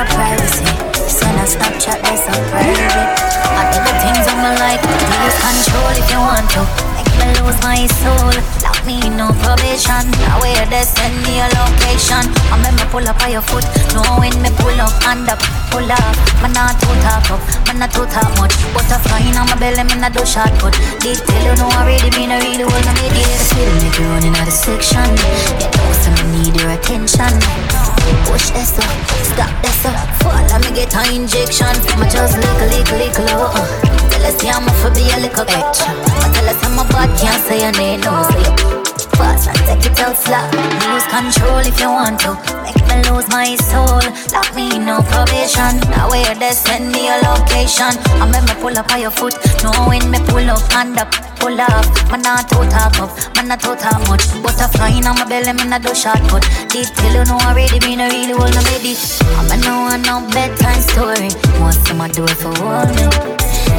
[0.00, 0.64] no privacy.
[0.96, 3.12] Send a Snapchat, that's so private.
[3.52, 4.80] I do the things I'ma like.
[4.80, 6.62] Lose control if you want to.
[6.96, 8.32] Make me lose my soul.
[8.64, 10.08] Lock me in no probation.
[10.24, 12.24] Now where they send me a location.
[12.48, 13.66] I make me pull up on your foot.
[13.92, 16.14] Know when me pull up, hand up, pull up.
[16.40, 18.56] Man not too talk up, man not too talk much.
[18.72, 20.72] Butterfly in my belly, me not do shot put.
[21.04, 23.28] Detail you know already, me no really hold my media.
[23.36, 25.12] The speed make you running out of section.
[25.60, 27.99] Get to me, need your attention.
[28.26, 28.90] Push this up,
[29.24, 30.08] stop this up.
[30.22, 31.74] Follow me get an injection.
[31.98, 33.50] Me just lick, lick, lick low.
[33.52, 34.10] Uh.
[34.10, 35.92] Tell us yeah, I'm for be a little extra.
[35.94, 38.89] I tell us I'm a bad, can't say your name, no say
[39.20, 40.48] fast and take it out slow.
[40.88, 42.32] Lose control if you want to.
[42.64, 44.00] Make me lose my soul.
[44.32, 45.76] Lock me in no probation.
[45.92, 47.92] Now where they send me a location.
[48.20, 49.36] I make me pull up on your foot.
[49.62, 51.84] Knowing me pull up, hand up, pull up.
[52.10, 54.24] Man not too talk up, man not too talk much.
[54.42, 56.42] Butterfly in my belly, me not do shot put.
[56.72, 58.96] Detail you know already, me no really hold no baby.
[59.36, 61.28] I'm a no one no bedtime story.
[61.60, 62.52] Most of my do it for
[62.96, 63.04] me.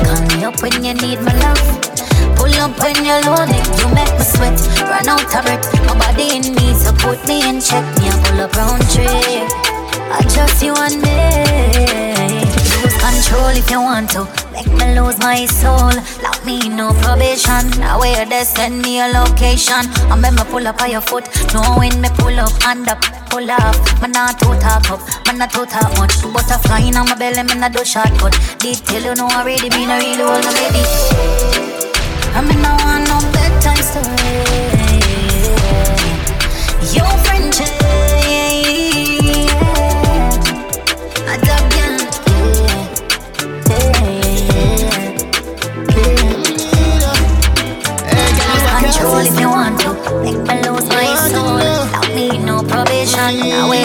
[0.06, 2.01] Call me up when you need my love.
[2.62, 3.58] Up when you're lonely.
[3.58, 4.54] you make me sweat.
[4.86, 7.82] Run out of breath, my body in need, so put me in check.
[7.98, 9.42] Me a pull up round tree.
[10.14, 12.46] I just you and me.
[12.78, 14.30] Lose control if you want to.
[14.54, 15.90] Make me lose my soul.
[16.22, 17.66] Lock me in no probation.
[17.82, 19.90] Now where they send me a location.
[20.14, 21.26] I make me pull up on your foot.
[21.56, 23.02] Knowing me pull up, hand up,
[23.32, 23.74] pull off.
[24.02, 26.22] Man not too talk up, man not too talk much.
[26.22, 28.38] Butterfly in my belly, me not do shot put.
[28.60, 31.61] Detail you know already, me no really hold no baby.
[32.34, 34.32] I mean, no want no bedtime story.
[36.96, 37.21] Your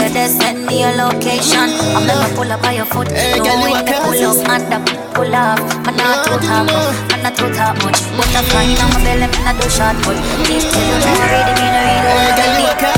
[0.07, 3.11] Where they send me a location, I'm gonna pull up by your foot.
[3.11, 4.87] Knowing me pull up, hand up,
[5.19, 5.59] pull off.
[5.83, 6.71] Man not too talk,
[7.11, 7.99] man not too talk much.
[8.15, 10.15] Butterfly in my belly, me not do shot put.
[10.47, 12.96] Deep till you already, me no real Hey, girl, you a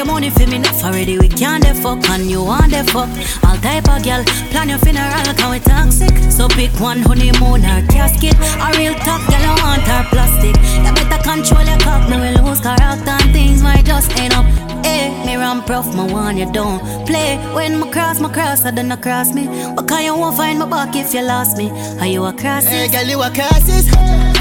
[0.00, 1.18] your money for me enough already.
[1.18, 3.10] We can't the fuck and you want the fuck.
[3.44, 6.14] All type of girl plan your funeral can we toxic.
[6.32, 8.36] So pick one honeymoon or casket.
[8.64, 10.56] A real top girl I want her plastic.
[10.84, 14.46] You better control your cock, me will lose character and things might just end up.
[14.86, 17.36] Eh, me run prof, my one you don't play.
[17.54, 19.46] When my cross, my cross, I don't cross me.
[19.74, 21.68] What can you won't find my back if you lost me?
[22.00, 22.64] Are you a cross?
[22.64, 23.84] Hey, girl, you a crisis.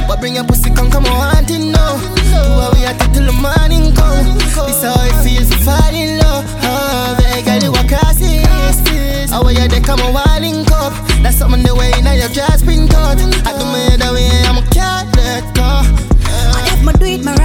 [0.10, 2.02] But bring your pussy, come, come on, wanting now.
[2.34, 4.26] Do what we to till the morning come.
[4.42, 6.46] This how it feels to fall in love.
[6.66, 9.30] Oh, hey, girl, you a crisis.
[9.30, 10.98] How are you there, come on, wanting up.
[11.22, 13.22] That's something the way now you've just been taught.
[13.22, 15.86] I do me the way I'm a cat, let go.
[15.86, 17.24] And if me do it.
[17.24, 17.38] But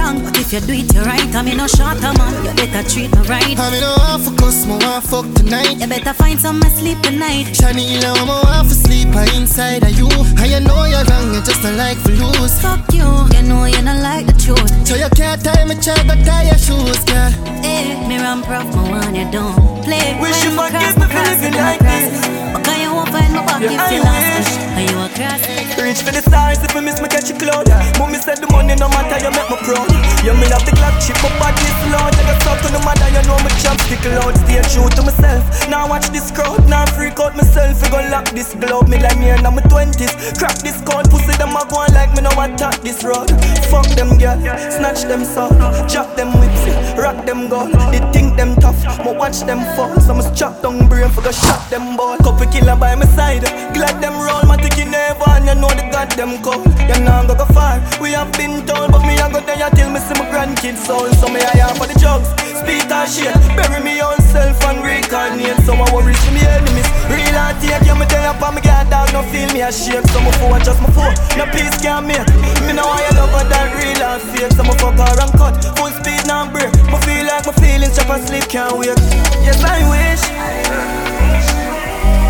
[0.45, 1.33] if you do it you right.
[1.33, 3.57] I mean no shorter man, you better treat me right.
[3.57, 5.77] I mean no want for cuss, me want fuck tonight.
[5.81, 7.55] You better find some sleep tonight.
[7.55, 10.07] Shiny, you know me want for sleep I inside of you.
[10.37, 12.61] And you know you're wrong, you just don't like for lose.
[12.61, 14.69] Fuck you, you know you not like the truth.
[14.87, 17.31] So you can't tie me check, but tie your shoes, girl.
[17.65, 20.13] Hey, me run prof, me want you don't play.
[20.21, 22.21] Wish you forgive me for living like this.
[22.53, 24.64] Because you won't find my back Yeah, if you lost.
[24.75, 25.39] Are you a cross?
[25.79, 27.71] Reach for the stars if I miss me catch you cloud.
[27.95, 29.87] Mommy said the money no matter you make me proud.
[30.19, 32.11] You me love the clock chip, my body is loud.
[32.11, 34.35] Take a stop to the matter, you know me champ stick loud.
[34.43, 35.47] Stay true to myself.
[35.71, 37.79] Now watch this crowd, now freak out myself.
[37.79, 40.11] We gon' lock this globe, me like me in my twenties.
[40.35, 43.31] Crack this code, pussy them a go like me no attack this road.
[43.71, 44.35] Fuck them girl,
[44.75, 45.55] snatch them soul,
[45.87, 46.67] drop them whips,
[46.99, 47.71] rock them gold.
[47.95, 49.95] They think them tough, but watch them fall.
[50.03, 52.19] Some strap down brain for go shot them ball.
[52.19, 54.43] Couple killer by my side, glad them roll.
[54.43, 56.61] My ticket never, and you know the goddamn call.
[56.89, 57.77] You know go go far.
[58.01, 61.05] We have been told, but me I go there till me see my grandkids soul.
[61.21, 63.33] So me I have for the drugs, speed and shit.
[63.53, 65.61] Bury me own self and reincarnate.
[65.65, 66.89] So I worry to me enemies.
[67.05, 69.69] Real and take you me there up and me get dog no feel me a
[69.69, 70.05] shake.
[70.09, 72.25] So my foe just my foe, no peace can make.
[72.65, 74.51] Me know I love her than real and fake.
[74.57, 76.73] So my fuck her and cut, full speed now break.
[76.89, 78.97] Me feel like my feelings chop and sleep can't wait.
[79.45, 80.23] Yes I wish.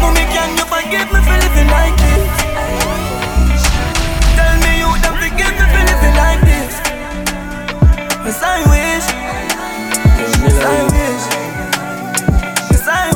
[0.04, 2.25] Mommy, can you forgive me for living like this?
[8.26, 9.06] Yes, I wish.
[10.42, 11.26] Yes, I wish.
[12.72, 13.14] Yes, I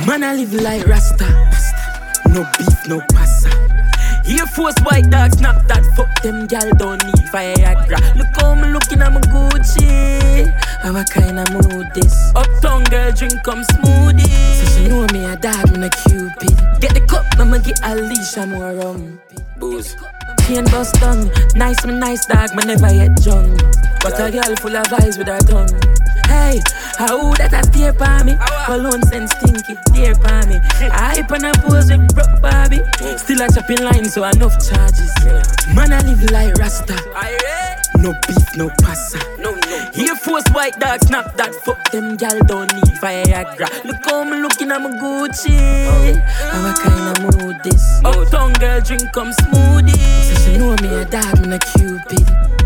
[0.00, 0.06] wish.
[0.06, 1.26] Man, I live like Rasta.
[2.28, 3.50] No beef, no pasta.
[4.26, 5.84] Air Force white dog, snap that.
[5.94, 8.00] Fuck them gal, don't need Viagra.
[8.16, 10.50] Look how me looking at my Gucci.
[10.82, 12.32] How I kinda mood this.
[12.34, 14.56] Uptown girl drink come smoothie.
[14.56, 16.80] So she know me a dog, me a cupid.
[16.80, 19.20] Get the cup, I'ma get a leash, I'm more rum.
[19.58, 19.94] Booze.
[20.46, 23.60] Chain bust down, nice me nice dog, me never yet drunk.
[24.00, 25.68] But a girl full of eyes with her tongue.
[26.26, 26.60] Hey,
[26.96, 28.38] how that a stare for me?
[28.64, 30.62] Cologne sense stinky, dear for me.
[30.86, 32.80] I hype I pose with broke Barbie.
[33.18, 35.12] Still a chopping line, so enough charges.
[35.74, 37.75] Man, I live like Rasta.
[37.98, 39.18] No beef, no pasta.
[39.38, 39.90] No, no.
[39.94, 41.54] Air Force white dog, snap that.
[41.64, 43.68] Fuck them gal, don't need Viagra.
[43.84, 45.56] Look how me looking at my Gucci.
[46.50, 48.00] How I kinda mood this.
[48.04, 49.96] Uptown girl drink come smoothie.
[50.24, 52.65] So she know me a dog, me a cupid.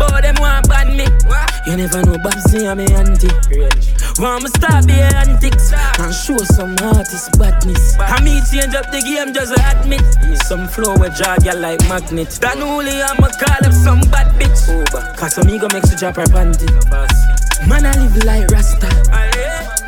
[0.00, 1.04] But them want ban me.
[1.68, 3.28] You never know Babsy and me auntie.
[4.16, 8.00] Want me start the antics and show some artist badness.
[8.00, 10.00] I me change up the game just admit.
[10.48, 12.30] Some flow with drag ya like magnet.
[12.40, 14.64] That only I'ma call up some bad bitch.
[15.16, 16.64] Cause some ego makes you drop her panty.
[17.68, 18.88] Man, I live like Rasta.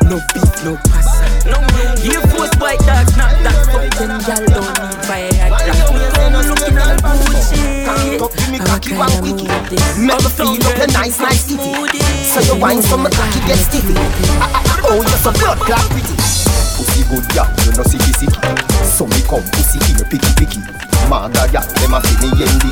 [0.05, 1.25] No beef, no pasta.
[1.49, 1.57] No,
[2.05, 5.73] Air Force white dog, not that fucking gal don't need Viagra.
[6.21, 7.01] I'm looking at
[7.85, 8.59] the Gucci.
[8.67, 9.39] How can I move
[9.69, 9.97] this?
[9.97, 11.71] Make me feel up the nice, nice city.
[12.25, 13.93] So you wine so my cocky get stiffy.
[14.41, 14.49] Ah,
[14.85, 16.15] Oh, you're so blood clot pretty.
[16.75, 18.39] Pussy good yeah, you know sicky sicky.
[18.83, 20.59] So me come pussy here picky picky.
[21.09, 22.71] Mother yeah, them a fi me yendi.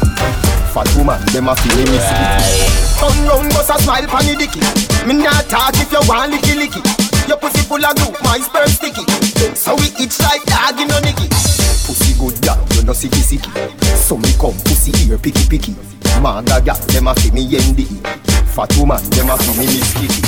[0.73, 2.15] Fat woman, them a fi me missy.
[2.99, 4.59] Turn round, bust a smile pon the dicky.
[5.07, 6.81] Me not talk if you want licky licky.
[7.31, 9.07] Your pussy full of glue, my sperm sticky.
[9.55, 11.31] So we itch like dog in a nicky.
[11.87, 13.47] Pussy good yeah, you know sicky sicky.
[13.95, 15.73] So me come pussy here picky picky.
[16.19, 17.87] Mother yeah, them a fi me yendi.
[18.51, 20.19] Fat woman, them a fi me miss kitty.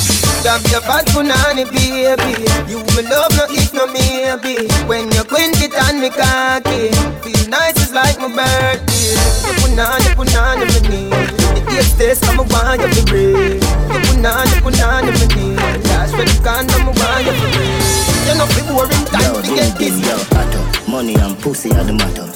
[0.48, 5.56] Damn your fat punani baby You me love no if no maybe When you quint
[5.60, 6.92] it on me cocky
[7.24, 9.16] Feel nice it's like my birthday
[9.60, 11.43] punani punani me need
[11.74, 15.58] The taste taste I'm a want you to breathe You punani punani me need
[15.90, 19.56] Dash for the condom I want you to breathe You know fi boring time to
[19.56, 20.62] get busy yo, atto.
[20.92, 22.30] Money and pussy are the matter.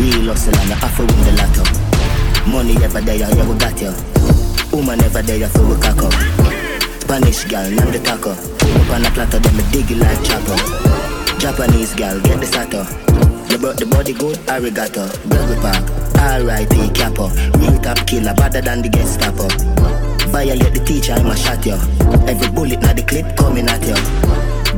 [0.00, 1.62] Real hustle and the offer win the lotto.
[2.50, 3.92] Money ever there, yeah, we got you.
[4.72, 6.12] Woman ever there, so we cock up.
[7.02, 8.32] Spanish girl, name the taco.
[8.32, 10.56] Up on a platter, then me dig it like chopper.
[11.38, 13.37] Japanese girl, get the sato.
[13.60, 15.10] Brought the body good, arigato.
[15.28, 15.82] Burger park,
[16.16, 16.90] R.I.P.
[16.90, 17.28] capo.
[17.58, 19.48] Real top killer, better than the Gestapo.
[20.30, 21.74] Violate the teacher, I'ma shot you.
[22.30, 23.98] Every bullet na the clip coming at you.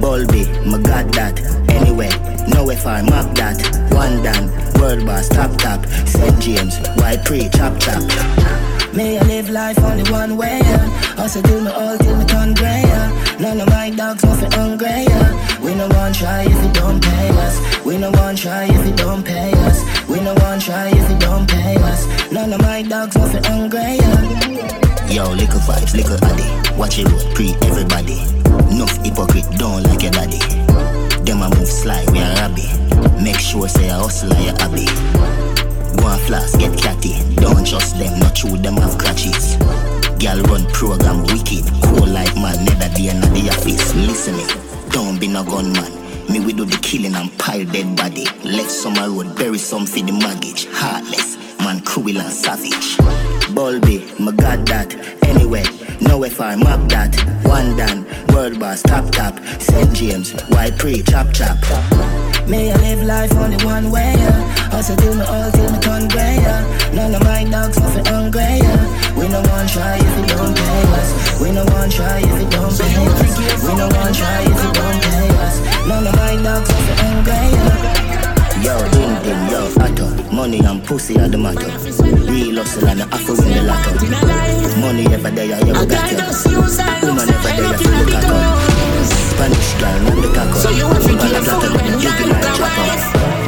[0.01, 1.39] Bulby, my got that.
[1.69, 2.09] Anyway,
[2.49, 3.61] no FR, map that.
[3.93, 4.49] One down,
[4.81, 5.85] world boss, top top.
[6.09, 6.41] St.
[6.41, 8.01] James, white pre, chop chop.
[8.95, 10.89] May I live life only one way, yeah.
[11.21, 13.37] Hustle do me all till me turn grey, yeah.
[13.39, 15.40] None of my dogs nothing hungry, yeah.
[15.81, 17.87] We no one try if you don't pay us.
[17.87, 20.09] We no one try if you don't pay us.
[20.11, 22.31] We no one try if you don't pay us.
[22.31, 25.09] None of my dogs nothing hungry, yeah.
[25.09, 26.77] Yo, little vibes, little addy.
[26.77, 28.21] Watch it road, pre everybody.
[28.71, 30.39] Enough hypocrite, don't like your daddy.
[31.25, 32.69] Them a move sly, we a rabby.
[33.19, 34.85] Make sure say I hustle like your happy.
[35.97, 37.17] Go and flash, get catty.
[37.37, 39.57] Don't trust them, not true, them have crutches.
[40.21, 43.95] Girl run program wicked, cool like man, never day in the office.
[43.95, 44.45] Listen me,
[44.91, 45.93] don't be no gunman.
[46.31, 48.25] Me we do the killing and pile dead body.
[48.45, 50.67] Left summer road, bury some for the mortgage.
[50.71, 52.97] Heartless, man cruel and savage.
[53.55, 54.95] Bulby, my god that.
[55.25, 55.65] Anyway,
[56.01, 57.15] no if I map that.
[57.45, 59.39] One done, world boss, top top.
[59.61, 59.93] St.
[59.93, 62.20] James, white pre, chop chop.
[62.49, 64.71] May I live life only one way, yeah.
[64.73, 66.63] Also till me all till me turn grey, yeah.
[66.93, 69.15] None of my dogs nothing hungry, yeah.
[69.17, 71.41] We no one try if you don't pay us.
[71.41, 73.63] We no one try if you don't pay us.
[73.63, 75.57] We no one try if you don't pay us.
[75.87, 78.65] None of my dogs nothing hungry, yeah.
[78.65, 80.07] Yo, ding ding, yo, fatto.
[80.35, 81.71] Money and pussy are the matter.
[82.31, 84.81] Real hustle and I for win the lotto.
[84.81, 86.57] Money ever there, yeah, we got you.
[87.07, 88.70] Woman ever there, feel the cock up.
[89.41, 90.57] Spanish girl, not the cock up.
[90.61, 93.01] So you want to get a black when you look like chop up.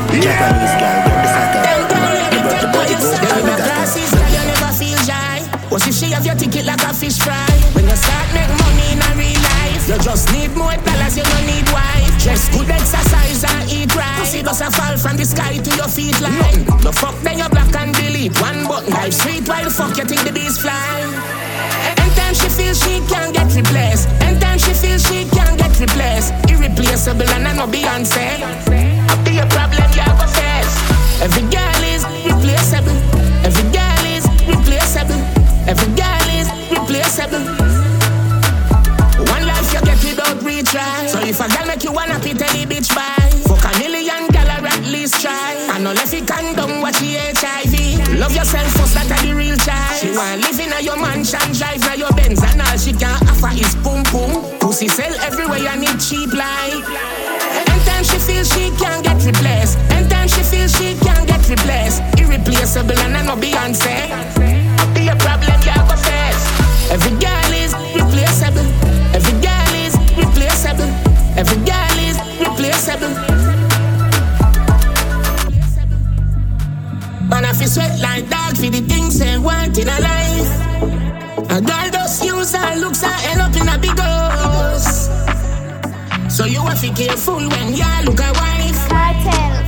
[0.08, 2.32] Japanese girl, get the up.
[2.32, 4.40] You brought the body good, I my got glasses, you.
[4.40, 5.44] never feel shy.
[5.68, 7.44] What if she have your ticket like a fish fry?
[7.76, 11.24] When you start make money in a real life, you just need more dollars, you
[11.24, 12.01] don't need wife.
[12.22, 14.20] Dress good, exercise and eat right.
[14.20, 16.54] Pussy does a fall from the sky to your feet like.
[16.84, 18.38] No fuck, then you're black and delete.
[18.40, 21.02] One button, life sweet while the fuck you think the bees fly.
[21.98, 24.06] Anytime she feels she can't get replaced.
[24.22, 26.30] Anytime she feels she can't get replaced.
[26.46, 28.38] Irreplaceable and I know Beyonce.
[29.10, 30.74] I'll be a problem you go face.
[31.26, 32.98] Every girl is replaceable.
[33.42, 35.18] Every girl is replaceable.
[35.66, 37.71] Every girl is replaceable.
[40.56, 41.08] Without retry.
[41.08, 43.30] So if a girl make you wanna pit any bitch buy.
[43.48, 45.54] Fuck a million gal or at least try.
[45.72, 48.18] And no left it condom watch the HIV.
[48.18, 50.00] Love yourself first, that a the real child.
[50.00, 53.14] She want live in a your mansion, drive na your Benz, and all she can
[53.28, 54.58] offer is boom boom.
[54.60, 56.84] Pussy sell everywhere, you need cheap like.
[57.68, 59.78] Anytime she feels she can't get replaced.
[59.90, 62.02] And Anytime she feels she can't get replaced.
[62.18, 64.10] Irreplaceable and I know Beyonce.
[64.78, 65.71] I be a problem you
[77.32, 80.52] Man, I feel sweat like dog for the things they want in a life.
[81.48, 85.08] A girl just use her looks and end up in a big house.
[86.28, 88.80] So you have to be careful when you look a wife.
[88.86, 89.64] Cartel,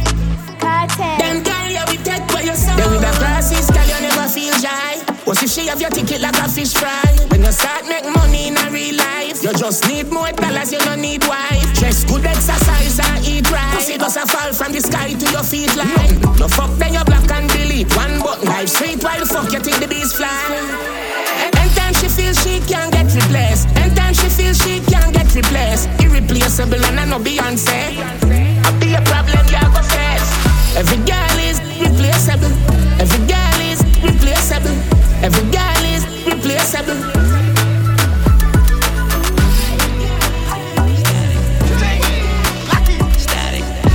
[0.61, 1.17] cartel.
[1.17, 2.77] Them girl you will take for yourself.
[2.77, 4.94] Then with the glasses, girl you never feel shy.
[5.43, 7.03] If she have your ticket like a fish fry?
[7.29, 10.79] When you start make money in a real life, you just need more dollars, you
[10.79, 11.65] don't need wife.
[11.75, 13.75] Dress good, exercise and eat right.
[13.75, 16.17] Pussy does a fall from the sky to your feet like.
[16.39, 17.91] No fuck then you black and delete.
[17.97, 20.31] One button, life sweet while the fuck you think the bees fly.
[21.43, 23.69] Anytime she feels she can't get replaced.
[23.77, 25.89] Anytime she feels she can't get replaced.
[26.01, 27.97] Irreplaceable and I know Beyonce.
[28.01, 30.31] I be a problem you go face.
[30.77, 32.55] Every girl is replaceable.
[33.03, 33.44] Every girl
[34.55, 34.77] replaceable.
[35.23, 37.01] Every girl is replaceable.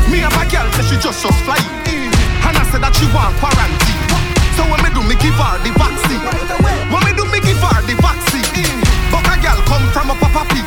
[0.10, 1.58] Me and my girl say she just just fly.
[2.48, 4.04] And I said that she want quarantine.
[4.58, 6.24] So when me do me give her the vaccine.
[6.92, 8.48] When me do me give her the vaccine.
[9.12, 10.66] But a girl come from a papa pig.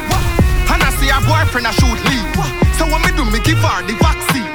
[0.73, 2.33] And I see her boyfriend a shoot leave.
[2.79, 4.47] So when me do me give her the vaccine.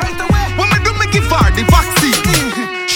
[0.58, 2.47] When me do me give her the vaccine.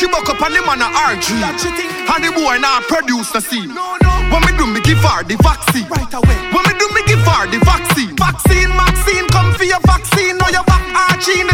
[0.02, 1.30] She buck up on him on a RG.
[1.38, 3.70] And the boy now produce the scene.
[3.70, 5.86] When me do me give her the vaccine.
[5.86, 8.18] When me do me give her the vaccine.
[8.18, 10.42] Vaccine, vaccine, come for your vaccine.
[10.42, 10.82] Now your back
[11.14, 11.54] arching, the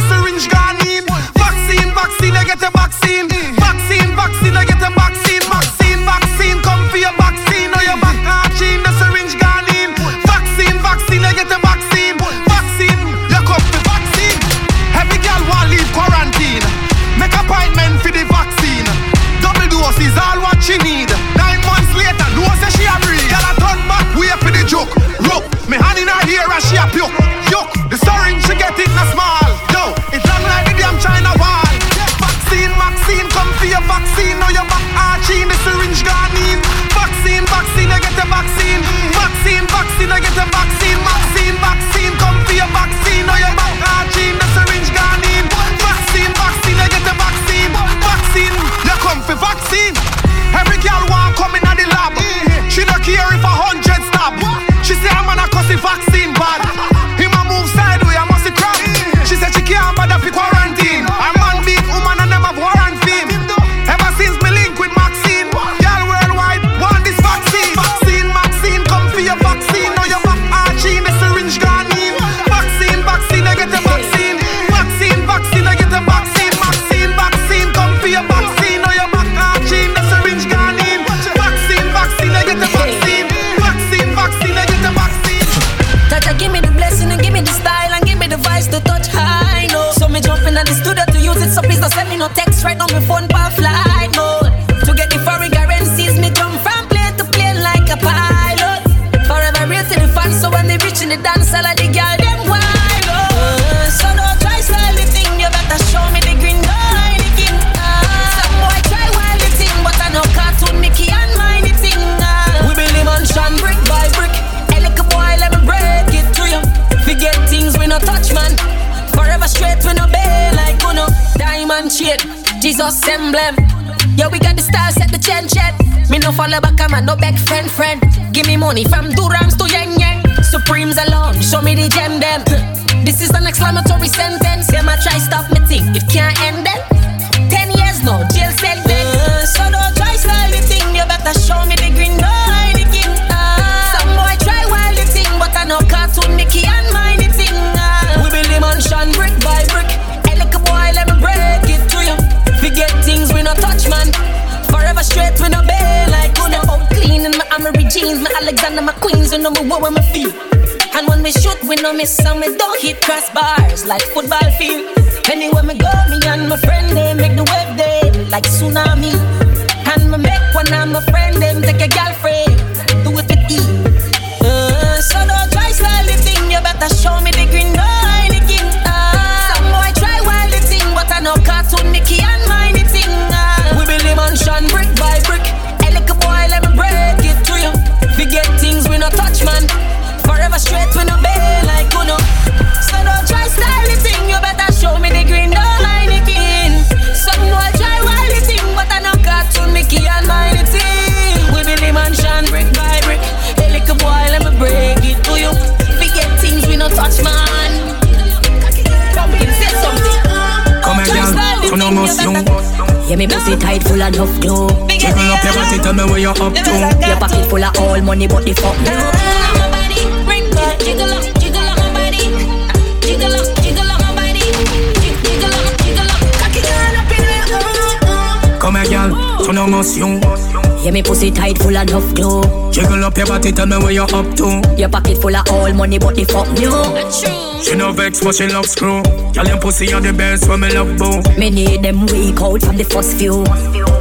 [235.99, 237.63] money, but the fuck new.
[237.63, 239.01] She no vex, but she love screw.
[239.33, 241.21] Girl, your pussy are the best when me love boo.
[241.39, 243.43] Me need them weak out from the first few.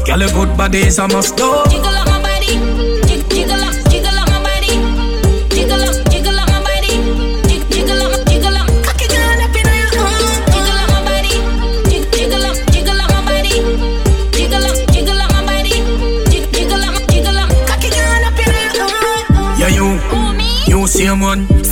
[0.05, 2.16] Girl, your good body is a must do.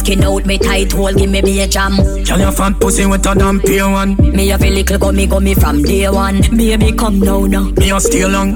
[0.04, 1.96] Skin out me tight hole, give me be a jam.
[2.26, 4.14] Tell your fat pussy with a damn peer one.
[4.36, 6.42] Me a feel little gummy gummy from day one.
[6.54, 7.70] Baby, come now now.
[7.78, 8.54] Me a stay long.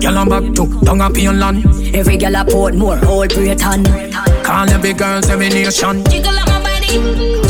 [0.00, 1.66] Girl, I'm back to tongue up in land.
[1.94, 3.84] Every girl I port more, old Britain.
[4.42, 6.04] Call every girl, every nation.
[6.06, 7.47] Jiggle up my body.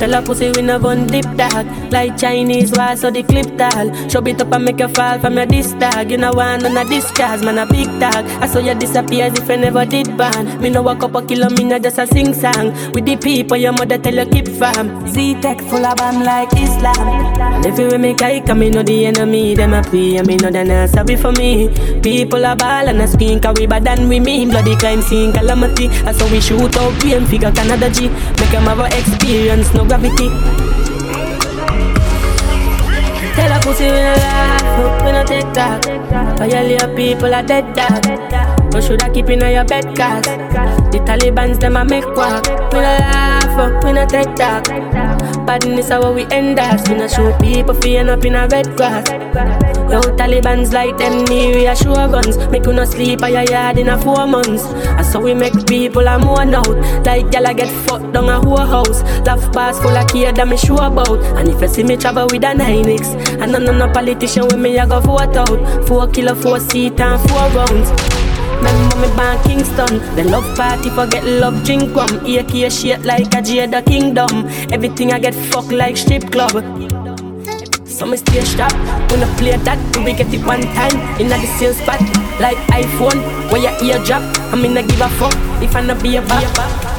[0.00, 1.66] Tell her pussy we no gon' dip dog.
[1.92, 3.92] Like Chinese wall, so the clip tall.
[4.08, 5.76] Show it up and make you fall from your disc.
[6.08, 9.26] You know one on a disc cars, man a big tag I saw you disappear
[9.26, 10.60] as if I never did ban.
[10.62, 12.72] Me no walk up a kilo, me no just a sing song.
[12.92, 17.08] With the people your mother tell you keep fam Z-Tech full of bomb like Islam.
[17.40, 20.26] And if you with me kike, I me know the enemy, them a pay, and
[20.26, 21.68] me know they not sorry for me.
[22.00, 24.50] People a ball and a skin, cause we bad than we mean.
[24.50, 28.08] Bloody crime scene calamity, that's how we shoot out we and figure Canada G.
[28.08, 30.28] Make them have a experience, no gravity.
[33.34, 36.38] Tell a pussy we no laugh, we no take that.
[36.38, 38.59] Cause your little people are dead dog.
[38.80, 40.24] Shoulda keep in your bed cause
[40.90, 42.44] the Taliban's them a make quack.
[42.72, 44.64] We no laugh, we no take talk.
[45.46, 46.88] Badness how we end us.
[46.88, 49.08] We no show people feeling up in a red grass.
[49.90, 52.36] Yo, Taliban's like them a show guns.
[52.50, 54.64] Make you no sleep at your yard in a four months.
[54.64, 56.68] That's how we make people a mourn out.
[57.04, 59.02] Like gyal get fucked down a whole house.
[59.26, 61.22] Laugh bars full of kid that me sure about.
[61.38, 64.58] And if you see me travel with a 9X, and none of no politician with
[64.58, 65.86] me, I go vote out.
[65.86, 68.09] Four kilo, four seat and four rounds.
[69.00, 69.98] Me born Kingston.
[70.16, 72.10] The love party forget love drink rum.
[72.26, 74.46] AK shit like a Jada Kingdom.
[74.70, 76.52] Everything I get fucked like strip club.
[78.00, 78.72] So me stay sharp
[79.10, 81.20] When I play that, do we get it one time.
[81.20, 82.00] In the same spot,
[82.40, 83.20] like iPhone
[83.50, 84.22] Where your ear drop,
[84.52, 86.89] I mean I give a fuck If I not be a bop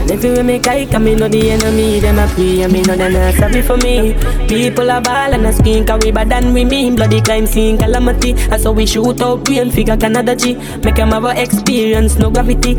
[0.00, 2.96] and everywhere me guy come, me know the enemy, them a pray, and me know
[2.96, 4.14] they not sorry for me.
[4.48, 6.96] People are ball and a screen, cause we bad than we mean.
[6.96, 8.32] Bloody crime scene, calamity.
[8.50, 10.54] And so we shoot out brain, figure Canada G.
[10.84, 12.74] Make them have a experience, no gravity.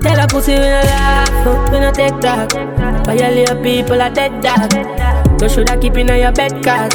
[0.00, 2.52] Tell a pussy we no laugh, we no take talk.
[3.04, 4.72] Violate people are dead dog.
[5.42, 6.92] You shoulda keep in your bed cause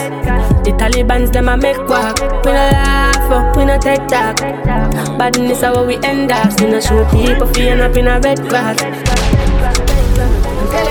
[0.64, 2.19] the Taliban's them a make quack.
[2.19, 3.15] We no laugh,
[3.56, 4.38] we no take talk.
[5.18, 6.60] Badness how we end up.
[6.60, 8.81] We no show people feeling up in a red grass.
[10.57, 10.85] And tell a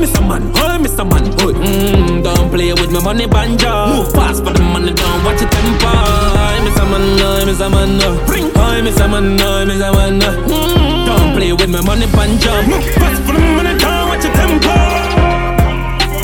[0.00, 0.26] Hoi, Mr.
[0.26, 0.42] Man.
[0.56, 1.04] Hoi, Mr.
[1.04, 1.24] Man.
[1.40, 1.52] Hoi.
[1.52, 3.88] Mm, don't play with my money banja.
[3.92, 5.92] Move fast for the money, don't watch your temper.
[5.92, 6.84] Hoi, Mr.
[6.88, 7.18] Man.
[7.20, 7.68] Hoi, Mr.
[7.70, 8.00] Man.
[8.00, 8.26] uh.
[8.26, 8.48] Bring.
[8.56, 9.04] Hoi, Mr.
[9.10, 9.38] Man.
[9.38, 9.92] Hoi, Mr.
[9.92, 10.22] Man.
[10.22, 10.32] uh.
[10.48, 12.66] Mm, don't play with my money banja.
[12.66, 14.80] Move fast for the money, don't watch your temper.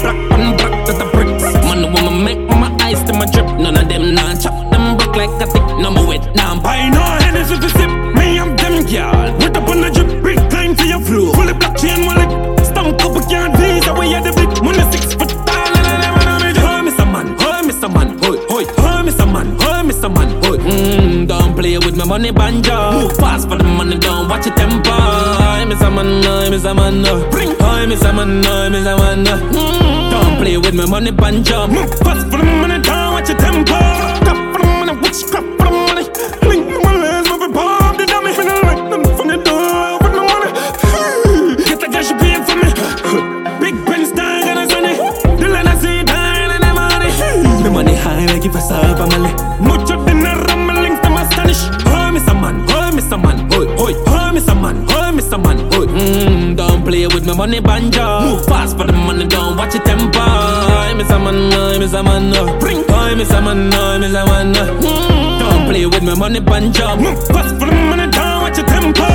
[0.01, 1.45] Black and black to the bricks.
[1.61, 3.45] Man, the woman make my eyes to my drip.
[3.61, 5.63] None of them nah chop them back like a tick.
[5.85, 6.59] No more wet now.
[6.63, 7.76] Buy no Hennessy to sip.
[26.57, 26.75] Hey, Mr.
[26.75, 27.05] Man.
[27.05, 27.31] uh.
[27.31, 27.51] Bring.
[27.51, 28.15] Hey, Mr.
[28.17, 28.43] Man.
[28.43, 28.97] Hey, Mr.
[28.97, 29.27] Man.
[29.29, 29.37] uh.
[29.53, 31.69] Mm, don't play with my money banja.
[31.69, 32.81] Move fast for the money.
[32.81, 33.77] Don't watch your temper.
[34.25, 34.93] Crap for the money.
[35.03, 36.05] Witchcraft for the money.
[36.49, 37.29] Link my legs.
[37.29, 37.53] Move it.
[37.53, 38.31] Pop the dummy.
[38.33, 40.51] Finna light them from the door with my money.
[41.69, 42.69] Get the cash you pay for me.
[43.61, 44.95] Big Benz style and a sunny.
[45.37, 47.11] The land I see down and the money.
[47.65, 49.33] The money high like if I saw a family.
[49.61, 51.61] Mucho dinner rumbling to my Spanish.
[51.85, 52.33] Hoy, Mr.
[52.33, 53.21] Man, hoy, Mr.
[53.23, 54.55] Man, hoy, hoy, hoy, Mr.
[54.57, 55.37] Man, hoy, Mr.
[55.43, 55.87] Man, hoy.
[55.97, 56.26] Mm,
[56.87, 58.07] play with my money banja.
[58.23, 60.31] Move fast for the money, don't watch your temper.
[60.71, 61.19] Hoy, Mr.
[61.25, 62.03] Man, hoy, Mr.
[62.07, 62.59] Man, uh.
[62.61, 62.79] bring.
[62.87, 63.43] Hoy, Mr.
[63.43, 64.23] Man, hoy, Mr.
[64.31, 64.67] Man, uh.
[64.81, 66.87] mm, don't play with my money banja.
[67.03, 69.15] Move fast for the money, don't watch your temper.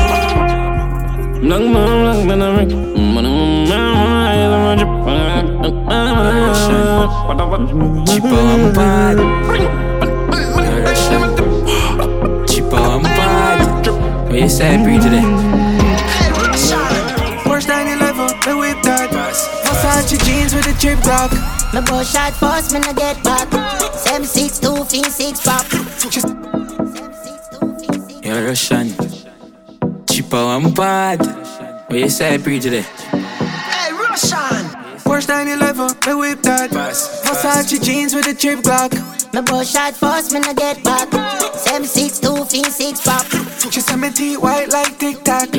[1.49, 2.81] Long man, long man, I'm
[8.05, 9.25] Tipo amparo
[12.45, 13.65] Tipo amparo
[14.33, 15.50] Esse é breed today
[20.01, 21.31] Versace jeans with a trip block.
[21.73, 23.47] Me push shot first, me no get back.
[23.93, 25.65] Seven six two, fin six pop.
[28.23, 28.89] You're Russian
[30.05, 31.17] Tipo amparo
[31.89, 34.65] Esse é breed today Hey, Russian
[35.03, 36.71] Porsche 911, me whip that.
[36.71, 38.93] Versace jeans with a trip block.
[39.33, 41.09] Me push shot first, me no get back.
[41.55, 43.25] Seven six two, fin six pop.
[43.71, 45.49] She said me teeth white like Tic Tac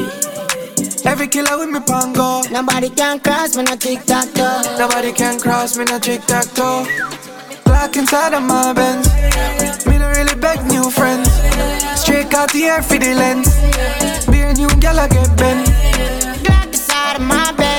[1.12, 2.40] Every killer with me pango.
[2.50, 4.62] Nobody can cross me no tic tac toe.
[4.78, 6.86] Nobody can cross me no tic tac toe.
[7.66, 9.06] Black inside of my Benz.
[9.84, 11.28] Me no really beg new friends.
[12.00, 13.50] Straight out the air for the lens.
[14.30, 15.66] Be a new gal I get bent.
[16.44, 17.71] Black inside of my Benz.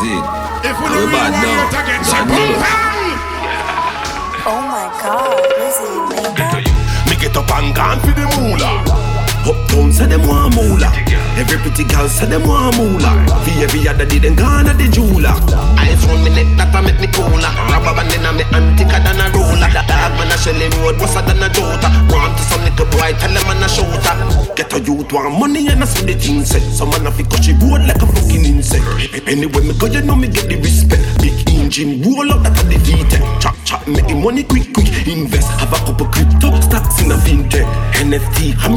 [0.00, 0.18] See.
[0.66, 1.70] If we bad down.
[1.70, 2.94] God know.
[4.46, 5.98] Oh my god, Lizzie,
[7.08, 8.84] Me get up and gone for the moolah.
[9.46, 11.03] Uptown say them want moolah.
[11.34, 13.26] Every pretty girl say them want moolah.
[13.42, 15.34] For every other day them gone at the jeweler.
[15.74, 17.50] Eyes round me neck that a make me cooler.
[17.74, 19.66] Rubber band inna me hand thicker than a roller.
[19.66, 21.90] Dog man a Shelly Road, what's than a Jota.
[22.14, 24.14] Want to some little boy, tell him man a shooter.
[24.54, 26.62] Get a youth want money and I see the thing say.
[26.70, 28.86] Some man a fi cut she road like a fucking insect.
[29.26, 31.02] Anyway me go, you know me get the respect.
[31.18, 33.24] Big engine roll up that a the VTEC.
[33.40, 34.88] Chop chop, make the money quick quick.
[35.08, 37.64] Invest, have a couple crypto stocks in a fintech.
[37.96, 38.68] NFT, how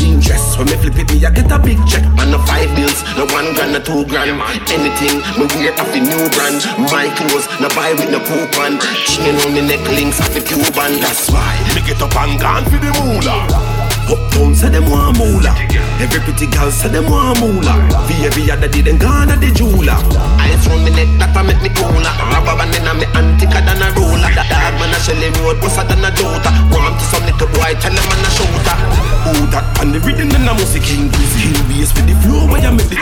[0.00, 0.56] interest.
[0.56, 2.04] When me flip it, me I get a big check.
[2.16, 4.32] Man no five bills, no one grand, no two grand.
[4.72, 6.64] Anything me wear off the new brand.
[6.88, 8.80] My clothes, no buy with no coupon.
[9.04, 10.96] Chain on me neck links off the Cuban.
[11.04, 13.75] That's why me get up and gone for the moolah.
[14.06, 15.54] Uptown say them want moolah.
[15.98, 17.74] Every pretty girl say them want moolah.
[18.06, 19.98] For every other day them gone at the jeweler.
[20.38, 22.14] Eyes round me neck that a make me cooler.
[22.30, 24.30] Rubber band inna me hand thicker than a roller.
[24.30, 26.50] Dog man a Shelly Road, what's than a Jota.
[26.70, 28.78] Want to some little boy, tell him man a shooter.
[29.26, 31.10] Who that and the rhythm and the music king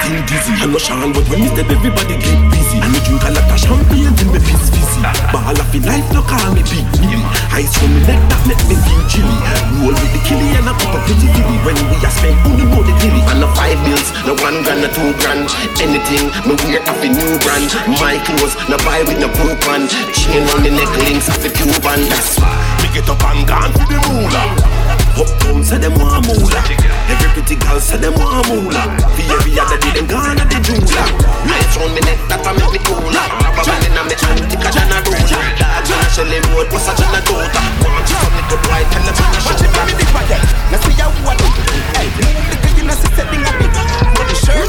[0.04, 0.52] the thing dizzy.
[0.60, 2.78] I know Sean, but when me step everybody get busy.
[2.80, 5.00] And me drink a lot of champagne till me piss fizzy.
[5.32, 7.20] Ball of the life no call me big Billy.
[7.54, 9.36] Ice from me neck that make me feel chilly.
[9.80, 11.56] Roll with the killy and a cup of pretty filly.
[11.64, 13.20] When we a spend only know the killy.
[13.24, 15.48] Man no five bills, no one grand, no two grand.
[15.80, 17.68] Anything me wear the new brand.
[18.00, 19.88] My clothes, no buy with no coupon.
[20.12, 22.00] Chain on the neck links off the Cuban.
[22.10, 22.52] That's why
[22.82, 24.73] me get up and gone for the moolah.
[25.14, 26.62] Uptown say them want moolah.
[27.06, 28.98] Every pretty girl say them want moolah.
[29.14, 31.06] For every other day them gone at the jeweler.
[31.46, 33.14] Eyes round me neck that a make me cooler.
[33.14, 35.42] Rubber band inna me hand thicker than a roller.
[35.54, 37.62] Dog man a Shelly Road, what's than a Jota.
[37.78, 39.70] Want to some little boy, tell him man a shooter.
[39.70, 40.42] Watch me dip again,
[40.74, 41.54] now see how what it.
[41.94, 43.70] Hey, move the thing, you know see setting a bit.
[44.18, 44.66] Put the shirt.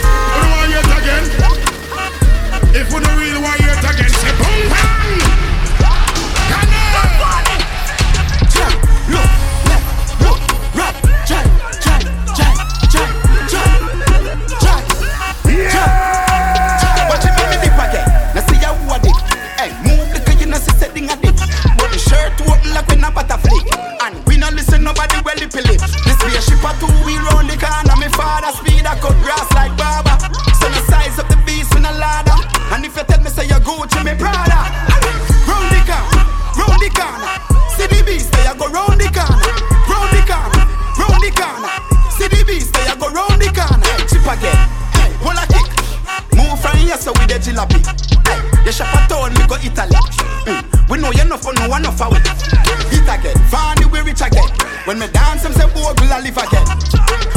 [0.00, 1.24] Do I hear it again?
[2.72, 3.19] If we don't
[56.12, 56.66] I live again.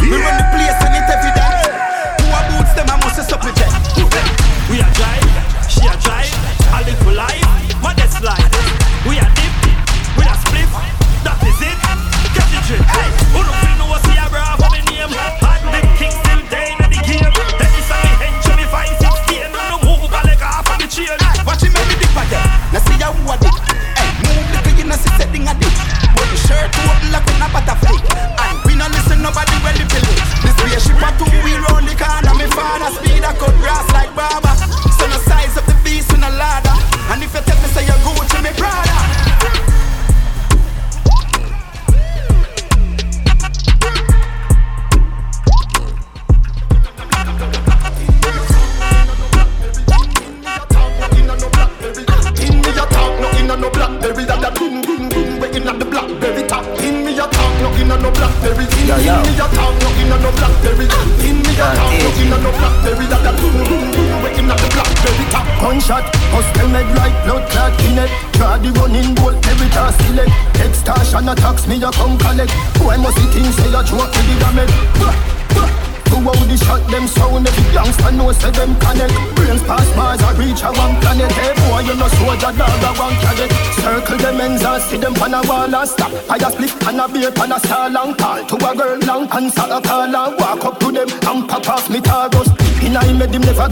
[0.02, 0.43] We run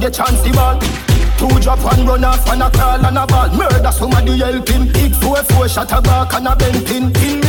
[0.01, 0.79] the chance the ball.
[1.37, 3.49] Two drop and run off and a crawl and a ball.
[3.55, 4.91] Murder somebody help him.
[4.91, 7.15] Big four four shot a back and a bent in.
[7.15, 7.40] in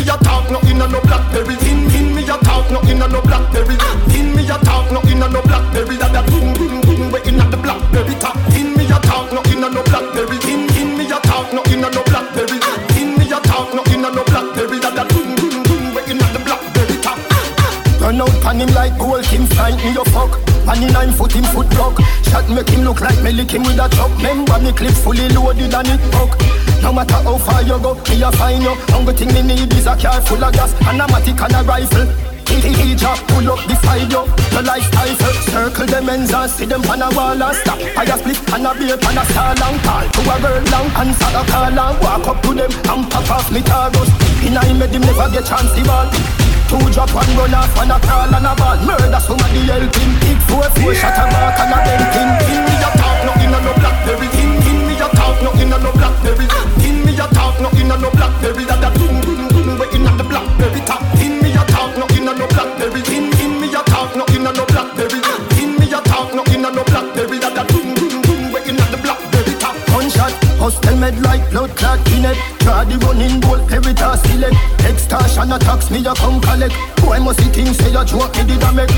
[23.52, 24.10] him with a truck.
[24.16, 26.34] Remember me clip fully loaded and it broke.
[26.82, 28.74] No matter how far you go, me a find you.
[28.94, 31.62] Only thing me need is a car full of gas and a matic and a
[31.62, 32.08] rifle.
[32.52, 34.28] Teacher, pull up beside you.
[34.52, 38.04] the life rifle Circle them men's and see them pan a wall and stop I
[38.04, 41.14] a split and a beer and a star long Call to a girl long, and
[41.16, 44.10] start a call and Walk up to them and pop off me taros
[44.46, 46.41] In a him, them never get chance to ball
[46.72, 48.80] Two drop and run off on a call and a ball.
[48.80, 50.12] Murder somebody helping.
[50.24, 52.28] Hit four, four shot a mark and a bent in.
[52.48, 54.41] Him me a talk, nothing on no blackberry
[77.72, 78.92] you say you joke, it did a make.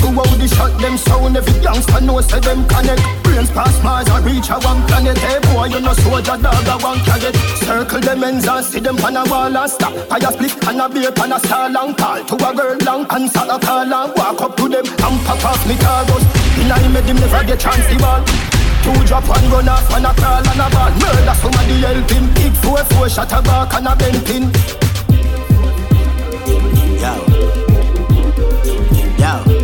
[0.00, 3.02] Go out the shot, them sound, every gangster know say them connect.
[3.24, 5.18] Brains past Mars, I reach a one planet.
[5.18, 8.96] Hey boy, you no soldier, dog, I want carrot Circle them ends and see them
[8.96, 9.92] pan a wall and stop.
[10.12, 11.94] I a split and a beer pan a star long.
[11.94, 15.18] Call to a girl long and start a call and Walk up to them and
[15.26, 16.24] pop off me targos
[16.60, 18.20] In I made them never get chance the ball.
[18.84, 20.92] Two drop one run off and a crawl and a ball.
[21.00, 24.44] Murder somebody help him Big four four shot a back and a bent pin.
[27.04, 27.33] Yo.
[29.34, 29.63] out.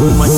[0.00, 0.29] Roma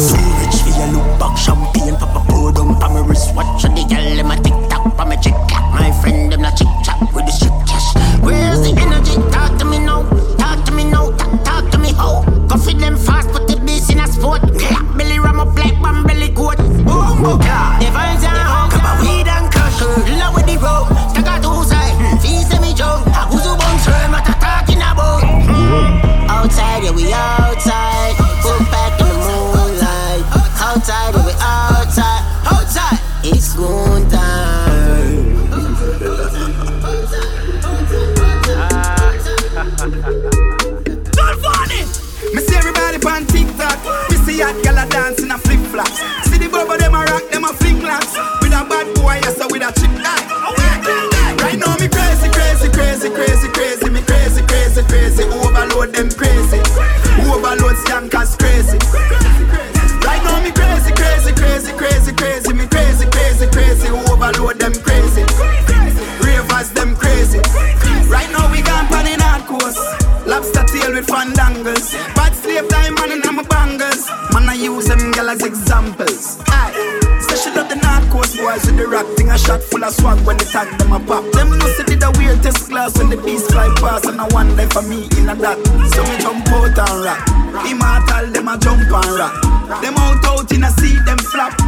[88.93, 89.35] pan rock.
[89.81, 91.62] Them out out in a seat, them flap.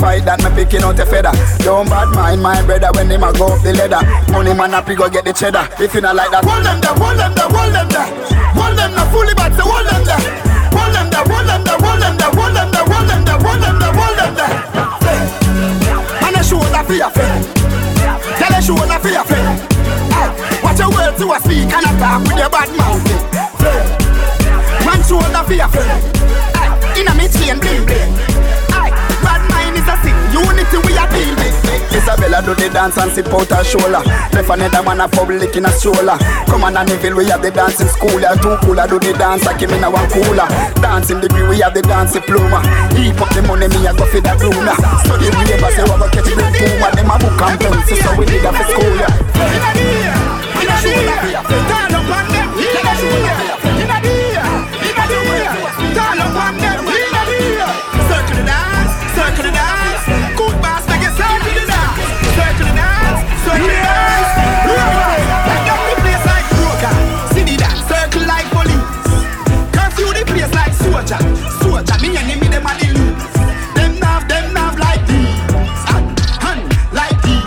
[0.00, 1.30] Fight that, me picking out a feather.
[1.60, 4.00] Don't bad mind my brother when him a go up the ladder.
[4.32, 5.68] Money man up, go get the cheddar.
[5.76, 8.08] If you not like that, hold them there, hold them there, hold them there.
[8.56, 10.16] Hold them there, fully back, so hold them there.
[10.72, 13.38] Hold them there, hold them there, hold them there, hold them there, hold them there,
[13.44, 14.56] hold them there, hold them there.
[16.24, 17.44] Man, I show that your friend.
[18.40, 19.60] Tell a show that your friend.
[20.64, 23.04] Watch your words to a speak and attack with your bad mouth.
[24.80, 26.00] Man, show that for your friend.
[26.96, 28.29] In a me chain, bling bling.
[30.32, 31.58] Unity we a deal with.
[31.90, 34.02] Isabella do the dance and sip out her shoulder.
[34.30, 36.16] Left another man a public in a stroller.
[36.46, 38.20] Come on, Anneville, we have the dancing school.
[38.20, 40.46] Yeah, two cooler do the dance, I came in a one cooler.
[40.78, 42.62] Dancing degree, we have the dance diploma.
[42.94, 44.74] Heap up the money, me a go for the bloomer.
[45.02, 46.88] Study ever say, we go catch the puma.
[46.94, 49.10] Them a book and pencil, so we need a for school, yeah.
[50.80, 52.48] Turn up on them.
[52.54, 53.59] In a shoulder, in
[72.00, 73.34] me me them a the loose.
[73.76, 75.36] Them nav, them nav like these.
[75.84, 76.08] Hand,
[76.40, 77.44] hand like these.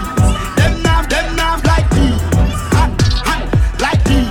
[0.57, 2.21] Them nav, them nav like these.
[2.75, 2.93] Hand,
[3.25, 3.45] hand
[3.81, 4.29] like these.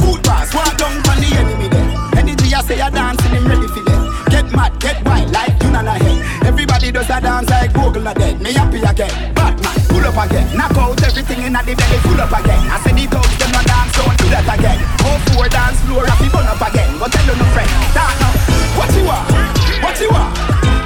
[0.00, 2.20] Good pass, walk down on the enemy there.
[2.20, 4.02] Energy I say I dance and him ready for them.
[4.28, 6.46] Get mad, get wild like you not head.
[6.46, 8.40] Everybody does a dance like Bogle not dead.
[8.40, 9.34] Me happy again.
[9.34, 10.46] Batman, pull up again.
[10.56, 12.60] Knock out everything in the belly, pull up again.
[12.68, 14.78] I said the thugs them not dance, don't do that again.
[15.08, 16.98] Oh four dance floor, happy burn up again.
[16.98, 18.32] Go tell no friend, start now.
[18.76, 19.53] What you want?
[19.94, 20.34] What you want?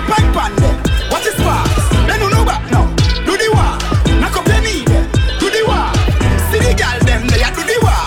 [0.05, 0.77] Pipe on them.
[1.09, 1.89] What is sparks?
[2.05, 2.93] Then you know back now.
[3.25, 3.73] Do the war.
[4.21, 5.09] Knock up your knee them.
[5.41, 5.89] Do the war.
[6.53, 8.05] See the girl them, they a do the war.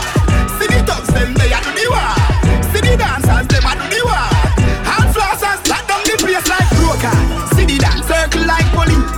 [0.61, 2.13] See the thugs them, they a do the war.
[2.69, 4.29] See the dancers them a do the war.
[4.85, 7.17] Hand flossers lock down the place like broker.
[7.57, 9.09] See the dance circle like police.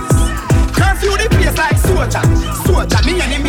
[0.72, 2.24] Curfew the place like soldier.
[2.64, 3.43] Soldier, me and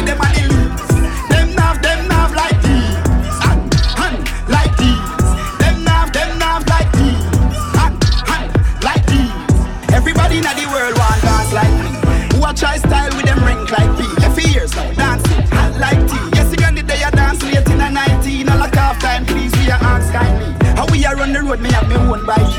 [21.45, 22.57] road, me have me own bike.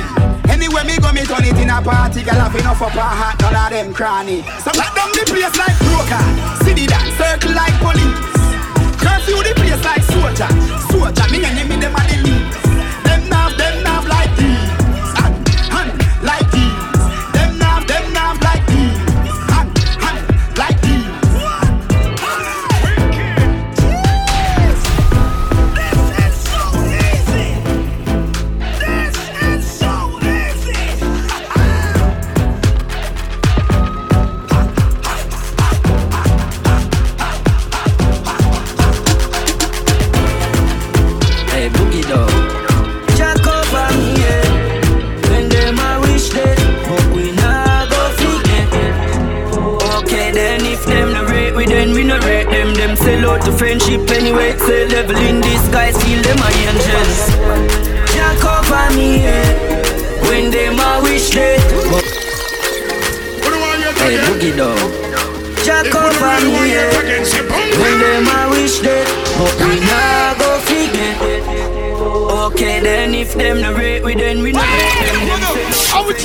[0.48, 2.23] Anywhere me go, me turn it in a party.
[2.23, 4.42] Girl have enough up a hat, none of them cranny.
[4.62, 6.24] So lock down the place like broker.
[6.65, 8.20] The dance circle like police.
[9.00, 10.50] Curfew the place like soldier.
[10.90, 12.45] Soldier, me and me them a the leads.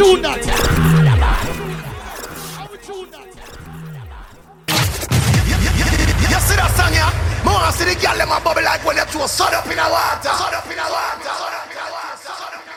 [0.02, 0.51] Tune that?